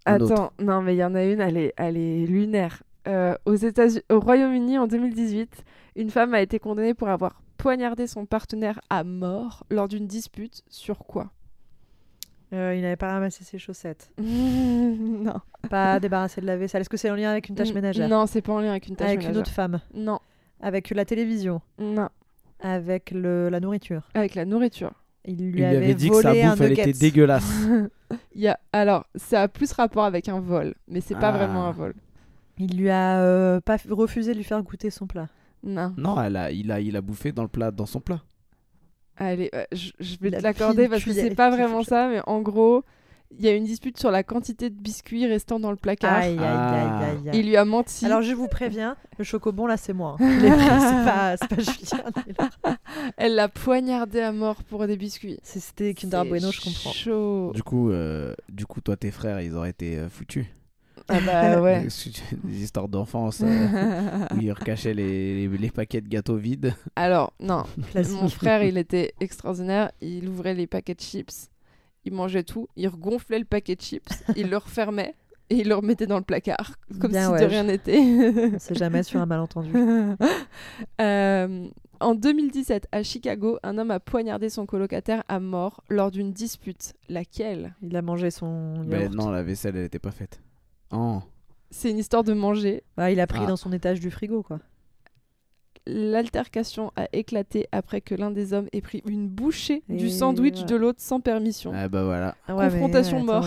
[0.06, 2.82] Attends, non, mais il y en a une, elle est, elle est lunaire.
[3.08, 5.64] Euh, aux États au Royaume-Uni, en 2018,
[5.96, 10.62] une femme a été condamnée pour avoir poignardé son partenaire à mort lors d'une dispute
[10.68, 11.30] sur quoi
[12.52, 14.10] Euh, il n'avait pas ramassé ses chaussettes.
[14.18, 15.40] Non.
[15.70, 16.82] Pas débarrassé de la vaisselle.
[16.82, 18.86] Est-ce que c'est en lien avec une tâche ménagère Non, c'est pas en lien avec
[18.88, 19.34] une tâche Avec ménagère.
[19.34, 20.18] une autre femme Non,
[20.60, 22.08] Avec la télévision non,
[22.60, 24.92] Avec le, la nourriture avec la nourriture.
[25.24, 27.66] Il lui, Il lui avait, avait dit que sa volé un bouffe, elle était dégueulasse.
[28.34, 28.58] Il y a...
[28.72, 31.32] Alors, ça a plus rapport avec un vol, mais c'est pas Ah.
[31.38, 31.94] vraiment un vol.
[32.58, 35.28] Il lui a euh, pas refusé de lui faire goûter son plat.
[35.64, 35.94] Non.
[35.96, 38.22] non, elle a, il, a, il a bouffé dans, le plat, dans son plat.
[39.16, 42.20] Allez, euh, je, je vais La te l'accorder parce que c'est pas vraiment ça, mais
[42.26, 42.84] en gros,
[43.38, 46.12] il y a une dispute sur la quantité de biscuits restant dans le placard.
[46.14, 46.74] Aïe, aïe, Ah.
[46.74, 47.40] aïe, aïe, aïe.
[47.40, 48.04] Il lui a menti.
[48.06, 50.16] Alors je vous préviens, le chocobon là c'est moi.
[50.20, 51.36] hein.
[51.38, 52.04] C'est pas, Julien.
[53.16, 55.38] Elle l'a poignardé à mort pour des biscuits.
[55.42, 56.92] C'était Kinder Bueno, je comprends.
[56.92, 57.52] Chaud.
[57.54, 60.46] Du coup, euh, du coup, toi, tes frères, ils auraient été euh, foutus.
[61.08, 61.86] Ah bah ouais.
[62.44, 66.74] Des histoires d'enfance euh, où ils recachaient les, les, les paquets de gâteaux vides.
[66.96, 67.64] Alors, non.
[67.90, 68.20] Classique.
[68.20, 69.90] Mon frère, il était extraordinaire.
[70.00, 71.48] Il ouvrait les paquets de chips.
[72.04, 72.68] Il mangeait tout.
[72.76, 74.08] Il regonflait le paquet de chips.
[74.36, 75.14] il le refermait.
[75.50, 76.72] Et il le remettait dans le placard.
[77.00, 77.98] Comme Bien si ouais, de je- rien n'était.
[78.54, 79.70] On sait jamais sur un malentendu.
[81.00, 81.68] Euh,
[82.00, 86.94] en 2017, à Chicago, un homme a poignardé son colocataire à mort lors d'une dispute.
[87.08, 87.74] Laquelle?
[87.82, 88.86] Il a mangé son yaourt.
[88.88, 90.40] Mais non, la vaisselle, elle était pas faite.
[90.94, 91.20] Oh.
[91.70, 92.84] C'est une histoire de manger.
[92.96, 93.46] Bah, il a pris Ah.
[93.46, 94.60] dans son étage du frigo quoi.
[95.86, 100.66] L'altercation a éclaté après que l'un des hommes ait pris une bouchée du sandwich voilà.
[100.68, 101.72] de l'autre sans permission.
[101.74, 102.36] Ah bah voilà.
[102.48, 103.46] Ah ouais, mais, Confrontation mort.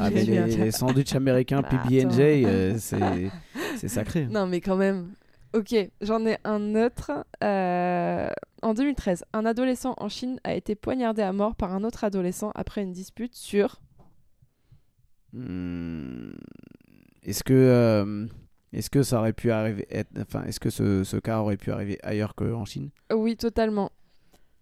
[0.00, 3.30] Ah, mais Julien les, les sandwichs américains Bah, PB&J, euh, c'est
[3.76, 4.26] c'est sacré.
[4.26, 5.12] Non, mais quand même.
[5.54, 7.12] Ok, j'en ai un autre.
[7.44, 8.28] Euh,
[8.62, 12.50] En 2013, un adolescent en Chine a été poignardé à mort par un autre adolescent
[12.56, 13.80] après une dispute sur.
[15.32, 16.30] Hmm.
[17.26, 18.26] Est-ce que, euh,
[18.72, 21.70] est-ce que ça aurait pu arriver, être- enfin, est-ce que ce, ce cas aurait pu
[21.72, 22.88] arriver ailleurs qu'en Chine?
[23.12, 23.90] Oui, totalement.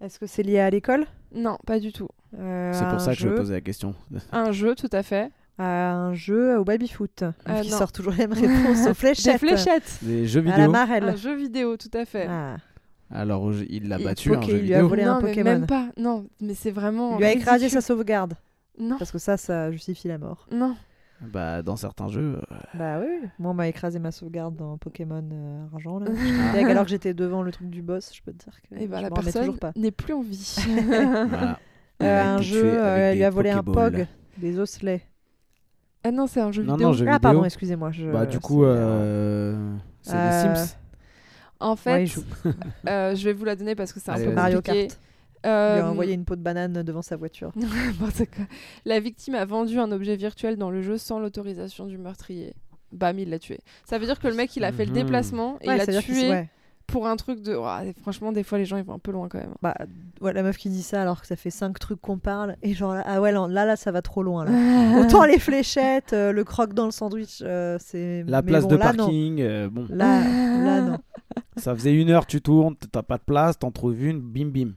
[0.03, 1.05] Est-ce que c'est lié à l'école?
[1.35, 2.09] Non, pas du tout.
[2.39, 3.95] Euh, C'est pour ça que je posais la question.
[4.33, 5.31] Un jeu, tout à fait.
[5.57, 7.23] À un jeu au baby-foot.
[7.23, 7.79] Euh, qui non.
[7.79, 8.33] sort toujours les mêmes
[8.67, 9.41] réponses aux fléchettes.
[9.41, 9.99] Des fléchettes.
[10.03, 10.71] Des jeux À la vidéo.
[10.73, 11.05] marelle.
[11.11, 12.27] Un jeu vidéo, tout à fait.
[12.29, 12.57] Ah.
[13.11, 14.89] Alors il l'a battu un jeu il lui a vidéo.
[14.89, 15.51] volé non, un mais Pokémon.
[15.51, 15.91] même pas.
[15.97, 17.12] Non, mais c'est vraiment.
[17.15, 18.35] Il lui a écrasé sa sauvegarde.
[18.81, 20.49] Non, Parce que ça, ça justifie la mort.
[20.51, 20.75] non.
[21.21, 22.39] Bah, dans certains jeux.
[22.53, 26.07] euh, Bah oui, moi on m'a écrasé ma sauvegarde dans Pokémon euh, Argent là.
[26.53, 28.87] Deg alors que j'étais devant le truc du boss, je peux te dire que Et
[28.87, 29.73] bah, je la m'en remets personne toujours pas.
[29.77, 30.57] n'est plus en vie.
[31.29, 31.53] voilà.
[31.53, 31.55] Euh,
[32.01, 33.93] Elle a un été jeu, tuée euh, elle lui a des volé un Pokéballs.
[33.93, 34.07] POG,
[34.39, 35.03] des osselets.
[36.03, 36.89] ah non, c'est un jeu Non, vidéo.
[36.89, 37.21] non, jeu ah vidéo.
[37.21, 37.91] pardon, excusez-moi.
[37.93, 38.11] Je...
[38.11, 40.77] Bah, du c'est, coup, euh, euh, c'est euh, les Sims.
[41.61, 42.07] En fait,
[42.89, 44.35] euh, je vais vous la donner parce que c'est un Allez, peu vas-y.
[44.35, 44.89] Mario compliqué.
[44.89, 45.01] Kart.
[45.45, 47.53] Euh, Il a envoyé une peau de banane devant sa voiture.
[48.84, 52.55] La victime a vendu un objet virtuel dans le jeu sans l'autorisation du meurtrier.
[52.92, 53.59] Bam, il l'a tué.
[53.84, 54.97] Ça veut dire que le mec, il a fait le Mhm.
[55.03, 56.49] déplacement et Ouais, il a c'est-à-dire qu'il- tué ouais.
[56.86, 57.57] pour un truc de.
[57.57, 59.55] Ouah, franchement, des fois, les gens, ils vont un peu loin quand même.
[59.62, 59.74] Bah,
[60.20, 62.72] ouais, la meuf qui dit ça alors que ça fait cinq trucs qu'on parle et
[62.72, 64.51] genre ah ouais là là, ça va trop loin là.
[65.01, 68.68] Autant les fléchettes, euh, le croque dans le sandwich, euh, c'est La mais place bon,
[68.70, 69.05] de là, non.
[69.07, 70.20] parking, euh, bon, Là,
[70.62, 70.99] là non.
[71.57, 74.72] ça faisait une heure, tu tournes, t'as pas de place, t'en trouves une, bim bim.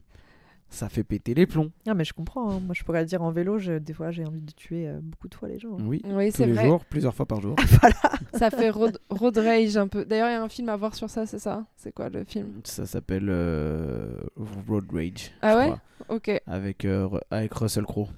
[0.69, 1.71] Ça fait péter les plombs.
[1.85, 2.51] Non mais je comprends.
[2.51, 2.59] hein.
[2.59, 4.99] Moi je pourrais le dire en vélo, je- des fois j'ai envie de tuer euh,
[5.01, 5.77] beaucoup de fois les gens.
[5.79, 6.65] Oui, Oui, tous c'est les vrai.
[6.65, 7.55] jours, plusieurs fois par jour.
[8.33, 10.03] Ça fait road, road rage un peu.
[10.05, 11.65] D'ailleurs, il y a un film à voir sur ça, c'est ça?
[11.77, 12.61] C'est quoi le film?
[12.65, 14.19] Ça s'appelle euh,
[14.67, 15.31] Road Rage.
[15.41, 15.63] Ah je ouais?
[15.65, 16.41] crois, Ok.
[16.45, 18.09] avec, euh, avec Russell Crowe.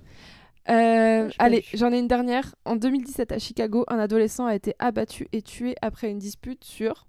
[0.69, 2.53] Euh, allez, j'en ai une dernière.
[2.65, 7.05] En 2017, à Chicago, un adolescent a été abattu et tué après une dispute sur.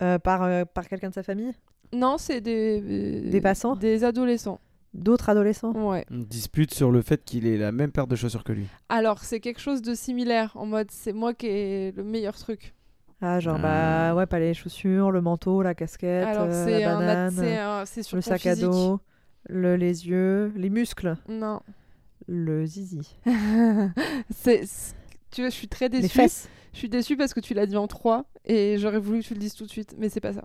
[0.00, 1.52] Euh, par euh, par quelqu'un de sa famille,
[1.92, 2.82] Non, c'est des.
[2.84, 3.76] euh, Des passants?
[3.76, 4.60] Des adolescents.
[4.94, 5.72] d'autres adolescents?
[5.72, 6.04] Ouais.
[6.10, 8.66] Une dispute sur le fait qu'il ait la même paire de chaussures que lui.
[8.88, 10.52] Alors, c'est quelque chose de similaire.
[10.56, 12.74] En mode, c'est moi qui ai le meilleur truc.
[13.20, 16.96] Ah genre bah ouais pas les chaussures, le manteau, la casquette, Alors, euh, c'est la
[16.96, 18.70] un, ad- banane, c'est un- c'est sur le ton sac à physique.
[18.70, 19.00] dos,
[19.48, 21.60] le, les yeux, les muscles, Non.
[22.28, 23.16] le zizi,
[24.30, 24.64] c'est.
[24.66, 24.94] c'est-
[25.32, 26.02] Tu vois, je suis très déçue.
[26.02, 26.48] les fesses.
[26.72, 29.34] Je suis déçue parce que tu l'as dit en 3 et j'aurais voulu que tu
[29.34, 30.44] le dises tout de suite, mais c'est pas ça.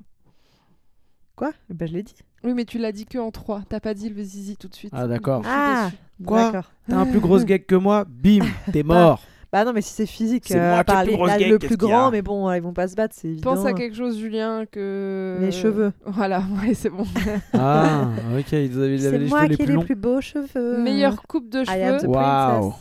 [1.36, 1.52] Quoi?
[1.70, 2.16] Bah je l'ai dit.
[2.44, 3.64] Oui, mais tu l'as dit que en 3.
[3.68, 4.92] T'as pas dit le zizi tout de suite.
[4.96, 5.42] Ah, d'accord.
[5.48, 5.90] Ah.
[6.26, 6.44] Quoi?
[6.46, 6.72] D'accord.
[6.88, 9.22] T'as un plus grosse gag que moi, bim, t'es mort.
[9.52, 11.50] Bah non mais si c'est physique, C'est euh, moi à qui ai part le les-
[11.52, 13.54] le plus grand, mais bon ils vont pas se battre, c'est évident.
[13.54, 15.38] Pense à quelque chose, Julien, que.
[15.42, 15.94] Les cheveux.
[16.08, 17.06] Voilà, ouais, c'est bon.
[17.54, 19.76] Ah, ok, ils avaient, ils avaient C'est les moi cheveux les qui ai plus les
[19.78, 19.84] longs.
[19.86, 20.82] plus beaux cheveux.
[20.82, 22.12] Meilleure coupe de I am the cheveux.
[22.14, 22.74] Waouh.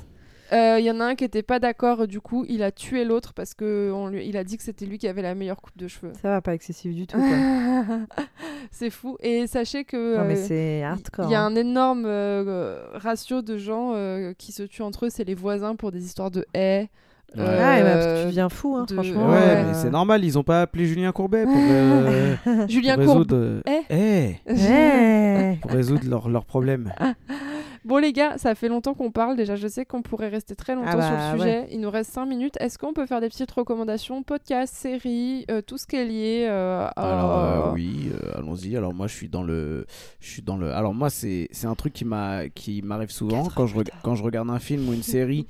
[0.53, 0.77] Princess.
[0.77, 3.05] Euh, Il y en a un qui était pas d'accord, du coup, il a tué
[3.05, 4.27] l'autre parce que on lui...
[4.27, 6.13] il a dit que c'était lui qui avait la meilleure coupe de cheveux.
[6.21, 7.19] Ça va pas excessif du tout.
[8.71, 9.17] C'est fou.
[9.21, 10.17] Et sachez que.
[10.19, 11.27] non mais euh, c'est hardcore.
[11.29, 11.47] Il y a hein.
[11.47, 15.75] un énorme euh, ratio de gens euh, qui se tuent entre eux, c'est les voisins
[15.77, 16.89] pour des histoires de haies.
[17.37, 17.43] Ouais.
[17.45, 19.29] Ah, et bah, parce que tu deviens fou, hein, de- franchement.
[19.31, 19.65] Ouais, Ouais.
[19.65, 22.37] mais c'est normal, ils ont pas appelé Julien Courbet pour, euh,
[22.69, 24.37] Julien pour résoudre, euh, Eh.
[24.47, 25.59] eh, Ouais.
[25.63, 26.93] pour résoudre leurs leurs problèmes.
[27.85, 29.37] Bon les gars, ça fait longtemps qu'on parle.
[29.37, 31.67] Déjà, je sais qu'on pourrait rester très longtemps Ah bah, sur le sujet.
[31.73, 32.55] Il nous reste 5 minutes.
[32.61, 36.47] Est-ce qu'on peut faire des petites recommandations, podcasts, séries, euh, tout ce qui est lié
[36.49, 37.39] euh, à- Alors
[37.71, 38.77] euh, oui, euh, allons-y.
[38.77, 39.87] Alors moi je suis dans le
[40.21, 43.49] je suis dans le Alors moi c'est c'est un truc qui m'a qui m'arrive souvent
[43.49, 45.47] quand je quand regarde un film ou une série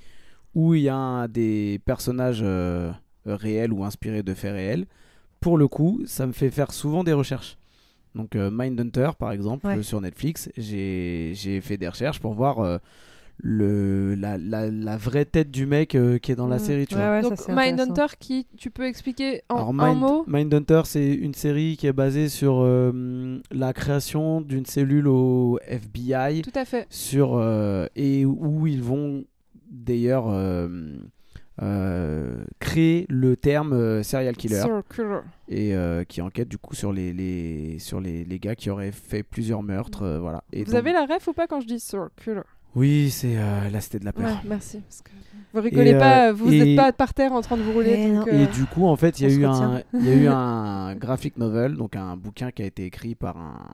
[0.55, 2.45] où il y a un- des personnages
[3.26, 4.87] réels ou inspirés de faits réels.
[5.41, 7.57] Pour le coup, ça me fait faire souvent des recherches.
[8.15, 9.83] Donc euh, Mindhunter par exemple Ouais.
[9.83, 12.79] sur Netflix, j'ai j'ai fait des recherches pour voir euh,
[13.39, 16.61] le la, la, la vraie tête du mec euh, qui est dans la Mm.
[16.61, 17.11] série, tu Ouais, vois.
[17.17, 17.49] ouais, Donc.
[17.49, 20.25] Mindhunter, qui tu peux expliquer en Alors, un Mind- mot?
[20.29, 26.43] Mindhunter, c'est une série qui est basée sur euh, la création d'une cellule au FBI
[26.43, 26.87] Tout à fait.
[26.91, 29.25] sur, euh, et où ils vont
[29.71, 30.25] d'ailleurs
[31.61, 35.23] euh, créer le terme euh, serial killer Circular.
[35.49, 38.93] et euh, qui enquête du coup sur les, les, sur les, les gars qui auraient
[38.93, 40.03] fait plusieurs meurtres.
[40.03, 40.45] euh, voilà.
[40.53, 42.45] Et Vous donc- avez la ref ou pas quand je dis circular
[42.75, 44.25] Oui, c'est euh, la cité de la peur.
[44.25, 44.79] Ouais, merci.
[44.81, 45.11] Parce que
[45.53, 47.95] vous rigolez pas, vous et- n'êtes pas par terre en train de vous rouler.
[48.09, 49.73] Eh donc, euh, Et du coup, en fait, il y, a eu retient.
[49.75, 53.15] un- il y a eu un graphic novel, donc un bouquin qui a été écrit
[53.15, 53.69] par un,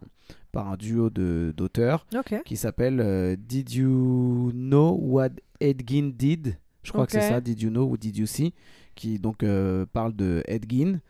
[0.50, 2.06] par un duo de- d'auteurs
[2.44, 5.28] qui s'appelle euh, Did You Know What
[5.60, 6.56] Ed Gein Did?
[6.82, 8.54] Je crois que c'est ça, Did You Know ou Did You See
[8.94, 11.00] Qui donc euh, parle de Ed Gein,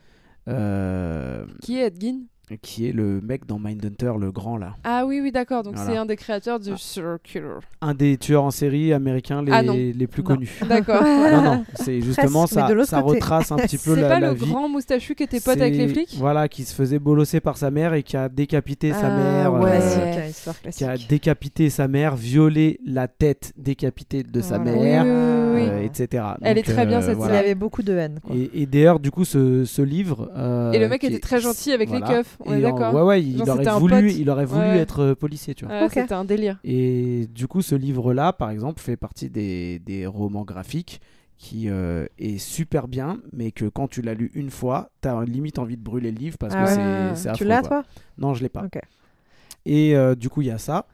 [0.49, 2.23] euh, Qui est Edgin
[2.63, 4.75] qui est le mec dans Mindhunter, le grand là.
[4.85, 5.63] Ah oui, oui, d'accord.
[5.63, 5.91] Donc Voilà.
[5.91, 6.77] c'est un des créateurs du Ah.
[6.79, 7.61] Circular.
[7.81, 10.29] Un des tueurs en série américains les, Ah les plus Non.
[10.29, 10.59] connus.
[10.69, 11.03] D'accord.
[11.03, 13.15] non, non, c'est justement Presque, ça, ça côté.
[13.17, 14.47] retrace un petit peu C'est la, pas la le vie.
[14.51, 17.57] grand moustachu qui était pote avec les C'est- flics Voilà, qui se faisait bolosser par
[17.57, 19.53] sa mère et qui a décapité sa Ah, mère.
[19.55, 19.71] ouais.
[19.73, 24.73] euh, Classique, histoire qui a décapité sa mère, violé la tête décapitée de sa Voilà.
[24.73, 25.69] mère, Oui, oui, oui, oui.
[25.71, 26.25] euh, etc.
[26.43, 27.39] Elle est très bien, euh, cette Il voilà.
[27.39, 28.21] avait beaucoup de haine.
[28.25, 28.35] Quoi.
[28.37, 30.31] Et, et d'ailleurs, du coup, ce, ce livre.
[30.37, 32.95] euh, Et le mec était très gentil avec les keufs, on est Et en- d'accord
[32.95, 34.17] Ouais, ouais, il Genre, aurait voulu, pote.
[34.19, 34.79] il aurait voulu Ouais.
[34.79, 35.83] être euh, policier, tu vois.
[35.83, 35.89] Ouais.
[35.89, 36.59] C'était un délire.
[36.65, 41.01] Et du coup, ce livre-là, par exemple, fait partie des, des romans graphiques
[41.37, 45.59] qui euh, est super bien, mais que quand tu l'as lu une fois, t'as limite
[45.61, 46.75] envie de brûler le livre parce Ah que ouais.
[47.15, 47.69] c'est- c'est Tu affreux, l'as quoi.
[47.69, 47.85] toi?
[48.19, 48.67] Non, je l'ai pas.
[49.67, 50.87] Et euh, du coup, il y a ça.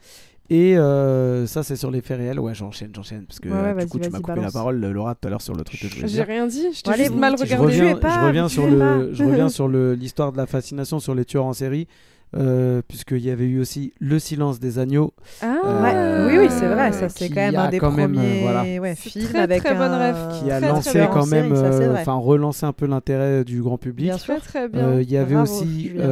[0.50, 2.38] Et euh, ça, c'est sur les faits réels.
[2.38, 3.24] Ouais, j'enchaîne, j'enchaîne.
[3.26, 5.40] Parce que Ouais, ouais, du coup, tu m'as coupé la parole, Laura, tout à l'heure
[5.40, 7.42] sur le truc que je voulais J'ai rien dit, je t'ai juste mal je Je
[7.54, 7.72] regardé.
[7.72, 10.98] tuez reviens, pas, je reviens sur le, je reviens sur le- l'histoire de la fascination
[11.00, 11.88] sur les tueurs en série,
[12.36, 16.66] euh, puisqu'il y avait eu aussi Le Silence des agneaux, Ah, Euh, Oui, oui, c'est
[16.68, 18.64] vrai, ça c'est quand même un a des quand même, premiers voilà.
[18.80, 20.12] ouais, films très, avec très bonne un...
[20.12, 20.42] ref.
[20.42, 24.06] qui a Très, lancé quand même, euh, enfin relancé un peu l'intérêt du grand public.
[24.08, 24.40] Bien sûr.
[24.42, 24.80] Très bien.
[24.88, 26.04] Euh, Il y avait Bravo, aussi Julien.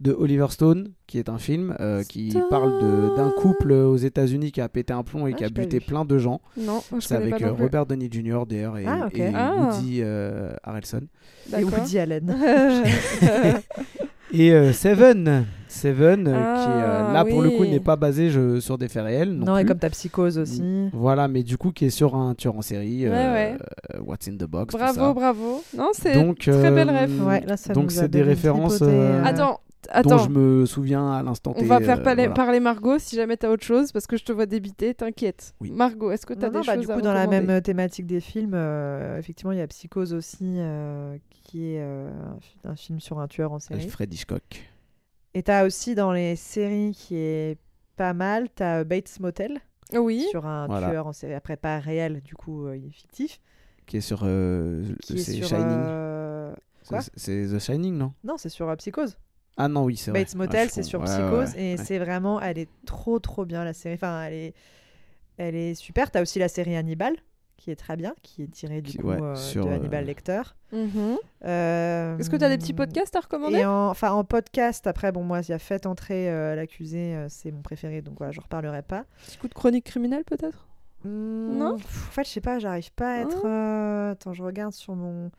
[0.00, 2.44] De Oliver Stone, qui est un film euh, qui Stone.
[2.48, 5.48] parle de- d'un couple aux États-Unis qui a pété un plomb et Ah, qui a
[5.50, 5.84] buté vu.
[5.84, 6.40] plein de gens.
[6.56, 7.64] Non, je C'est avec pas euh, non plus.
[7.64, 8.44] Robert Downey Jr.
[8.48, 9.54] d'ailleurs et, Ah, et Ah.
[9.58, 11.02] Woody euh, Harrelson.
[11.56, 11.62] Et.
[11.64, 12.34] Woody Allen.
[14.32, 18.60] Et euh, Seven, Seven qui euh, Ah, là pour le coup n'est pas basé je-
[18.60, 19.32] sur des faits réels.
[19.32, 19.68] Non, Non, et plus.
[19.70, 20.62] comme ta psychose aussi.
[20.92, 23.08] Voilà, mais du coup qui est sur un tueur en série.
[23.08, 23.56] Ouais, euh, ouais.
[23.96, 24.70] euh, What's in the box.
[24.72, 25.12] tout bravo, ça.
[25.14, 25.62] bravo.
[25.76, 27.10] Non, c'est Donc, très belle ref.
[27.26, 29.20] Ouais, là, ça donc c'est des références, euh,
[29.88, 32.34] Attends, dont je me souviens à l'instant On va faire euh, parler, voilà.
[32.34, 35.54] parler Margot si jamais t'as autre chose parce que je te vois débiter, t'inquiète.
[35.60, 35.70] Oui.
[35.70, 37.60] Margot, est-ce que t'as Non, des non, bah, du à coup, dans la même euh,
[37.60, 42.40] thématique des films, euh, effectivement, il y a Psychose aussi, euh, qui est euh, un,
[42.40, 43.82] fi- un film sur un tueur en série.
[43.84, 44.42] Alfred Hitchcock.
[45.34, 47.56] Et t'as aussi dans les séries qui est
[47.96, 49.60] pas mal, t'as Bates Motel,
[49.94, 50.26] Oui.
[50.30, 50.90] sur un Voilà.
[50.90, 53.40] tueur en série, après pas réel, du coup, euh, il est fictif.
[53.86, 55.46] qui est sur euh, Qui est sur.
[55.48, 55.64] Shining.
[55.68, 56.52] euh,
[56.88, 58.12] quoi C'est- C'est The Shining, non?
[58.24, 59.16] Non, c'est sur euh, Psychose.
[59.56, 60.20] Ah non, oui, c'est vrai.
[60.24, 61.84] Bates Motel, Ouais, je c'est sur Psychose ouais, et ouais.
[61.84, 63.94] c'est vraiment, elle est trop trop bien la série.
[63.94, 64.54] Enfin, elle est,
[65.36, 66.10] elle est super.
[66.10, 67.14] T'as aussi la série Hannibal
[67.56, 69.74] qui est très bien, qui est tirée du Qui- coup ouais, euh, sur, de euh,
[69.74, 70.40] Hannibal Lecter.
[70.72, 71.18] Mhm.
[71.44, 73.66] Euh, Est-ce que t'as des petits podcasts à recommander?
[73.66, 77.26] En, enfin en podcast, après bon moi il y a fait entrer euh, l'accusé, euh,
[77.28, 79.04] c'est mon préféré, donc voilà, j'en reparlerai pas.
[79.26, 80.66] Petit coup de chronique criminelle peut-être?
[81.04, 81.76] Hmm, Non?
[81.76, 83.42] pff, En fait, je sais pas, j'arrive pas à être.
[83.44, 85.30] euh, Attends, je regarde sur mon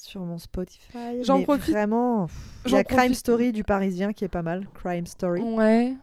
[0.00, 1.22] sur mon Spotify.
[1.22, 2.28] J'en profite- Vraiment,
[2.66, 4.66] il y a Crime profite- Story du Parisien qui est pas mal.
[4.74, 5.42] Crime Story.
[5.42, 5.94] Ouais.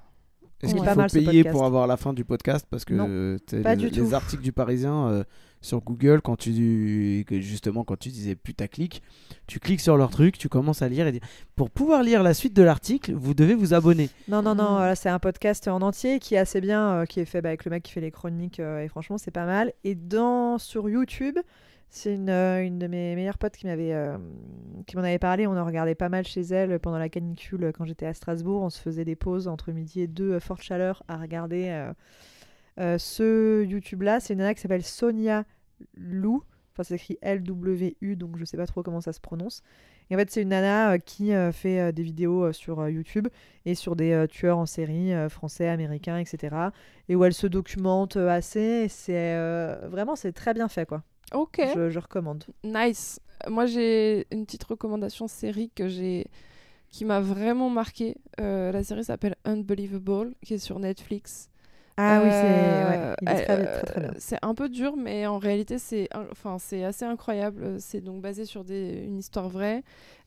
[0.61, 2.85] Est-ce Il est qu'il pas faut mal, payer pour avoir la fin du podcast Parce
[2.85, 4.15] que Non, pas les, du les tout.
[4.15, 5.23] articles du Parisien euh,
[5.61, 9.01] sur Google, quand tu que justement quand tu disais putaclic,
[9.47, 11.21] tu cliques sur leur truc, tu commences à lire et dire
[11.55, 14.09] pour pouvoir lire la suite de l'article, vous devez vous abonner.
[14.29, 17.19] Non, non, non, voilà, c'est un podcast en entier qui est assez bien, euh, qui
[17.19, 19.45] est fait bah, avec le mec qui fait les chroniques, euh, et franchement, c'est pas
[19.45, 19.73] mal.
[19.83, 21.37] Et dans, sur YouTube,
[21.89, 24.17] c'est une, euh, une de mes meilleures potes qui m'avait euh,
[24.85, 25.47] qui m'en avait parlé.
[25.47, 28.61] On en regardait pas mal chez elle pendant la canicule euh, quand j'étais à Strasbourg.
[28.61, 31.91] On se faisait des pauses entre midi et deux, forte chaleur, à regarder
[32.77, 34.19] ce YouTube-là.
[34.19, 35.45] C'est une nana qui s'appelle Sonia
[35.95, 36.43] Lou.
[36.73, 39.63] Enfin, c'est écrit L-W-U, donc je sais pas trop comment ça se prononce.
[40.09, 43.29] Et en fait, c'est une nana qui fait des vidéos sur YouTube
[43.65, 46.55] et sur des tueurs en série français, américains, etc.
[47.07, 48.87] Et où elle se documente assez.
[48.89, 49.37] C'est
[49.87, 51.03] vraiment c'est très bien fait quoi.
[51.33, 51.61] Ok.
[51.75, 52.43] Je, je recommande.
[52.63, 53.19] Nice.
[53.49, 56.27] Moi, j'ai une petite recommandation série que j'ai
[56.89, 58.15] qui m'a vraiment marqué.
[58.39, 61.49] Euh, la série s'appelle Unbelievable, qui est sur Netflix.
[61.97, 64.11] Ah oui, Euh, c'est ouais, très, euh, très, très bien.
[64.17, 67.79] C'est un peu dur, mais en réalité, c'est enfin, assez incroyable.
[67.79, 69.83] C'est donc basé sur des, une histoire vraie,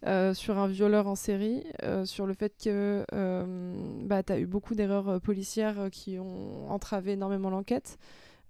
[0.07, 3.75] euh, sur un violeur en série, euh, sur le fait que euh,
[4.05, 7.99] bah, tu as eu beaucoup d'erreurs euh, policières euh, qui ont entravé énormément l'enquête.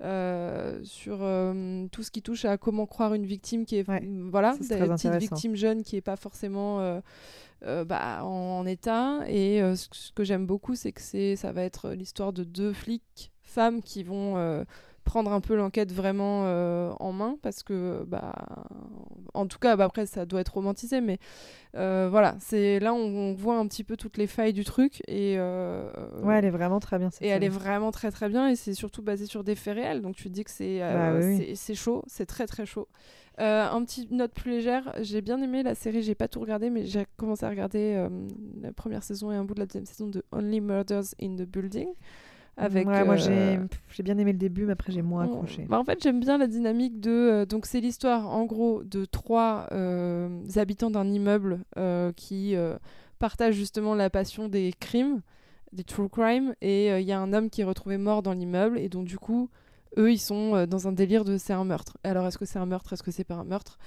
[0.03, 4.03] Euh, sur euh, tout ce qui touche à comment croire une victime qui est Ouais,
[4.31, 5.19] voilà très petites intéressant.
[5.19, 6.81] victimes jeunes qui est pas forcément
[7.65, 11.63] euh, bah, en, en état et ce, que j'aime beaucoup c'est que c'est ça va
[11.65, 14.65] être l'histoire de deux flics femmes qui vont
[15.09, 18.35] prendre un peu l'enquête vraiment euh, en main parce que bah
[19.33, 21.19] en tout cas bah, après ça doit être romantisé mais
[21.77, 25.01] euh, voilà c'est là on, on voit un petit peu toutes les failles du truc
[25.09, 25.91] et euh,
[26.23, 27.11] Ouais, elle est vraiment très bien.
[27.11, 29.77] cette et elle est vraiment très très bien et c'est surtout basé sur des faits
[29.77, 30.03] réels.
[30.03, 32.87] Donc tu te dis que c'est Bah oui, c'est- chaud c'est très très chaud.
[33.39, 36.85] Un petit note plus légère j'ai bien aimé la série j'ai pas tout regardé mais
[36.85, 38.07] j'ai commencé à regarder
[38.61, 41.43] la première saison et un bout de la deuxième saison de Only Murders in the
[41.47, 41.89] Building
[42.59, 43.59] avec Ouais, moi euh,
[43.91, 45.65] j'ai bien aimé le début, mais après j'ai moins accroché.
[45.69, 47.11] Bah, en fait, j'aime bien la dynamique de.
[47.11, 51.61] euh, donc, c'est l'histoire, en gros, de trois euh, habitants d'un immeuble
[52.17, 52.57] qui
[53.19, 55.23] partagent justement la passion des crimes,
[55.73, 56.55] des true crime.
[56.61, 58.79] Et il y a un homme qui est retrouvé mort dans l'immeuble.
[58.79, 59.49] Et donc, du coup,
[59.97, 61.97] eux, ils sont dans un délire de c'est un meurtre.
[62.05, 62.93] Alors, est-ce que c'est un meurtre?
[62.93, 63.79] Est-ce que c'est pas un meurtre?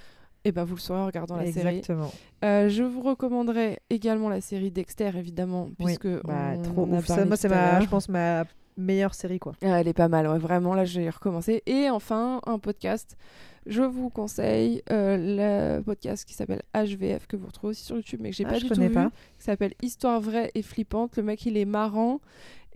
[0.44, 1.78] Et ben, vous le saurez en regardant la série.
[1.78, 2.10] Exactement.
[2.44, 6.08] Euh, je vous recommanderais également la série Dexter, évidemment, Oui, puisque.
[6.24, 7.06] bah, on trop ouf.
[7.06, 8.44] Ça, moi, c'est ma, je pense ma
[8.76, 9.52] meilleure série quoi.
[9.62, 10.74] Ah, Elle est pas mal, ouais, vraiment.
[10.74, 11.62] Là, j'ai recommencé.
[11.66, 13.16] Et enfin, un podcast.
[13.64, 18.18] Je vous conseille euh, le podcast qui s'appelle HVF, que vous retrouvez aussi sur YouTube,
[18.20, 19.04] mais que j'ai Ah, pas je du connais tout pas.
[19.04, 19.10] vu.
[19.38, 21.16] Qui s'appelle Histoire vraie et flippante.
[21.16, 22.20] Le mec, il est marrant.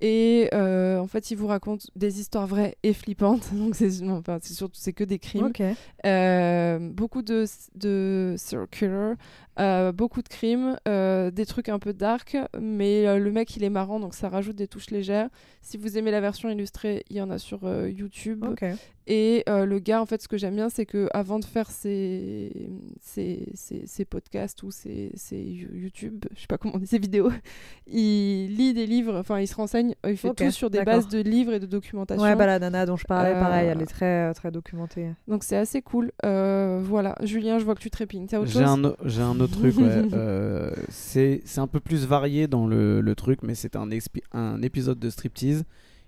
[0.01, 3.49] Et euh, en fait, il vous raconte des histoires vraies et flippantes.
[3.55, 5.47] Donc, c'est enfin, surtout c'est que des crimes.
[6.05, 7.45] Euh, beaucoup de,
[7.75, 9.17] de circular,
[9.59, 13.99] euh, beaucoup de crimes, des trucs un peu dark, mais le mec il est marrant
[14.01, 15.29] donc ça rajoute des touches légères.
[15.63, 18.45] Si vous aimez la version illustrée, il y en a sur YouTube.
[19.09, 22.53] Et le gars, en fait, ce que j'aime bien, c'est que avant de faire ses,
[23.01, 26.87] ses, ses- ses podcasts ou ses, ses You- YouTube, je sais pas comment on dit,
[26.87, 27.31] ses vidéos,
[27.87, 31.09] il lit des livres, enfin, il se renseigne, euh, il fait tout sur des bases
[31.09, 32.23] de livres et de documentation.
[32.25, 35.11] Ouais, bah la nana dont je parlais, Euh, pareil, elle est très, euh, très documentée.
[35.29, 36.13] Donc c'est assez cool.
[36.25, 38.27] Euh, voilà, Julien, je vois que tu trépignes.
[38.27, 40.03] T'as autre J'ai chose un, o- j'ai un autre truc, ouais.
[40.13, 44.23] Euh, c'est c'est un peu plus varié dans le, le truc, mais c'est un, expi-
[44.33, 45.65] un épisode de striptease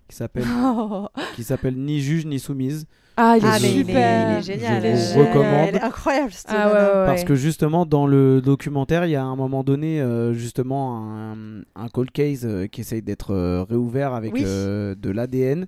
[0.08, 0.44] qui s'appelle
[1.36, 2.86] qui s'appelle Ni juge ni soumise.
[3.20, 4.30] Ah, il est Ah, mais il est, super.
[4.30, 4.82] il est génial.
[4.82, 5.68] Je vous est- recommande.
[5.68, 6.84] Elle est incroyable, cette Ah ouais, nana.
[6.92, 7.06] ouais, ouais.
[7.06, 10.98] Parce que justement, dans le documentaire, il y a à un moment donné, euh, justement,
[11.04, 11.36] un,
[11.74, 14.44] un cold case euh, qui essaye d'être euh, réouvert avec Oui.
[14.46, 15.66] euh, de l'ADN.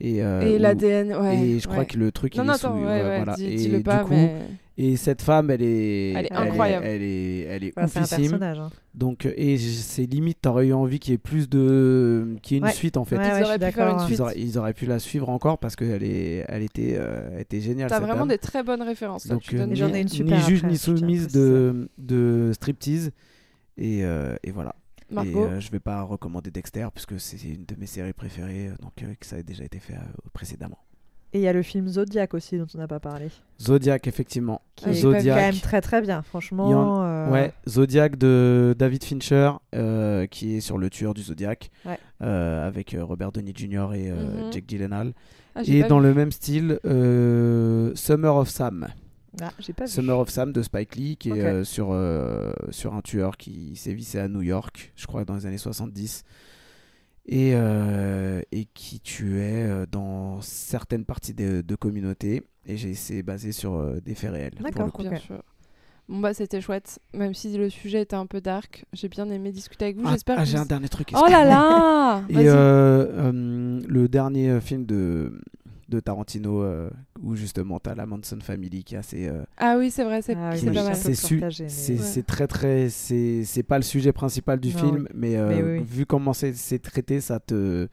[0.00, 1.38] Et, euh, Et l'ADN, ouais.
[1.38, 1.86] et je crois ouais.
[1.86, 2.66] que le truc, Non, il non, est sous.
[2.66, 3.34] attends, ouais, ouais, ouais, voilà.
[3.34, 4.34] dis- Et dis-le du pas, coup, mais.
[4.78, 6.84] Et cette femme, elle est, Elle est incroyable.
[6.86, 8.20] Elle est, elle est, Ouais, c'est un oufissime.
[8.22, 8.58] personnage.
[8.58, 8.70] hein.
[8.94, 12.56] Donc, euh, et c'est limite, t'aurais eu envie qu'il y ait plus de, qu'il y
[12.56, 12.72] ait une Ouais.
[12.72, 13.16] suite en fait.
[13.16, 14.18] Ouais, Ils ouais, auraient pu faire une suite.
[14.18, 17.40] Ils auraient, ils auraient pu la suivre encore parce qu'elle est, elle était, euh, elle
[17.40, 17.88] était géniale.
[17.88, 18.28] T'as vraiment dame.
[18.28, 19.26] des très bonnes références.
[19.26, 23.12] Donc, euh, ni, j'en ai une super ni juge après, ni soumise de, de striptease.
[23.78, 24.74] Et, euh, et voilà.
[25.10, 25.30] Margot.
[25.30, 28.74] Et euh, je vais pas recommander Dexter puisque c'est une de mes séries préférées, euh,
[28.82, 29.98] donc euh, que ça a déjà été fait euh,
[30.32, 30.78] précédemment.
[31.32, 33.28] Et il y a le film Zodiac aussi, dont on n'a pas parlé.
[33.60, 34.62] Zodiac, effectivement.
[34.76, 35.36] Qui est Zodiac.
[35.36, 36.66] quand même très très bien, franchement.
[36.66, 41.70] En- euh, Ouais, Zodiac de David Fincher, euh, qui est sur le tueur du Zodiac,
[41.84, 41.98] Ouais.
[42.22, 43.88] euh, avec Robert Downey Jr.
[43.94, 44.52] et euh, Mhm.
[44.52, 45.12] Jake Gyllenhaal.
[45.56, 46.06] Ah, Et dans vu.
[46.06, 48.88] le même style, euh, Summer of Sam.
[49.42, 49.90] Ah, j'ai pas vu.
[49.90, 53.74] Summer of Sam de Spike Lee, qui est euh, sur, euh, sur un tueur qui
[53.76, 56.24] sévissait à New York, je crois dans les années 70,
[57.26, 62.42] et, euh, et qui tuait euh, dans certaines parties de, de communautés.
[62.66, 64.54] Et j'ai- c'est basé sur euh, des faits réels.
[64.60, 64.90] D'accord.
[64.98, 65.42] Bien sûr.
[66.08, 68.84] Bon bah c'était chouette, même si le sujet était un peu dark.
[68.92, 70.04] J'ai bien aimé discuter avec vous.
[70.06, 70.36] Ah, J'espère.
[70.38, 71.10] ah, j'ai vous- un dernier truc.
[71.14, 72.46] Oh là là Et Vas-y.
[72.46, 75.40] euh, euh, le dernier film de,
[75.88, 76.90] de Tarantino, euh,
[77.22, 79.28] où justement t'as la Manson Family qui est assez.
[79.28, 80.58] euh, Ah oui, c'est vrai, c'est Ah oui,
[80.94, 81.40] c'est su-
[82.18, 82.22] Ouais.
[82.22, 82.88] très très.
[82.88, 85.84] C'est c'est pas le sujet principal du Non, film, mais, euh, Mais oui, oui.
[85.88, 87.88] vu comment c'est c'est traité, ça te.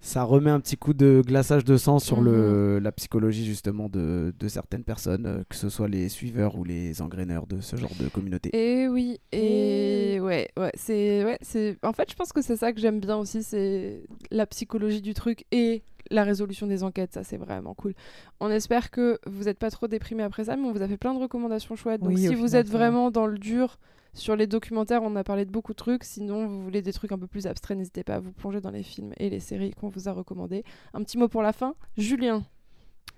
[0.00, 2.24] Ça remet un petit coup de glaçage de sang sur Mhm.
[2.26, 6.64] le, la psychologie justement de, de certaines personnes, euh, que ce soit les suiveurs ou
[6.64, 8.50] les engraineurs de ce genre de communauté.
[8.54, 11.76] Et oui, et ouais, ouais, c'est, ouais, c'est.
[11.82, 15.12] En fait, je pense que c'est ça que j'aime bien aussi, c'est la psychologie du
[15.14, 15.82] truc et
[16.12, 17.12] la résolution des enquêtes.
[17.14, 17.94] Ça, c'est vraiment cool.
[18.38, 20.98] On espère que vous n'êtes pas trop déprimés après ça, mais on vous a fait
[20.98, 22.00] plein de recommandations chouettes.
[22.02, 23.78] Donc, Oui, si vous final, êtes vraiment dans le dur
[24.16, 26.02] sur les documentaires, on a parlé de beaucoup de trucs.
[26.04, 28.70] Sinon, vous voulez des trucs un peu plus abstraits, n'hésitez pas à vous plonger dans
[28.70, 30.64] les films et les séries qu'on vous a recommandés.
[30.94, 32.42] Un petit mot pour la fin, Julien.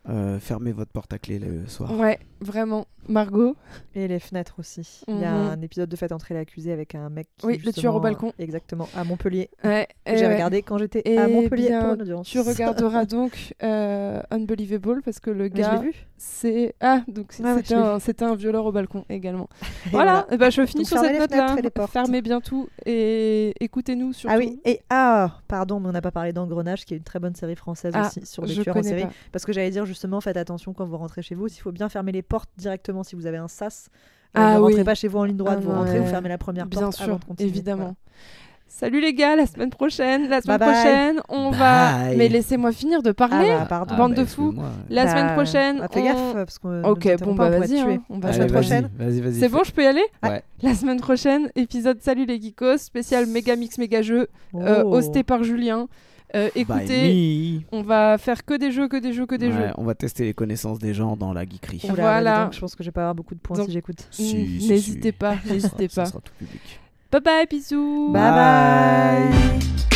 [0.08, 1.90] Euh, fermez votre porte à clé le soir.
[1.98, 2.86] Ouais, vraiment.
[3.08, 3.56] Margot.
[3.94, 5.02] Et les fenêtres aussi.
[5.08, 5.50] Il y a Mhm.
[5.50, 7.44] un épisode de Faites entrer l'accusé avec un mec qui.
[7.46, 8.32] Oui, le tueur au balcon.
[8.38, 9.50] Exactement, à Montpellier.
[9.64, 10.32] Ouais, J'ai ouais.
[10.34, 12.28] regardé quand j'étais Eh à Montpellier bien, pour une audience.
[12.28, 15.94] Tu regarderas donc euh, Unbelievable parce que le Mais je gars, l'ai vu.
[16.18, 17.54] C'est ah donc Ouais,
[18.00, 19.48] c'était un, un violeur au balcon également.
[19.86, 21.56] Et voilà, et ben je finis Donc, sur cette les note là.
[21.62, 21.86] les.
[21.86, 24.34] Fermez bien tout et écoutez-nous surtout.
[24.34, 27.18] Ah oui, et ah, pardon, mais on n'a pas parlé d'Engrenage, qui est une très
[27.20, 29.02] bonne série française Ah, aussi sur je tueurs en série.
[29.04, 29.10] pas.
[29.32, 31.88] Parce que j'allais dire justement, faites attention quand vous rentrez chez vous, il faut bien
[31.88, 33.88] fermer les portes directement si vous avez un sas.
[34.36, 34.84] Euh, Ah ne rentrez oui.
[34.84, 36.00] pas chez vous en ligne droite, Ah vous rentrez, ouais.
[36.00, 37.96] vous fermez la première Bien porte avant sûr, de évidemment.
[38.70, 40.74] Salut les gars, la semaine prochaine, la semaine Bye bye.
[40.82, 42.10] prochaine, on va.
[42.16, 43.48] Mais laissez-moi finir de parler.
[43.50, 43.96] Ah bah, pardon.
[43.96, 44.64] Bande de excuse-moi.
[44.66, 44.70] fous.
[44.90, 48.02] La Bah, semaine prochaine, bah, fais on- gaffe, parce qu'on Ok, bon bah vas-y, hein,
[48.10, 48.90] on va La semaine vas-y, prochaine.
[48.98, 49.34] Vas-y, vas-y.
[49.34, 50.42] C'est bon, je peux y aller Ouais.
[50.62, 54.94] La semaine prochaine, épisode Salut les geekos, spécial méga mix méga jeu, euh, Oh.
[54.96, 55.88] hosté par Julien.
[56.36, 59.70] Euh, écoutez, on va faire que des jeux, que des jeux, que des Ouais, jeux.
[59.78, 61.80] On va tester les connaissances des gens dans la geekerie.
[61.84, 62.36] Oula, Voilà.
[62.36, 64.06] bah, donc, je pense que je vais pas avoir beaucoup de points Donc- si j'écoute.
[64.10, 64.68] Si, si, si.
[64.70, 66.04] N'hésitez pas, n'hésitez pas.
[66.04, 66.80] Ça sera tout public.
[67.10, 68.12] Bye bye, bisous.
[68.12, 69.94] Bye bye.